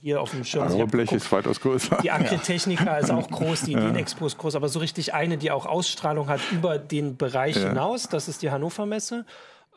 hier 0.00 0.22
auf 0.22 0.30
dem 0.30 0.44
Schirm. 0.44 0.70
sind. 0.70 0.90
Blech 0.90 1.12
ist 1.12 1.30
weitaus 1.30 1.60
größer. 1.60 1.98
Die 2.02 2.10
Agritechnica 2.10 2.86
ja. 2.86 2.96
ist 2.96 3.10
auch 3.10 3.28
groß, 3.28 3.64
die 3.64 3.72
Ideenexpo 3.74 4.26
ist 4.26 4.38
groß, 4.38 4.54
aber 4.54 4.70
so 4.70 4.78
richtig 4.78 5.12
eine, 5.12 5.36
die 5.36 5.50
auch 5.50 5.66
Ausstrahlung 5.66 6.28
hat 6.28 6.40
über 6.52 6.78
den 6.78 7.18
Bereich 7.18 7.56
ja. 7.56 7.68
hinaus, 7.68 8.08
das 8.08 8.28
ist 8.28 8.40
die 8.40 8.50
Hannover 8.50 8.86
Messe. 8.86 9.26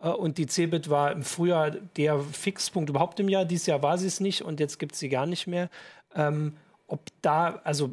Äh, 0.01 0.09
und 0.09 0.37
die 0.37 0.47
Cebit 0.47 0.89
war 0.89 1.11
im 1.11 1.23
Frühjahr 1.23 1.71
der 1.71 2.19
Fixpunkt 2.19 2.89
überhaupt 2.89 3.19
im 3.19 3.29
Jahr. 3.29 3.45
Dieses 3.45 3.67
Jahr 3.67 3.81
war 3.81 3.97
sie 3.97 4.07
es 4.07 4.19
nicht 4.19 4.41
und 4.41 4.59
jetzt 4.59 4.79
gibt 4.79 4.93
es 4.93 4.99
sie 4.99 5.09
gar 5.09 5.25
nicht 5.25 5.47
mehr. 5.47 5.69
Ähm, 6.15 6.53
ob 6.87 7.01
da, 7.21 7.59
also 7.63 7.91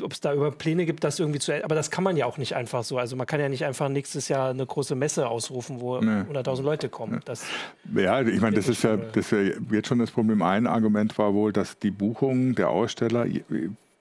ob 0.00 0.12
es 0.12 0.20
da 0.20 0.32
über 0.32 0.50
Pläne 0.50 0.86
gibt, 0.86 1.04
das 1.04 1.18
irgendwie 1.18 1.38
zu. 1.38 1.64
Aber 1.64 1.74
das 1.74 1.90
kann 1.90 2.04
man 2.04 2.16
ja 2.16 2.26
auch 2.26 2.38
nicht 2.38 2.54
einfach 2.54 2.84
so. 2.84 2.98
Also 2.98 3.16
man 3.16 3.26
kann 3.26 3.40
ja 3.40 3.48
nicht 3.48 3.64
einfach 3.64 3.88
nächstes 3.88 4.28
Jahr 4.28 4.50
eine 4.50 4.64
große 4.64 4.94
Messe 4.94 5.28
ausrufen, 5.28 5.80
wo 5.80 5.98
nee. 6.00 6.22
100.000 6.22 6.62
Leute 6.62 6.88
kommen. 6.88 7.20
Das 7.24 7.44
ja, 7.94 8.20
ich 8.20 8.40
meine, 8.40 8.56
das 8.56 8.68
ist 8.68 8.84
ja, 8.84 8.96
das 8.96 9.30
ja 9.30 9.38
jetzt 9.70 9.88
schon 9.88 9.98
das 9.98 10.10
Problem. 10.10 10.42
Ein 10.42 10.66
Argument 10.66 11.16
war 11.18 11.34
wohl, 11.34 11.52
dass 11.52 11.78
die 11.78 11.90
Buchungen 11.90 12.54
der 12.54 12.70
Aussteller 12.70 13.26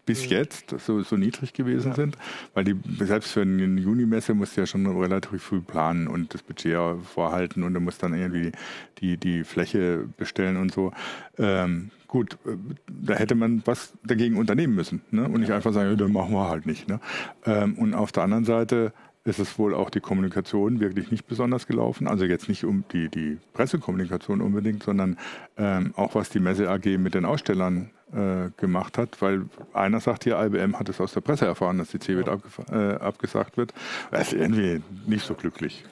bis 0.05 0.25
mhm. 0.25 0.31
jetzt 0.31 0.75
so, 0.79 1.01
so 1.03 1.15
niedrig 1.15 1.53
gewesen 1.53 1.89
ja. 1.89 1.95
sind, 1.95 2.17
weil 2.53 2.63
die 2.63 2.75
selbst 2.99 3.31
für 3.31 3.41
eine 3.41 3.79
Junimesse 3.79 4.33
musst 4.33 4.57
du 4.57 4.61
ja 4.61 4.67
schon 4.67 4.85
relativ 4.85 5.43
früh 5.43 5.61
planen 5.61 6.07
und 6.07 6.33
das 6.33 6.41
Budget 6.41 6.77
vorhalten 7.03 7.63
und 7.63 7.73
du 7.73 7.79
musst 7.79 8.01
dann 8.03 8.13
irgendwie 8.13 8.51
die, 8.99 9.17
die 9.17 9.43
Fläche 9.43 10.07
bestellen 10.17 10.57
und 10.57 10.71
so. 10.71 10.91
Ähm, 11.37 11.91
gut, 12.11 12.37
äh, 12.45 12.57
da 12.87 13.15
hätte 13.15 13.33
man 13.33 13.63
was 13.65 13.93
dagegen 14.03 14.37
unternehmen 14.37 14.75
müssen 14.75 15.01
ne? 15.09 15.23
und 15.23 15.39
nicht 15.39 15.51
einfach 15.51 15.73
sagen, 15.73 15.89
ja, 15.89 15.95
dann 15.95 16.11
machen 16.11 16.33
wir 16.33 16.49
halt 16.49 16.67
nicht. 16.67 16.87
Ne? 16.87 16.99
Ähm, 17.45 17.75
und 17.75 17.95
auf 17.95 18.11
der 18.11 18.23
anderen 18.23 18.45
Seite 18.45 18.93
ist 19.23 19.39
es 19.39 19.57
wohl 19.57 19.73
auch 19.73 19.89
die 19.89 20.01
Kommunikation 20.01 20.79
wirklich 20.79 21.09
nicht 21.09 21.25
besonders 21.27 21.67
gelaufen. 21.67 22.07
Also 22.07 22.25
jetzt 22.25 22.49
nicht 22.49 22.65
um 22.65 22.83
die, 22.91 23.07
die 23.07 23.37
Pressekommunikation 23.53 24.41
unbedingt, 24.41 24.83
sondern 24.83 25.17
ähm, 25.57 25.93
auch 25.95 26.15
was 26.15 26.29
die 26.29 26.39
Messe 26.39 26.69
AG 26.69 26.97
mit 26.97 27.13
den 27.13 27.23
Ausstellern 27.23 27.91
äh, 28.13 28.49
gemacht 28.57 28.97
hat, 28.97 29.21
weil 29.21 29.45
einer 29.73 30.01
sagt 30.01 30.25
hier, 30.25 30.37
IBM 30.41 30.77
hat 30.77 30.89
es 30.89 30.99
aus 30.99 31.13
der 31.13 31.21
Presse 31.21 31.45
erfahren, 31.45 31.77
dass 31.77 31.91
die 31.91 31.99
CeBIT 31.99 32.27
ja. 32.27 32.39
äh, 32.71 32.95
abgesagt 32.95 33.55
wird. 33.55 33.73
Das 34.09 34.33
ist 34.33 34.39
irgendwie 34.39 34.81
nicht 35.05 35.25
so 35.25 35.33
glücklich. 35.33 35.85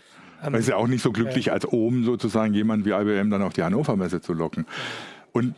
Ähm, 0.43 0.55
es 0.55 0.61
ist 0.61 0.69
ja 0.69 0.75
auch 0.75 0.87
nicht 0.87 1.03
so 1.03 1.13
glücklich, 1.13 1.53
als 1.53 1.65
oben 1.65 2.03
sozusagen 2.03 2.53
jemand 2.53 2.83
wie 2.85 2.91
IBM 2.91 3.29
dann 3.29 3.41
auf 3.41 3.53
die 3.53 3.63
Hannover 3.63 3.95
Messe 3.95 4.19
zu 4.19 4.33
locken. 4.33 4.65
Und 5.31 5.55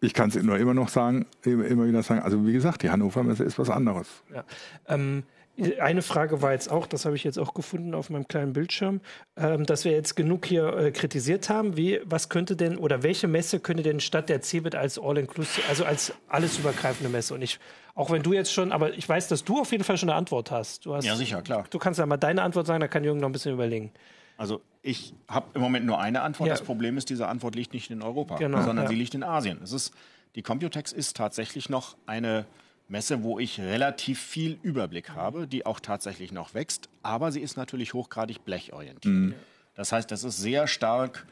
ich 0.00 0.14
kann 0.14 0.28
es 0.28 0.40
nur 0.42 0.58
immer 0.58 0.74
noch 0.74 0.88
sagen, 0.88 1.26
immer 1.44 1.86
wieder 1.86 2.02
sagen, 2.02 2.20
also 2.22 2.46
wie 2.46 2.52
gesagt, 2.52 2.82
die 2.82 2.90
Hannover 2.90 3.22
Messe 3.22 3.44
ist 3.44 3.58
was 3.58 3.70
anderes. 3.70 4.08
Ja. 4.32 4.44
Ähm, 4.86 5.24
eine 5.80 6.02
Frage 6.02 6.40
war 6.40 6.52
jetzt 6.52 6.70
auch, 6.70 6.86
das 6.86 7.04
habe 7.04 7.16
ich 7.16 7.24
jetzt 7.24 7.38
auch 7.38 7.52
gefunden 7.52 7.94
auf 7.94 8.10
meinem 8.10 8.28
kleinen 8.28 8.52
Bildschirm, 8.52 9.00
ähm, 9.36 9.66
dass 9.66 9.84
wir 9.84 9.90
jetzt 9.90 10.14
genug 10.14 10.46
hier 10.46 10.72
äh, 10.76 10.90
kritisiert 10.92 11.48
haben. 11.48 11.76
Wie, 11.76 12.00
was 12.04 12.28
könnte 12.28 12.54
denn 12.54 12.76
oder 12.76 13.02
welche 13.02 13.26
Messe 13.26 13.58
könnte 13.58 13.82
denn 13.82 13.98
statt 13.98 14.28
der 14.28 14.40
CeBIT 14.40 14.76
als 14.76 14.98
All-Inclusive, 15.00 15.66
also 15.68 15.84
als 15.84 16.12
alles 16.28 16.58
übergreifende 16.58 17.10
Messe? 17.10 17.34
Und 17.34 17.42
ich, 17.42 17.58
auch 17.96 18.10
wenn 18.12 18.22
du 18.22 18.32
jetzt 18.32 18.52
schon, 18.52 18.70
aber 18.70 18.94
ich 18.94 19.08
weiß, 19.08 19.26
dass 19.26 19.42
du 19.42 19.58
auf 19.58 19.72
jeden 19.72 19.82
Fall 19.82 19.98
schon 19.98 20.10
eine 20.10 20.18
Antwort 20.18 20.52
hast. 20.52 20.86
hast 20.86 21.04
ja, 21.04 21.16
sicher, 21.16 21.42
klar. 21.42 21.64
Du 21.70 21.80
kannst 21.80 21.98
ja 21.98 22.06
mal 22.06 22.18
deine 22.18 22.42
Antwort 22.42 22.68
sagen, 22.68 22.80
da 22.80 22.86
kann 22.86 23.02
Jürgen 23.02 23.18
noch 23.18 23.28
ein 23.28 23.32
bisschen 23.32 23.52
überlegen. 23.54 23.90
Also 24.38 24.62
ich 24.82 25.12
habe 25.28 25.48
im 25.54 25.60
Moment 25.60 25.84
nur 25.84 26.00
eine 26.00 26.22
Antwort. 26.22 26.48
Ja. 26.48 26.54
Das 26.54 26.62
Problem 26.62 26.96
ist, 26.96 27.10
diese 27.10 27.26
Antwort 27.26 27.56
liegt 27.56 27.74
nicht 27.74 27.90
in 27.90 28.02
Europa, 28.02 28.36
genau, 28.36 28.62
sondern 28.62 28.84
ja. 28.84 28.88
sie 28.88 28.94
liegt 28.94 29.14
in 29.14 29.24
Asien. 29.24 29.60
Es 29.62 29.72
ist, 29.72 29.92
die 30.36 30.42
Computex 30.42 30.92
ist 30.92 31.16
tatsächlich 31.16 31.68
noch 31.68 31.96
eine 32.06 32.46
Messe, 32.86 33.22
wo 33.24 33.38
ich 33.38 33.60
relativ 33.60 34.20
viel 34.20 34.58
Überblick 34.62 35.10
habe, 35.10 35.46
die 35.48 35.66
auch 35.66 35.80
tatsächlich 35.80 36.32
noch 36.32 36.54
wächst, 36.54 36.88
aber 37.02 37.32
sie 37.32 37.40
ist 37.40 37.56
natürlich 37.56 37.92
hochgradig 37.92 38.44
blechorientiert. 38.44 39.14
Mhm. 39.14 39.34
Das 39.74 39.92
heißt, 39.92 40.10
das 40.10 40.24
ist 40.24 40.38
sehr 40.38 40.66
stark 40.68 41.26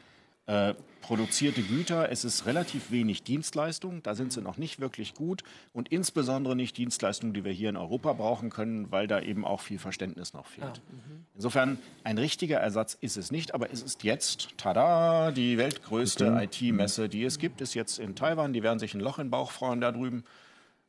äh, 0.47 0.73
produzierte 1.01 1.61
Güter, 1.61 2.11
es 2.11 2.25
ist 2.25 2.45
relativ 2.45 2.91
wenig 2.91 3.23
Dienstleistung, 3.23 4.03
da 4.03 4.13
sind 4.13 4.33
sie 4.33 4.41
noch 4.41 4.57
nicht 4.57 4.81
wirklich 4.81 5.13
gut 5.13 5.43
und 5.71 5.89
insbesondere 5.89 6.55
nicht 6.55 6.75
Dienstleistungen, 6.77 7.33
die 7.33 7.45
wir 7.45 7.53
hier 7.53 7.69
in 7.69 7.77
Europa 7.77 8.11
brauchen 8.13 8.49
können, 8.49 8.91
weil 8.91 9.07
da 9.07 9.21
eben 9.21 9.45
auch 9.45 9.61
viel 9.61 9.79
Verständnis 9.79 10.33
noch 10.33 10.45
fehlt. 10.45 10.67
Ah, 10.67 10.91
mhm. 10.91 11.25
Insofern 11.35 11.77
ein 12.03 12.17
richtiger 12.17 12.57
Ersatz 12.57 12.97
ist 12.99 13.15
es 13.15 13.31
nicht, 13.31 13.53
aber 13.53 13.71
es 13.71 13.81
ist 13.81 14.03
jetzt, 14.03 14.57
tada, 14.57 15.31
die 15.31 15.57
weltgrößte 15.57 16.33
okay. 16.33 16.69
IT-Messe, 16.69 17.07
die 17.07 17.23
es 17.23 17.39
gibt, 17.39 17.61
ist 17.61 17.73
jetzt 17.73 17.99
in 17.99 18.15
Taiwan. 18.15 18.51
Die 18.51 18.63
werden 18.63 18.79
sich 18.79 18.93
ein 18.93 18.99
Loch 18.99 19.19
in 19.19 19.27
den 19.27 19.31
Bauch 19.31 19.51
freuen 19.51 19.79
da 19.79 19.91
drüben. 19.91 20.25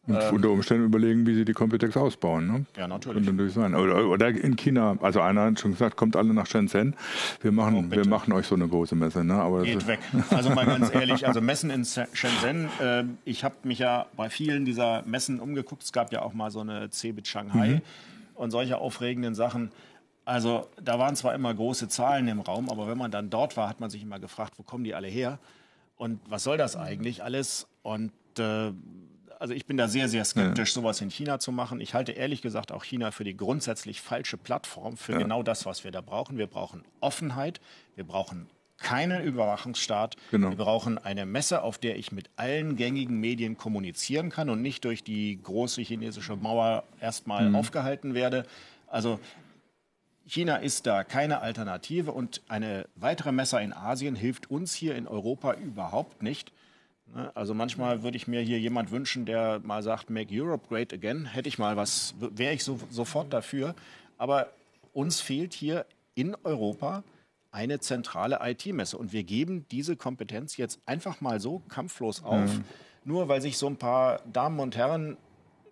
Und 0.06 0.16
ähm, 0.16 0.34
unter 0.34 0.50
Umständen 0.50 0.86
überlegen, 0.86 1.26
wie 1.26 1.34
sie 1.34 1.44
die 1.44 1.52
Computex 1.52 1.96
ausbauen. 1.96 2.46
Ne? 2.46 2.66
Ja, 2.76 2.88
natürlich. 2.88 3.26
natürlich 3.26 3.52
sein. 3.52 3.74
Oder, 3.74 4.06
oder, 4.08 4.28
in 4.28 4.56
China, 4.56 4.96
also 5.02 5.20
einer 5.20 5.42
hat 5.42 5.60
schon 5.60 5.72
gesagt, 5.72 5.96
kommt 5.96 6.16
alle 6.16 6.32
nach 6.32 6.46
Shenzhen. 6.46 6.96
Wir 7.42 7.52
machen, 7.52 7.88
oh, 7.88 7.94
wir 7.94 8.06
machen 8.06 8.32
euch 8.32 8.46
so 8.46 8.54
eine 8.54 8.66
große 8.66 8.94
Messe. 8.94 9.22
Ne? 9.22 9.34
Aber 9.34 9.64
Geht 9.64 9.86
weg. 9.86 10.00
Also 10.30 10.50
mal 10.50 10.64
ganz 10.64 10.94
ehrlich, 10.94 11.26
also 11.26 11.40
Messen 11.40 11.70
in 11.70 11.84
Shenzhen, 11.84 12.68
äh, 12.80 13.04
ich 13.24 13.44
habe 13.44 13.56
mich 13.64 13.80
ja 13.80 14.06
bei 14.16 14.30
vielen 14.30 14.64
dieser 14.64 15.02
Messen 15.02 15.40
umgeguckt. 15.40 15.82
Es 15.82 15.92
gab 15.92 16.12
ja 16.12 16.22
auch 16.22 16.32
mal 16.32 16.50
so 16.50 16.60
eine 16.60 16.88
CeBIT 16.88 17.28
Shanghai 17.28 17.68
mhm. 17.68 17.80
und 18.34 18.50
solche 18.50 18.78
aufregenden 18.78 19.34
Sachen. 19.34 19.70
Also 20.24 20.68
da 20.82 20.98
waren 20.98 21.16
zwar 21.16 21.34
immer 21.34 21.52
große 21.54 21.88
Zahlen 21.88 22.28
im 22.28 22.40
Raum, 22.40 22.70
aber 22.70 22.86
wenn 22.86 22.98
man 22.98 23.10
dann 23.10 23.30
dort 23.30 23.56
war, 23.56 23.68
hat 23.68 23.80
man 23.80 23.90
sich 23.90 24.02
immer 24.02 24.18
gefragt, 24.18 24.54
wo 24.56 24.62
kommen 24.62 24.84
die 24.84 24.94
alle 24.94 25.08
her? 25.08 25.38
Und 25.96 26.20
was 26.28 26.44
soll 26.44 26.56
das 26.56 26.76
eigentlich 26.76 27.24
alles? 27.24 27.66
Und 27.82 28.12
äh, 28.38 28.72
also 29.38 29.54
ich 29.54 29.66
bin 29.66 29.76
da 29.76 29.88
sehr, 29.88 30.08
sehr 30.08 30.24
skeptisch, 30.24 30.70
ja. 30.70 30.74
sowas 30.74 31.00
in 31.00 31.10
China 31.10 31.38
zu 31.38 31.52
machen. 31.52 31.80
Ich 31.80 31.94
halte 31.94 32.12
ehrlich 32.12 32.42
gesagt 32.42 32.72
auch 32.72 32.84
China 32.84 33.10
für 33.10 33.24
die 33.24 33.36
grundsätzlich 33.36 34.00
falsche 34.00 34.36
Plattform 34.36 34.96
für 34.96 35.12
ja. 35.12 35.18
genau 35.18 35.42
das, 35.42 35.66
was 35.66 35.84
wir 35.84 35.90
da 35.90 36.00
brauchen. 36.00 36.38
Wir 36.38 36.46
brauchen 36.46 36.84
Offenheit, 37.00 37.60
wir 37.94 38.04
brauchen 38.04 38.48
keinen 38.78 39.22
Überwachungsstaat. 39.22 40.16
Genau. 40.30 40.50
Wir 40.50 40.56
brauchen 40.56 40.98
eine 40.98 41.26
Messe, 41.26 41.62
auf 41.62 41.78
der 41.78 41.96
ich 41.96 42.12
mit 42.12 42.30
allen 42.36 42.76
gängigen 42.76 43.18
Medien 43.18 43.56
kommunizieren 43.56 44.30
kann 44.30 44.50
und 44.50 44.62
nicht 44.62 44.84
durch 44.84 45.02
die 45.02 45.40
große 45.42 45.82
chinesische 45.82 46.36
Mauer 46.36 46.84
erstmal 47.00 47.48
mhm. 47.48 47.56
aufgehalten 47.56 48.14
werde. 48.14 48.46
Also 48.86 49.18
China 50.26 50.56
ist 50.56 50.86
da 50.86 51.04
keine 51.04 51.40
Alternative 51.40 52.12
und 52.12 52.42
eine 52.48 52.86
weitere 52.94 53.32
Messe 53.32 53.60
in 53.60 53.72
Asien 53.72 54.14
hilft 54.14 54.50
uns 54.50 54.74
hier 54.74 54.94
in 54.94 55.08
Europa 55.08 55.54
überhaupt 55.54 56.22
nicht. 56.22 56.52
Ne? 57.14 57.34
Also 57.34 57.54
manchmal 57.54 58.02
würde 58.02 58.16
ich 58.16 58.28
mir 58.28 58.40
hier 58.40 58.58
jemand 58.58 58.90
wünschen, 58.90 59.26
der 59.26 59.60
mal 59.62 59.82
sagt, 59.82 60.10
Make 60.10 60.30
Europe 60.32 60.66
Great 60.68 60.92
Again. 60.92 61.26
Hätte 61.26 61.48
ich 61.48 61.58
mal 61.58 61.76
was, 61.76 62.14
wäre 62.18 62.54
ich 62.54 62.64
so, 62.64 62.78
sofort 62.90 63.32
dafür. 63.32 63.74
Aber 64.16 64.50
uns 64.92 65.20
fehlt 65.20 65.54
hier 65.54 65.86
in 66.14 66.36
Europa 66.44 67.04
eine 67.50 67.80
zentrale 67.80 68.40
IT-Messe. 68.42 68.96
Und 68.98 69.12
wir 69.12 69.24
geben 69.24 69.66
diese 69.70 69.96
Kompetenz 69.96 70.56
jetzt 70.56 70.80
einfach 70.86 71.20
mal 71.20 71.40
so 71.40 71.62
kampflos 71.68 72.22
auf, 72.22 72.58
mhm. 72.58 72.64
nur 73.04 73.28
weil 73.28 73.40
sich 73.40 73.58
so 73.58 73.66
ein 73.66 73.76
paar 73.76 74.20
Damen 74.32 74.60
und 74.60 74.76
Herren 74.76 75.16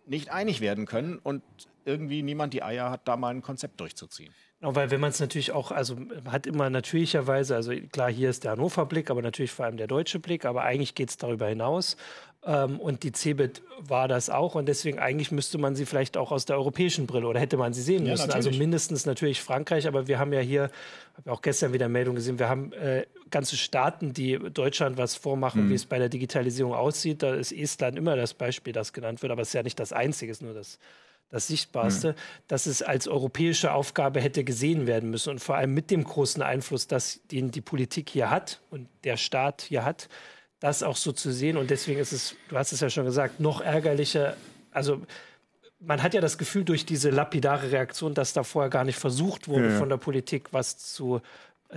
nicht 0.07 0.31
einig 0.31 0.61
werden 0.61 0.87
können 0.87 1.19
und 1.19 1.43
irgendwie 1.85 2.23
niemand 2.23 2.55
die 2.55 2.63
Eier 2.63 2.91
hat, 2.91 3.07
da 3.07 3.17
mal 3.17 3.35
ein 3.35 3.43
Konzept 3.43 3.81
durchzuziehen. 3.81 4.33
Genau, 4.61 4.75
weil 4.75 4.91
wenn 4.91 5.01
man 5.01 5.11
es 5.11 5.21
natürlich 5.21 5.53
auch, 5.53 5.71
also 5.71 5.97
hat 6.31 6.47
immer 6.47 6.71
natürlicherweise, 6.71 7.55
also 7.55 7.73
klar, 7.93 8.11
hier 8.11 8.31
ist 8.31 8.45
der 8.45 8.53
Hannover-Blick, 8.53 9.11
aber 9.11 9.21
natürlich 9.21 9.53
vor 9.53 9.67
allem 9.67 9.77
der 9.77 9.87
deutsche 9.87 10.19
Blick, 10.19 10.47
aber 10.47 10.63
eigentlich 10.63 10.95
geht 10.95 11.11
es 11.11 11.19
darüber 11.19 11.47
hinaus. 11.47 11.97
Ähm, 12.47 12.81
und 12.81 13.03
die 13.03 13.13
CeBIT 13.13 13.63
war 13.81 14.09
das 14.09 14.31
auch 14.31 14.55
und 14.55 14.67
deswegen 14.67 14.99
eigentlich 14.99 15.33
müsste 15.33 15.59
man 15.59 15.75
sie 15.75 15.85
vielleicht 15.85 16.17
auch 16.17 16.31
aus 16.31 16.45
der 16.47 16.57
europäischen 16.57 17.07
Brille 17.07 17.27
oder 17.27 17.41
hätte 17.41 17.57
man 17.57 17.75
sie 17.75 17.83
sehen 17.83 18.05
müssen. 18.05 18.31
also 18.31 18.51
mindestens 18.51 19.05
natürlich 19.05 19.43
Frankreich, 19.43 19.87
aber 19.89 20.07
wir 20.07 20.19
haben 20.19 20.33
ja 20.33 20.41
hier, 20.41 20.71
habe 21.17 21.33
auch 21.33 21.43
gestern 21.43 21.73
wieder 21.73 21.89
Meldung 21.89 22.15
gesehen, 22.15 22.39
wir 22.39 22.49
haben 22.49 22.73
äh, 22.73 23.05
ganze 23.31 23.57
Staaten, 23.57 24.13
die 24.13 24.39
Deutschland 24.39 24.97
was 24.97 25.17
vormachen, 25.17 25.67
mhm. 25.67 25.71
wie 25.71 25.75
es 25.75 25.87
bei 25.87 25.99
der 25.99 26.09
Digitalisierung 26.09 26.73
aussieht. 26.73 27.23
Da 27.23 27.35
ist 27.35 27.53
Estland 27.53 27.99
immer 27.99 28.15
das 28.15 28.33
Beispiel, 28.33 28.73
das 28.73 28.93
genannt 28.93 29.21
wird, 29.23 29.33
aber 29.33 29.43
es 29.43 29.49
ist 29.49 29.55
ja 29.55 29.65
nicht 29.65 29.81
das 29.81 29.93
einzige, 29.93 30.31
es 30.31 30.39
ist 30.39 30.43
nur 30.43 30.55
das 30.55 30.79
das 31.31 31.49
Sichtbarste, 31.49 32.13
mhm. 32.13 32.17
dass 32.49 32.67
es 32.67 32.83
als 32.83 33.09
europäische 33.09 33.73
Aufgabe 33.73 34.21
hätte 34.21 34.45
gesehen 34.45 34.87
werden 34.87 35.11
müssen 35.11 35.31
und 35.31 35.39
vor 35.41 35.57
allem 35.57 35.75
mit 35.75 35.91
dem 35.91 36.05
großen 36.05 36.43
Einfluss, 36.43 36.87
das, 36.87 37.21
den 37.31 37.51
die 37.51 37.61
Politik 37.61 38.11
hier 38.11 38.31
hat 38.31 38.61
und 38.71 38.89
der 39.05 39.17
Staat 39.17 39.63
hier 39.63 39.85
hat, 39.85 40.09
das 40.61 40.83
auch 40.83 40.97
so 40.97 41.13
zu 41.13 41.33
sehen. 41.33 41.57
Und 41.57 41.71
deswegen 41.71 42.01
ist 42.01 42.13
es, 42.13 42.37
du 42.49 42.57
hast 42.57 42.73
es 42.73 42.81
ja 42.81 42.91
schon 42.91 43.05
gesagt, 43.05 43.41
noch 43.41 43.61
ärgerlicher. 43.61 44.37
Also 44.71 45.03
man 45.81 46.03
hat 46.03 46.15
ja 46.15 46.21
das 46.21 46.39
Gefühl 46.39 46.65
durch 46.65 46.87
diese 46.87 47.11
lapidare 47.11 47.71
Reaktion, 47.71 48.15
dass 48.15 48.33
da 48.33 48.43
vorher 48.43 48.71
gar 48.71 48.85
nicht 48.85 48.99
versucht 48.99 49.49
wurde, 49.49 49.67
ja, 49.67 49.73
ja. 49.73 49.79
von 49.79 49.89
der 49.89 49.99
Politik 49.99 50.49
was 50.53 50.79
zu 50.79 51.21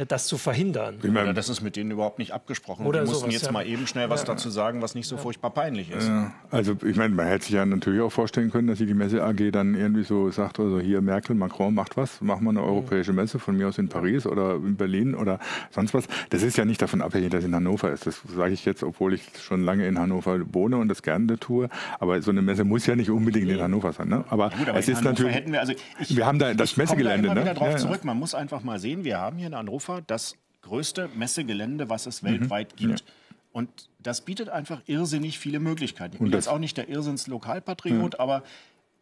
das 0.07 0.27
zu 0.27 0.37
verhindern. 0.37 0.99
Ich 1.01 1.11
meine, 1.11 1.33
das 1.33 1.49
ist 1.49 1.61
mit 1.61 1.75
denen 1.75 1.89
überhaupt 1.89 2.19
nicht 2.19 2.31
abgesprochen. 2.31 2.85
Oder 2.85 3.01
die 3.01 3.07
mussten 3.07 3.21
sowas, 3.21 3.33
jetzt 3.33 3.45
ja. 3.47 3.51
mal 3.51 3.65
eben 3.65 3.87
schnell 3.87 4.09
was 4.09 4.21
ja. 4.21 4.27
dazu 4.27 4.49
sagen, 4.51 4.83
was 4.83 4.93
nicht 4.93 5.07
so 5.07 5.15
ja. 5.15 5.21
furchtbar 5.21 5.49
peinlich 5.49 5.89
ist. 5.89 6.11
Also 6.51 6.75
ich 6.85 6.95
meine, 6.95 7.15
man 7.15 7.25
hätte 7.25 7.45
sich 7.45 7.55
ja 7.55 7.65
natürlich 7.65 8.01
auch 8.01 8.11
vorstellen 8.11 8.51
können, 8.51 8.67
dass 8.67 8.77
die 8.77 8.93
Messe 8.93 9.23
AG 9.23 9.51
dann 9.51 9.73
irgendwie 9.73 10.03
so 10.03 10.29
sagt, 10.29 10.59
also 10.59 10.79
hier 10.79 11.01
Merkel, 11.01 11.35
Macron 11.35 11.73
macht 11.73 11.97
was, 11.97 12.21
machen 12.21 12.43
wir 12.43 12.51
eine 12.51 12.61
europäische 12.61 13.13
Messe, 13.13 13.39
von 13.39 13.57
mir 13.57 13.67
aus 13.67 13.79
in 13.79 13.89
Paris 13.89 14.27
oder 14.27 14.55
in 14.55 14.75
Berlin 14.75 15.15
oder 15.15 15.39
sonst 15.71 15.93
was. 15.95 16.05
Das 16.29 16.43
ist 16.43 16.55
ja 16.55 16.65
nicht 16.65 16.81
davon 16.81 17.01
abhängig, 17.01 17.31
dass 17.31 17.39
es 17.39 17.45
in 17.45 17.55
Hannover 17.55 17.91
ist. 17.91 18.05
Das 18.05 18.21
sage 18.35 18.53
ich 18.53 18.65
jetzt, 18.65 18.83
obwohl 18.83 19.15
ich 19.15 19.23
schon 19.41 19.63
lange 19.63 19.87
in 19.87 19.97
Hannover 19.97 20.39
wohne 20.53 20.77
und 20.77 20.87
das 20.87 21.01
gerne 21.01 21.39
tue. 21.39 21.67
Aber 21.99 22.21
so 22.21 22.29
eine 22.29 22.43
Messe 22.43 22.63
muss 22.63 22.85
ja 22.85 22.95
nicht 22.95 23.09
unbedingt 23.09 23.49
in 23.49 23.59
Hannover 23.59 23.91
sein. 23.91 24.09
Ne? 24.09 24.23
Aber, 24.29 24.51
Gut, 24.51 24.69
aber 24.69 24.77
es 24.77 24.87
ist 24.87 25.03
natürlich. 25.03 25.47
Wir, 25.47 25.59
also 25.59 25.73
ich, 25.99 26.15
wir 26.15 26.27
haben 26.27 26.37
da 26.37 26.53
das 26.53 26.77
Messegelände. 26.77 27.27
Ich 27.27 27.33
komme 27.33 27.43
da 27.43 27.51
immer 27.51 27.53
ne? 27.53 27.59
wieder 27.59 27.71
drauf 27.71 27.81
zurück. 27.81 28.05
Man 28.05 28.17
muss 28.17 28.35
einfach 28.35 28.63
mal 28.63 28.79
sehen, 28.79 29.03
wir 29.03 29.17
haben 29.17 29.37
hier 29.37 29.47
in 29.47 29.55
Hannover 29.55 29.78
Hannover 29.79 30.01
das 30.05 30.35
größte 30.61 31.09
Messegelände, 31.15 31.89
was 31.89 32.05
es 32.05 32.21
mhm. 32.21 32.27
weltweit 32.27 32.75
gibt. 32.75 32.99
Ja. 32.99 33.05
Und 33.51 33.89
das 33.99 34.21
bietet 34.21 34.49
einfach 34.49 34.81
irrsinnig 34.85 35.39
viele 35.39 35.59
Möglichkeiten. 35.59 36.15
Ich 36.15 36.21
bin 36.21 36.31
jetzt 36.31 36.47
auch 36.47 36.59
nicht 36.59 36.77
der 36.77 36.87
Irrsinns-Lokalpatriot, 36.87 38.13
ja. 38.13 38.19
aber 38.19 38.43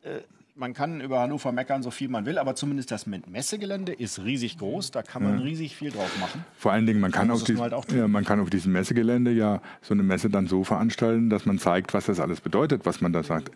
äh, 0.04 0.22
man 0.58 0.74
kann 0.74 1.02
über 1.02 1.20
Hannover 1.20 1.52
meckern, 1.52 1.84
so 1.84 1.92
viel 1.92 2.10
man 2.10 2.26
will, 2.26 2.38
aber 2.38 2.56
zumindest 2.56 2.92
das 2.92 3.06
Messegelände 3.06 3.94
ist 3.94 4.24
riesig 4.24 4.58
groß, 4.58 4.92
da 4.92 5.04
kann 5.04 5.24
man 5.24 5.40
ja. 5.40 5.46
riesig 5.46 5.76
viel 5.76 5.92
drauf 5.92 6.20
machen. 6.20 6.44
Vor 6.58 6.72
allen 6.72 6.86
Dingen, 6.86 7.00
man 7.00 7.12
kann, 7.12 7.30
auf 7.30 7.44
dies, 7.44 7.60
halt 7.60 7.74
ja, 7.92 8.08
man 8.08 8.26
kann 8.26 8.40
auf 8.40 8.50
diesem 8.50 8.74
Messegelände 8.74 9.32
ja 9.32 9.62
so 9.82 9.94
eine 9.94 10.04
Messe 10.04 10.30
dann 10.30 10.48
so 10.48 10.64
veranstalten, 10.64 11.30
dass 11.30 11.46
man 11.46 11.60
zeigt, 11.60 11.94
was 11.94 12.08
das 12.08 12.20
alles 12.20 12.42
bedeutet, 12.42 12.86
was 12.86 13.02
man 13.02 13.14
da 13.14 13.24
sagt. 13.24 13.52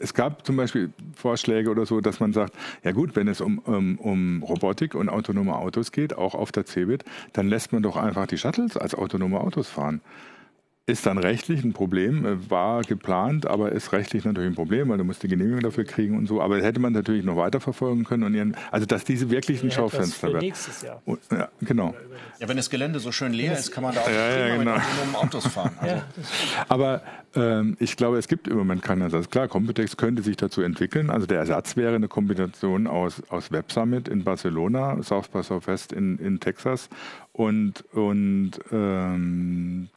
es 0.00 0.14
gab 0.14 0.44
zum 0.46 0.56
Beispiel 0.56 0.92
Vorschläge 1.14 1.70
oder 1.70 1.86
so, 1.86 2.00
dass 2.00 2.20
man 2.20 2.32
sagt, 2.32 2.54
ja 2.84 2.92
gut, 2.92 3.16
wenn 3.16 3.28
es 3.28 3.40
um, 3.40 3.58
um, 3.58 3.98
um 3.98 4.42
Robotik 4.42 4.94
und 4.94 5.08
autonome 5.08 5.56
Autos 5.56 5.92
geht, 5.92 6.16
auch 6.16 6.34
auf 6.34 6.52
der 6.52 6.66
CeBIT, 6.66 7.04
dann 7.32 7.48
lässt 7.48 7.72
man 7.72 7.82
doch 7.82 7.96
einfach 7.96 8.26
die 8.26 8.38
Shuttles 8.38 8.76
als 8.76 8.94
autonome 8.94 9.40
Autos 9.40 9.68
fahren. 9.68 10.00
Ist 10.84 11.06
dann 11.06 11.16
rechtlich 11.16 11.62
ein 11.62 11.72
Problem, 11.72 12.26
äh, 12.26 12.50
war 12.50 12.82
geplant, 12.82 13.46
aber 13.46 13.70
ist 13.70 13.92
rechtlich 13.92 14.24
natürlich 14.24 14.50
ein 14.50 14.56
Problem, 14.56 14.88
weil 14.88 14.98
du 14.98 15.04
musst 15.04 15.22
die 15.22 15.28
Genehmigung 15.28 15.60
dafür 15.60 15.84
kriegen 15.84 16.18
und 16.18 16.26
so. 16.26 16.42
Aber 16.42 16.60
hätte 16.60 16.80
man 16.80 16.92
natürlich 16.92 17.24
noch 17.24 17.36
weiterverfolgen 17.36 18.02
können 18.04 18.24
und 18.24 18.34
ihren, 18.34 18.56
also 18.72 18.84
dass 18.84 19.04
diese 19.04 19.30
wirklichen 19.30 19.68
ja, 19.68 19.76
Schaufenster 19.76 20.32
werden. 20.32 20.40
nächstes 20.40 20.82
Jahr. 20.82 21.00
Und, 21.04 21.20
ja, 21.30 21.50
genau. 21.60 21.94
Ja, 22.40 22.48
wenn 22.48 22.56
das 22.56 22.68
Gelände 22.68 22.98
so 22.98 23.12
schön 23.12 23.32
leer 23.32 23.56
ist, 23.56 23.70
kann 23.70 23.84
man 23.84 23.94
da 23.94 24.00
auch 24.00 24.08
ja, 24.08 24.48
ja, 24.48 24.56
genau. 24.56 24.74
mit 24.74 25.14
Autos 25.14 25.46
fahren. 25.46 25.70
Also. 25.78 25.94
Ja, 25.94 26.04
aber 26.68 27.02
ähm, 27.36 27.76
ich 27.78 27.96
glaube, 27.96 28.18
es 28.18 28.26
gibt 28.26 28.48
im 28.48 28.56
Moment 28.56 28.82
keinen 28.82 29.02
Ersatz. 29.02 29.30
Klar, 29.30 29.46
Computex 29.46 29.96
könnte 29.96 30.22
sich 30.22 30.36
dazu 30.36 30.62
entwickeln. 30.62 31.10
Also 31.10 31.28
der 31.28 31.38
Ersatz 31.38 31.76
wäre 31.76 31.94
eine 31.94 32.08
Kombination 32.08 32.88
aus, 32.88 33.22
aus 33.28 33.52
Web 33.52 33.70
Summit 33.70 34.08
in 34.08 34.24
Barcelona, 34.24 35.00
South 35.04 35.28
by 35.28 35.44
Southwest 35.44 35.92
in, 35.92 36.18
in 36.18 36.40
Texas 36.40 36.88
und, 37.30 37.84
und 37.92 38.52
ähm, 38.72 39.88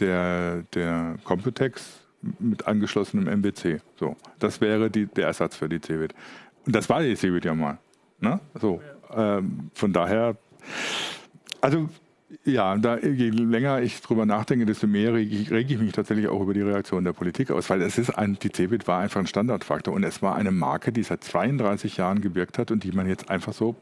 der, 0.00 0.62
der 0.74 1.16
Computex 1.24 2.00
mit 2.38 2.66
angeschlossenem 2.66 3.28
MBC. 3.28 3.80
So, 3.98 4.16
das 4.38 4.60
wäre 4.60 4.90
die, 4.90 5.06
der 5.06 5.26
Ersatz 5.26 5.56
für 5.56 5.68
die 5.68 5.80
CeBIT. 5.80 6.14
Und 6.66 6.76
das 6.76 6.88
war 6.88 7.02
die 7.02 7.14
CeBIT 7.14 7.44
ja 7.44 7.54
mal. 7.54 7.78
Ne? 8.20 8.40
So, 8.60 8.80
ähm, 9.14 9.70
von 9.74 9.92
daher, 9.92 10.36
also 11.60 11.88
ja, 12.44 12.76
da, 12.76 12.98
je 12.98 13.30
länger 13.30 13.82
ich 13.82 14.00
drüber 14.02 14.24
nachdenke, 14.24 14.64
desto 14.64 14.86
mehr 14.86 15.14
rege 15.14 15.34
ich, 15.34 15.50
reg 15.50 15.70
ich, 15.70 15.78
mich 15.78 15.92
tatsächlich 15.92 16.28
auch 16.28 16.40
über 16.40 16.54
die 16.54 16.62
Reaktion 16.62 17.02
der 17.04 17.12
Politik 17.12 17.50
aus, 17.50 17.68
weil 17.70 17.82
es 17.82 17.98
ist 17.98 18.10
ein, 18.10 18.38
die 18.40 18.52
CeBIT 18.52 18.86
war 18.86 19.00
einfach 19.00 19.20
ein 19.20 19.26
Standardfaktor 19.26 19.92
und 19.92 20.04
es 20.04 20.22
war 20.22 20.36
eine 20.36 20.52
Marke, 20.52 20.92
die 20.92 21.02
seit 21.02 21.24
32 21.24 21.96
Jahren 21.96 22.20
gewirkt 22.20 22.58
hat 22.58 22.70
und 22.70 22.84
die 22.84 22.92
man 22.92 23.08
jetzt 23.08 23.30
einfach 23.30 23.52
so 23.52 23.74
so, 23.74 23.76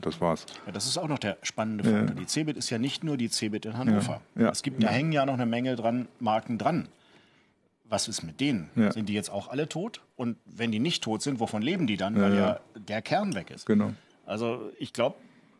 das 0.00 0.20
war's. 0.20 0.46
Ja, 0.66 0.72
das 0.72 0.86
ist 0.86 0.98
auch 0.98 1.08
noch 1.08 1.18
der 1.18 1.38
spannende 1.42 1.84
Faktor. 1.84 2.08
Ja. 2.08 2.14
Die 2.14 2.26
Cebit 2.26 2.56
ist 2.56 2.70
ja 2.70 2.78
nicht 2.78 3.04
nur 3.04 3.16
die 3.16 3.28
Cebit 3.28 3.66
in 3.66 3.76
Hannover. 3.76 4.20
Ja. 4.34 4.50
Es 4.50 4.62
gibt, 4.62 4.82
da 4.82 4.88
hängen 4.88 5.12
ja 5.12 5.26
noch 5.26 5.34
eine 5.34 5.46
Menge 5.46 5.76
dran, 5.76 6.08
Marken 6.20 6.58
dran. 6.58 6.88
Was 7.84 8.08
ist 8.08 8.22
mit 8.22 8.40
denen? 8.40 8.70
Sind 8.74 9.10
die 9.10 9.12
jetzt 9.12 9.30
auch 9.30 9.48
alle 9.48 9.68
tot? 9.68 10.00
Und 10.16 10.38
wenn 10.46 10.72
die 10.72 10.78
nicht 10.78 11.04
tot 11.04 11.20
sind, 11.20 11.40
wovon 11.40 11.60
leben 11.60 11.86
die 11.86 11.98
dann? 11.98 12.18
Weil 12.18 12.34
ja 12.34 12.60
der 12.74 13.02
Kern 13.02 13.34
weg 13.34 13.50
ist. 13.50 13.66
Genau. 13.66 13.92
Also 14.24 14.70
ich 14.78 14.94
glaube, 14.94 15.16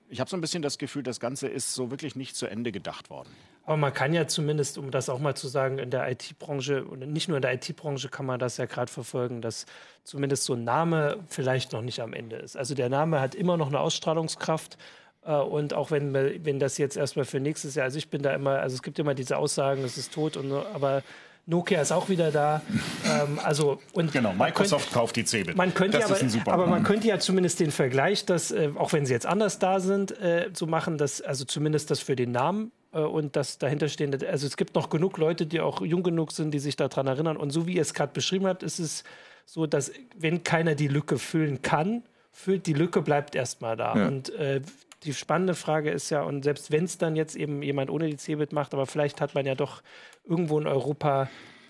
ich 0.09 0.19
habe 0.21 0.31
so 0.31 0.37
ein 0.37 0.41
bisschen 0.41 0.63
das 0.63 0.79
Gefühl, 0.79 1.03
das 1.03 1.21
Ganze 1.21 1.49
ist 1.49 1.75
so 1.75 1.91
wirklich 1.91 2.17
nicht 2.17 2.35
zu 2.35 2.47
Ende 2.47 2.73
gedacht 2.73 3.11
worden. 3.11 3.29
Aber 3.65 3.77
man 3.77 3.95
kann 3.95 4.13
ja 4.13 4.27
zumindest, 4.27 4.77
um 4.77 4.91
das 4.91 5.09
auch 5.09 5.21
mal 5.21 5.37
zu 5.37 5.47
sagen, 5.47 5.79
in 5.79 5.91
der 5.91 6.11
IT-Branche 6.11 6.85
und 6.85 7.01
nicht 7.13 7.29
nur 7.29 7.39
in 7.39 7.43
der 7.43 7.55
IT-Branche 7.55 8.09
kann 8.09 8.27
man 8.27 8.41
das 8.41 8.57
ja 8.57 8.67
gerade 8.67 8.91
verfolgen, 8.91 9.41
dass 9.41 9.67
zumindest 10.03 10.45
so 10.45 10.55
ein 10.55 10.65
Name 10.65 11.19
vielleicht 11.29 11.73
noch 11.73 11.83
nicht 11.83 12.01
am 12.01 12.13
Ende 12.13 12.37
ist. 12.37 12.57
Also 12.57 12.75
der 12.75 12.89
Name 12.89 13.21
hat 13.21 13.35
immer 13.35 13.57
noch 13.57 13.69
eine 13.69 13.79
Ausstrahlungskraft. 13.79 14.79
Äh, 15.25 15.35
und 15.35 15.75
auch 15.75 15.93
wenn, 15.93 16.13
wenn 16.13 16.59
das 16.59 16.77
jetzt 16.79 16.97
erstmal 16.97 17.25
für 17.25 17.39
nächstes 17.39 17.77
Jahr, 17.77 17.85
also 17.85 17.99
ich 17.99 18.09
bin 18.09 18.23
da 18.23 18.35
immer, 18.35 18.59
also 18.59 18.75
es 18.75 18.83
gibt 18.83 18.99
immer 18.99 19.15
diese 19.15 19.37
Aussagen, 19.37 19.85
es 19.85 19.97
ist 19.97 20.13
tot, 20.13 20.37
und, 20.37 20.53
aber 20.53 21.03
Nokia 21.47 21.81
ist 21.83 21.93
auch 21.93 22.09
wieder 22.09 22.33
da. 22.33 22.63
ähm, 23.07 23.39
also, 23.43 23.81
und 23.93 24.13
genau, 24.13 24.33
Microsoft 24.33 24.87
könnte, 24.87 24.99
kauft 24.99 25.17
die 25.17 25.25
Cebit. 25.25 25.57
Man 25.57 25.73
könnte 25.73 25.99
das 25.99 26.07
aber, 26.07 26.21
ist 26.21 26.35
ein 26.35 26.49
aber 26.49 26.67
man 26.67 26.83
könnte 26.83 27.07
ja 27.07 27.21
zumindest 27.21 27.61
den 27.61 27.71
Vergleich, 27.71 28.27
dass, 28.27 28.51
äh, 28.51 28.71
auch 28.77 28.93
wenn 28.93 29.07
sie 29.07 29.13
jetzt 29.13 29.27
anders 29.27 29.61
da 29.61 29.79
sind, 29.79 30.19
äh, 30.21 30.51
so 30.53 30.67
machen, 30.67 30.99
dass, 30.99 31.21
also 31.21 31.45
zumindest 31.45 31.93
das 31.93 32.01
für 32.01 32.17
den 32.17 32.33
Namen 32.33 32.73
und 32.99 33.37
das 33.37 33.59
dahinterstehende, 33.59 34.29
also 34.29 34.47
es 34.47 34.57
gibt 34.57 34.75
noch 34.75 34.91
genug 34.91 35.19
Leute, 35.19 35.47
die 35.47 35.61
auch 35.61 35.81
jung 35.83 36.03
genug 36.03 36.33
sind, 36.33 36.53
die 36.53 36.59
sich 36.59 36.77
daran 36.77 37.07
erinnern. 37.07 37.37
Und 37.37 37.51
so 37.51 37.67
wie 37.67 37.75
ihr 37.75 37.83
es 37.83 37.95
gerade 37.95 38.13
beschrieben 38.13 38.47
habt, 38.47 38.63
ist 38.63 38.79
es 38.79 39.05
so, 39.47 39.67
dass 39.67 39.93
wenn 40.17 40.45
keiner 40.45 40.75
die 40.75 40.89
Lücke 40.89 41.19
füllen 41.19 41.63
kann, 41.63 42.03
füllt 42.33 42.67
die 42.67 42.75
Lücke, 42.75 43.03
bleibt 43.03 43.35
erstmal 43.35 43.77
da. 43.77 43.97
Ja. 43.97 44.09
Und 44.09 44.31
äh, 44.35 44.61
die 45.05 45.15
spannende 45.15 45.55
Frage 45.55 45.91
ist 45.91 46.11
ja, 46.11 46.23
und 46.23 46.45
selbst 46.45 46.71
wenn 46.71 46.85
es 46.85 46.99
dann 46.99 47.17
jetzt 47.17 47.35
eben 47.35 47.63
jemand 47.63 47.91
ohne 47.91 48.09
die 48.09 48.17
Cebit 48.17 48.53
macht, 48.53 48.73
aber 48.73 48.87
vielleicht 48.87 49.21
hat 49.21 49.35
man 49.35 49.47
ja 49.47 49.55
doch 49.55 49.83
irgendwo 50.25 50.61
in 50.61 50.67
Europa 50.67 51.29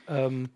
ähm, 0.09 0.51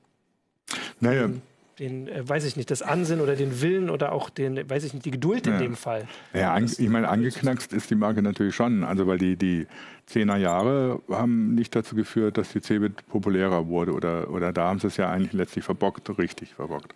naja. 1.00 1.30
Den, 1.78 2.08
äh, 2.08 2.26
weiß 2.26 2.44
ich 2.44 2.56
nicht, 2.56 2.70
das 2.70 2.82
Ansinnen 2.82 3.22
oder 3.22 3.36
den 3.36 3.60
Willen 3.60 3.90
oder 3.90 4.12
auch 4.12 4.30
den, 4.30 4.68
weiß 4.68 4.84
ich 4.84 4.94
nicht, 4.94 5.04
die 5.04 5.10
Geduld 5.10 5.46
in 5.46 5.54
ja. 5.54 5.58
dem 5.58 5.76
Fall. 5.76 6.06
Ja, 6.32 6.54
an, 6.54 6.64
ich 6.64 6.88
meine, 6.88 7.08
angeknackst 7.08 7.72
ist 7.72 7.90
die 7.90 7.94
Marke 7.94 8.22
natürlich 8.22 8.54
schon. 8.54 8.82
Also 8.82 9.06
weil 9.06 9.18
die, 9.18 9.36
die 9.36 9.66
10er 10.08 10.36
Jahre 10.36 11.02
haben 11.10 11.54
nicht 11.54 11.74
dazu 11.76 11.94
geführt, 11.94 12.38
dass 12.38 12.52
die 12.52 12.60
Cebit 12.60 13.06
populärer 13.08 13.66
wurde 13.66 13.92
oder, 13.92 14.30
oder 14.30 14.52
da 14.52 14.68
haben 14.68 14.78
sie 14.78 14.86
es 14.86 14.96
ja 14.96 15.10
eigentlich 15.10 15.32
letztlich 15.32 15.64
verbockt, 15.64 16.16
richtig 16.18 16.54
verbockt. 16.54 16.94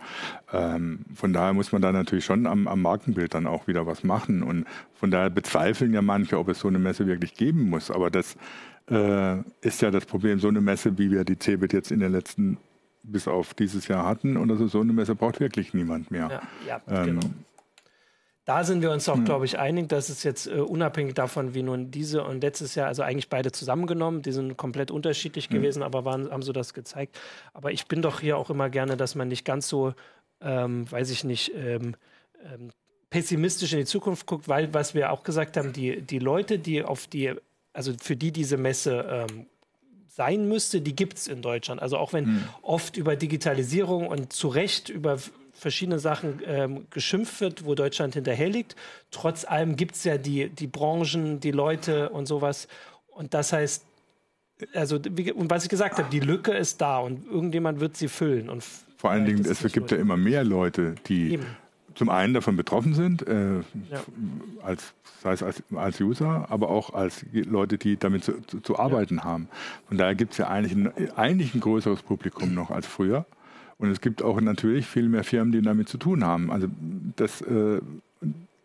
Ähm, 0.52 1.00
von 1.14 1.32
daher 1.32 1.52
muss 1.52 1.72
man 1.72 1.82
da 1.82 1.92
natürlich 1.92 2.24
schon 2.24 2.46
am, 2.46 2.66
am 2.66 2.80
Markenbild 2.80 3.34
dann 3.34 3.46
auch 3.46 3.66
wieder 3.66 3.86
was 3.86 4.04
machen 4.04 4.42
und 4.42 4.64
von 4.94 5.10
daher 5.10 5.30
bezweifeln 5.30 5.92
ja 5.92 6.02
manche, 6.02 6.38
ob 6.38 6.48
es 6.48 6.60
so 6.60 6.68
eine 6.68 6.78
Messe 6.78 7.06
wirklich 7.06 7.34
geben 7.34 7.68
muss. 7.68 7.90
Aber 7.90 8.10
das 8.10 8.36
äh, 8.90 9.38
ist 9.60 9.82
ja 9.82 9.90
das 9.90 10.06
Problem, 10.06 10.38
so 10.38 10.48
eine 10.48 10.60
Messe, 10.60 10.96
wie 10.96 11.10
wir 11.10 11.24
die 11.24 11.38
CeBIT 11.38 11.72
jetzt 11.72 11.90
in 11.90 12.00
den 12.00 12.12
letzten 12.12 12.58
bis 13.02 13.28
auf 13.28 13.54
dieses 13.54 13.88
Jahr 13.88 14.06
hatten. 14.06 14.36
Und 14.36 14.50
also 14.50 14.66
so 14.66 14.80
eine 14.80 14.92
Messe 14.92 15.14
braucht 15.14 15.40
wirklich 15.40 15.74
niemand 15.74 16.10
mehr. 16.10 16.42
Ja, 16.66 16.80
ja 16.88 17.00
ähm, 17.02 17.06
genau. 17.06 17.26
Da 18.44 18.64
sind 18.64 18.82
wir 18.82 18.90
uns 18.90 19.08
auch, 19.08 19.22
glaube 19.24 19.44
ich, 19.44 19.58
einig, 19.58 19.88
dass 19.88 20.08
es 20.08 20.22
jetzt 20.24 20.46
äh, 20.46 20.54
unabhängig 20.54 21.14
davon, 21.14 21.54
wie 21.54 21.62
nun 21.62 21.90
diese 21.90 22.24
und 22.24 22.42
letztes 22.42 22.74
Jahr, 22.74 22.88
also 22.88 23.02
eigentlich 23.02 23.28
beide 23.28 23.52
zusammengenommen, 23.52 24.22
die 24.22 24.32
sind 24.32 24.56
komplett 24.56 24.90
unterschiedlich 24.90 25.50
mhm. 25.50 25.54
gewesen, 25.54 25.82
aber 25.82 26.04
waren, 26.04 26.30
haben 26.30 26.42
so 26.42 26.52
das 26.52 26.74
gezeigt. 26.74 27.18
Aber 27.52 27.70
ich 27.70 27.86
bin 27.86 28.02
doch 28.02 28.20
hier 28.20 28.36
auch 28.36 28.50
immer 28.50 28.68
gerne, 28.68 28.96
dass 28.96 29.14
man 29.14 29.28
nicht 29.28 29.44
ganz 29.44 29.68
so, 29.68 29.94
ähm, 30.40 30.90
weiß 30.90 31.10
ich 31.10 31.22
nicht, 31.22 31.52
ähm, 31.54 31.94
ähm, 32.42 32.70
pessimistisch 33.10 33.72
in 33.72 33.80
die 33.80 33.84
Zukunft 33.84 34.26
guckt, 34.26 34.48
weil, 34.48 34.72
was 34.74 34.94
wir 34.94 35.12
auch 35.12 35.22
gesagt 35.22 35.56
haben, 35.56 35.72
die, 35.72 36.02
die 36.02 36.18
Leute, 36.18 36.58
die 36.58 36.82
auf 36.82 37.06
die 37.06 37.34
also 37.72 37.92
für 38.00 38.16
die 38.16 38.32
diese 38.32 38.56
Messe 38.56 39.26
ähm, 39.30 39.46
sein 40.10 40.48
müsste, 40.48 40.80
die 40.80 40.94
gibt 40.94 41.18
es 41.18 41.28
in 41.28 41.40
Deutschland. 41.40 41.80
Also 41.80 41.96
auch 41.96 42.12
wenn 42.12 42.26
hm. 42.26 42.44
oft 42.62 42.96
über 42.96 43.16
Digitalisierung 43.16 44.08
und 44.08 44.32
zu 44.32 44.48
Recht 44.48 44.88
über 44.88 45.18
verschiedene 45.52 45.98
Sachen 45.98 46.40
ähm, 46.46 46.86
geschimpft 46.90 47.40
wird, 47.40 47.64
wo 47.64 47.74
Deutschland 47.74 48.14
hinterher 48.14 48.48
liegt, 48.48 48.76
trotz 49.10 49.44
allem 49.44 49.76
gibt 49.76 49.94
es 49.94 50.04
ja 50.04 50.16
die, 50.18 50.48
die 50.48 50.66
Branchen, 50.66 51.38
die 51.40 51.50
Leute 51.50 52.08
und 52.10 52.26
sowas. 52.26 52.66
Und 53.08 53.34
das 53.34 53.52
heißt, 53.52 53.84
also 54.74 54.98
wie, 55.10 55.32
und 55.32 55.50
was 55.50 55.64
ich 55.64 55.70
gesagt 55.70 55.98
habe, 55.98 56.08
die 56.10 56.20
Lücke 56.20 56.52
ist 56.52 56.80
da 56.80 56.98
und 56.98 57.26
irgendjemand 57.26 57.80
wird 57.80 57.96
sie 57.96 58.08
füllen. 58.08 58.48
Und 58.50 58.64
Vor 58.96 59.10
allen 59.10 59.26
Dingen, 59.26 59.44
es 59.44 59.62
gibt 59.72 59.90
ja 59.90 59.96
immer 59.96 60.16
mehr 60.16 60.44
Leute, 60.44 60.94
die 61.06 61.34
Eben 61.34 61.46
zum 62.00 62.08
einen 62.08 62.32
davon 62.32 62.56
betroffen 62.56 62.94
sind, 62.94 63.28
äh, 63.28 63.56
ja. 63.56 64.00
als, 64.62 64.94
sei 65.22 65.32
es 65.34 65.42
als, 65.42 65.62
als, 65.76 66.00
User, 66.00 66.46
aber 66.48 66.70
auch 66.70 66.94
als 66.94 67.26
Leute, 67.30 67.76
die 67.76 67.98
damit 67.98 68.24
zu, 68.24 68.40
zu, 68.46 68.60
zu 68.60 68.78
arbeiten 68.78 69.16
ja. 69.16 69.24
haben. 69.24 69.48
Von 69.86 69.98
daher 69.98 70.14
gibt 70.14 70.32
es 70.32 70.38
ja 70.38 70.48
eigentlich 70.48 70.72
ein, 70.72 71.10
eigentlich 71.14 71.54
ein 71.54 71.60
größeres 71.60 72.00
Publikum 72.00 72.54
noch 72.54 72.70
als 72.70 72.86
früher. 72.86 73.26
Und 73.76 73.90
es 73.90 74.00
gibt 74.00 74.22
auch 74.22 74.40
natürlich 74.40 74.86
viel 74.86 75.10
mehr 75.10 75.24
Firmen, 75.24 75.52
die 75.52 75.60
damit 75.60 75.90
zu 75.90 75.98
tun 75.98 76.24
haben. 76.24 76.50
Also 76.50 76.68
das, 77.16 77.42
äh, 77.42 77.82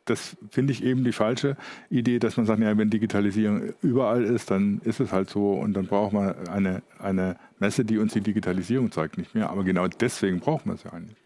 das 0.05 0.37
finde 0.49 0.71
ich 0.71 0.81
eben 0.81 1.03
die 1.03 1.11
falsche 1.11 1.57
Idee, 1.89 2.19
dass 2.19 2.37
man 2.37 2.45
sagt, 2.45 2.61
ja, 2.61 2.77
wenn 2.77 2.89
Digitalisierung 2.89 3.73
überall 3.81 4.23
ist, 4.23 4.49
dann 4.49 4.79
ist 4.85 5.01
es 5.01 5.11
halt 5.11 5.29
so 5.29 5.55
und 5.55 5.73
dann 5.73 5.87
braucht 5.87 6.13
man 6.13 6.47
eine, 6.47 6.83
eine 6.99 7.35
Messe, 7.59 7.83
die 7.83 7.97
uns 7.97 8.13
die 8.13 8.21
Digitalisierung 8.21 8.93
zeigt, 8.93 9.17
nicht 9.17 9.35
mehr. 9.35 9.49
Aber 9.49 9.65
genau 9.65 9.89
deswegen 9.89 10.39
braucht 10.39 10.65
man 10.65 10.75
es 10.75 10.83
ja 10.83 10.93
eigentlich. 10.93 11.17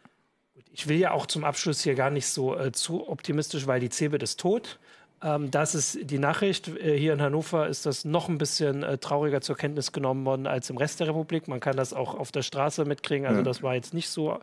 Ich 0.80 0.88
will 0.88 0.97
ja 0.97 1.11
auch 1.11 1.25
zum 1.25 1.43
Abschluss 1.43 1.82
hier 1.82 1.93
gar 1.93 2.09
nicht 2.09 2.27
so 2.27 2.57
äh, 2.57 2.71
zu 2.71 3.09
optimistisch, 3.09 3.67
weil 3.67 3.82
die 3.82 3.89
Cebit 3.89 4.23
ist 4.23 4.39
tot. 4.39 4.80
Ähm, 5.21 5.51
das 5.51 5.75
ist 5.75 6.09
die 6.09 6.19
Nachricht. 6.19 6.69
Äh, 6.69 6.97
hier 6.97 7.11
in 7.11 7.21
Hannover 7.21 7.67
ist 7.67 7.86
das 7.86 8.05
noch 8.05 8.30
ein 8.30 8.38
bisschen 8.38 8.84
äh, 8.84 8.97
trauriger 8.97 9.41
zur 9.41 9.57
Kenntnis 9.57 9.91
genommen 9.91 10.23
worden 10.25 10.47
als 10.47 10.69
im 10.69 10.77
Rest 10.77 11.01
der 11.01 11.07
Republik. 11.07 11.49
Man 11.49 11.59
kann 11.59 11.75
das 11.75 11.93
auch 11.93 12.15
auf 12.15 12.32
der 12.32 12.43
Straße 12.43 12.86
mitkriegen. 12.86 13.27
Also, 13.27 13.39
ja. 13.39 13.43
das 13.43 13.61
war 13.61 13.75
jetzt 13.75 13.93
nicht 13.93 14.07
so 14.07 14.39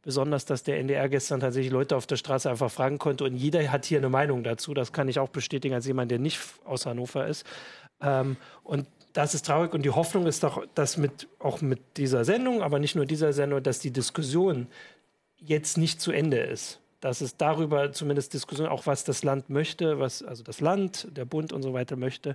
besonders, 0.00 0.46
dass 0.46 0.62
der 0.62 0.78
NDR 0.78 1.06
gestern 1.10 1.40
tatsächlich 1.40 1.70
Leute 1.70 1.96
auf 1.96 2.06
der 2.06 2.16
Straße 2.16 2.48
einfach 2.48 2.70
fragen 2.70 2.96
konnte. 2.96 3.24
Und 3.24 3.36
jeder 3.36 3.70
hat 3.70 3.84
hier 3.84 3.98
eine 3.98 4.08
Meinung 4.08 4.42
dazu. 4.42 4.72
Das 4.72 4.90
kann 4.90 5.08
ich 5.08 5.18
auch 5.18 5.28
bestätigen 5.28 5.74
als 5.74 5.86
jemand, 5.86 6.10
der 6.10 6.18
nicht 6.18 6.40
aus 6.64 6.86
Hannover 6.86 7.26
ist. 7.26 7.44
Ähm, 8.00 8.38
und 8.62 8.86
das 9.12 9.34
ist 9.34 9.44
traurig. 9.44 9.74
Und 9.74 9.82
die 9.82 9.90
Hoffnung 9.90 10.26
ist 10.26 10.44
doch, 10.44 10.64
dass 10.74 10.96
mit, 10.96 11.28
auch 11.40 11.60
mit 11.60 11.98
dieser 11.98 12.24
Sendung, 12.24 12.62
aber 12.62 12.78
nicht 12.78 12.96
nur 12.96 13.04
dieser 13.04 13.34
Sendung, 13.34 13.62
dass 13.62 13.80
die 13.80 13.90
Diskussion 13.90 14.66
jetzt 15.44 15.78
nicht 15.78 16.00
zu 16.00 16.12
Ende 16.12 16.38
ist. 16.38 16.80
Dass 17.00 17.20
es 17.20 17.36
darüber 17.36 17.92
zumindest 17.92 18.32
Diskussion, 18.32 18.66
auch 18.66 18.86
was 18.86 19.04
das 19.04 19.24
Land 19.24 19.50
möchte, 19.50 19.98
was 19.98 20.22
also 20.22 20.42
das 20.42 20.60
Land, 20.60 21.08
der 21.14 21.24
Bund 21.24 21.52
und 21.52 21.62
so 21.62 21.74
weiter 21.74 21.96
möchte, 21.96 22.34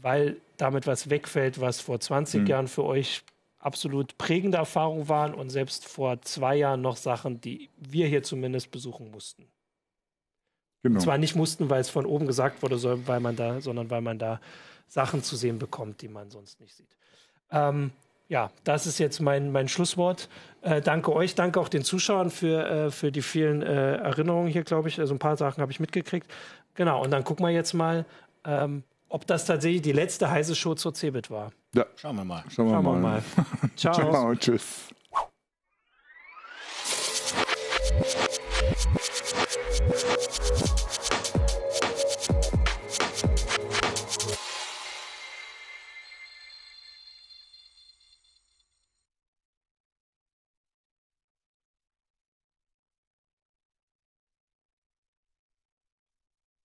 weil 0.00 0.36
damit 0.56 0.86
was 0.86 1.08
wegfällt, 1.08 1.60
was 1.60 1.80
vor 1.80 2.00
20 2.00 2.40
mhm. 2.40 2.46
Jahren 2.46 2.68
für 2.68 2.84
euch 2.84 3.22
absolut 3.60 4.18
prägende 4.18 4.58
Erfahrungen 4.58 5.08
waren 5.08 5.34
und 5.34 5.50
selbst 5.50 5.86
vor 5.86 6.20
zwei 6.22 6.56
Jahren 6.56 6.82
noch 6.82 6.96
Sachen, 6.96 7.40
die 7.40 7.68
wir 7.76 8.08
hier 8.08 8.24
zumindest 8.24 8.72
besuchen 8.72 9.10
mussten. 9.12 9.46
Genau. 10.82 10.96
Und 10.96 11.00
zwar 11.00 11.16
nicht 11.16 11.36
mussten, 11.36 11.70
weil 11.70 11.80
es 11.80 11.88
von 11.88 12.04
oben 12.04 12.26
gesagt 12.26 12.62
wurde, 12.62 13.06
weil 13.06 13.20
man 13.20 13.36
da, 13.36 13.60
sondern 13.60 13.88
weil 13.88 14.00
man 14.00 14.18
da 14.18 14.40
Sachen 14.88 15.22
zu 15.22 15.36
sehen 15.36 15.60
bekommt, 15.60 16.02
die 16.02 16.08
man 16.08 16.30
sonst 16.30 16.60
nicht 16.60 16.74
sieht. 16.74 16.96
Ähm, 17.52 17.92
ja, 18.32 18.50
das 18.64 18.86
ist 18.86 18.98
jetzt 18.98 19.20
mein, 19.20 19.52
mein 19.52 19.68
Schlusswort. 19.68 20.30
Äh, 20.62 20.80
danke 20.80 21.12
euch, 21.12 21.34
danke 21.34 21.60
auch 21.60 21.68
den 21.68 21.84
Zuschauern 21.84 22.30
für, 22.30 22.66
äh, 22.66 22.90
für 22.90 23.12
die 23.12 23.20
vielen 23.20 23.60
äh, 23.60 23.96
Erinnerungen 23.96 24.50
hier, 24.50 24.64
glaube 24.64 24.88
ich. 24.88 24.98
Also 24.98 25.14
ein 25.14 25.18
paar 25.18 25.36
Sachen 25.36 25.60
habe 25.60 25.70
ich 25.70 25.80
mitgekriegt. 25.80 26.26
Genau, 26.74 27.04
und 27.04 27.10
dann 27.10 27.24
gucken 27.24 27.44
wir 27.44 27.50
jetzt 27.50 27.74
mal, 27.74 28.06
ähm, 28.46 28.84
ob 29.10 29.26
das 29.26 29.44
tatsächlich 29.44 29.82
die 29.82 29.92
letzte 29.92 30.30
heiße 30.30 30.54
Show 30.54 30.74
zur 30.74 30.94
Cebit 30.94 31.30
war. 31.30 31.52
Ja. 31.74 31.84
Schauen 31.94 32.16
wir 32.16 32.24
mal. 32.24 32.42
Schauen 32.48 32.68
wir 32.68 32.72
Schauen 32.72 32.84
wir 32.84 32.92
mal. 32.92 33.00
mal. 33.00 33.22
Ciao. 33.76 33.92
Ciao, 33.92 34.34
tschüss. 34.34 34.88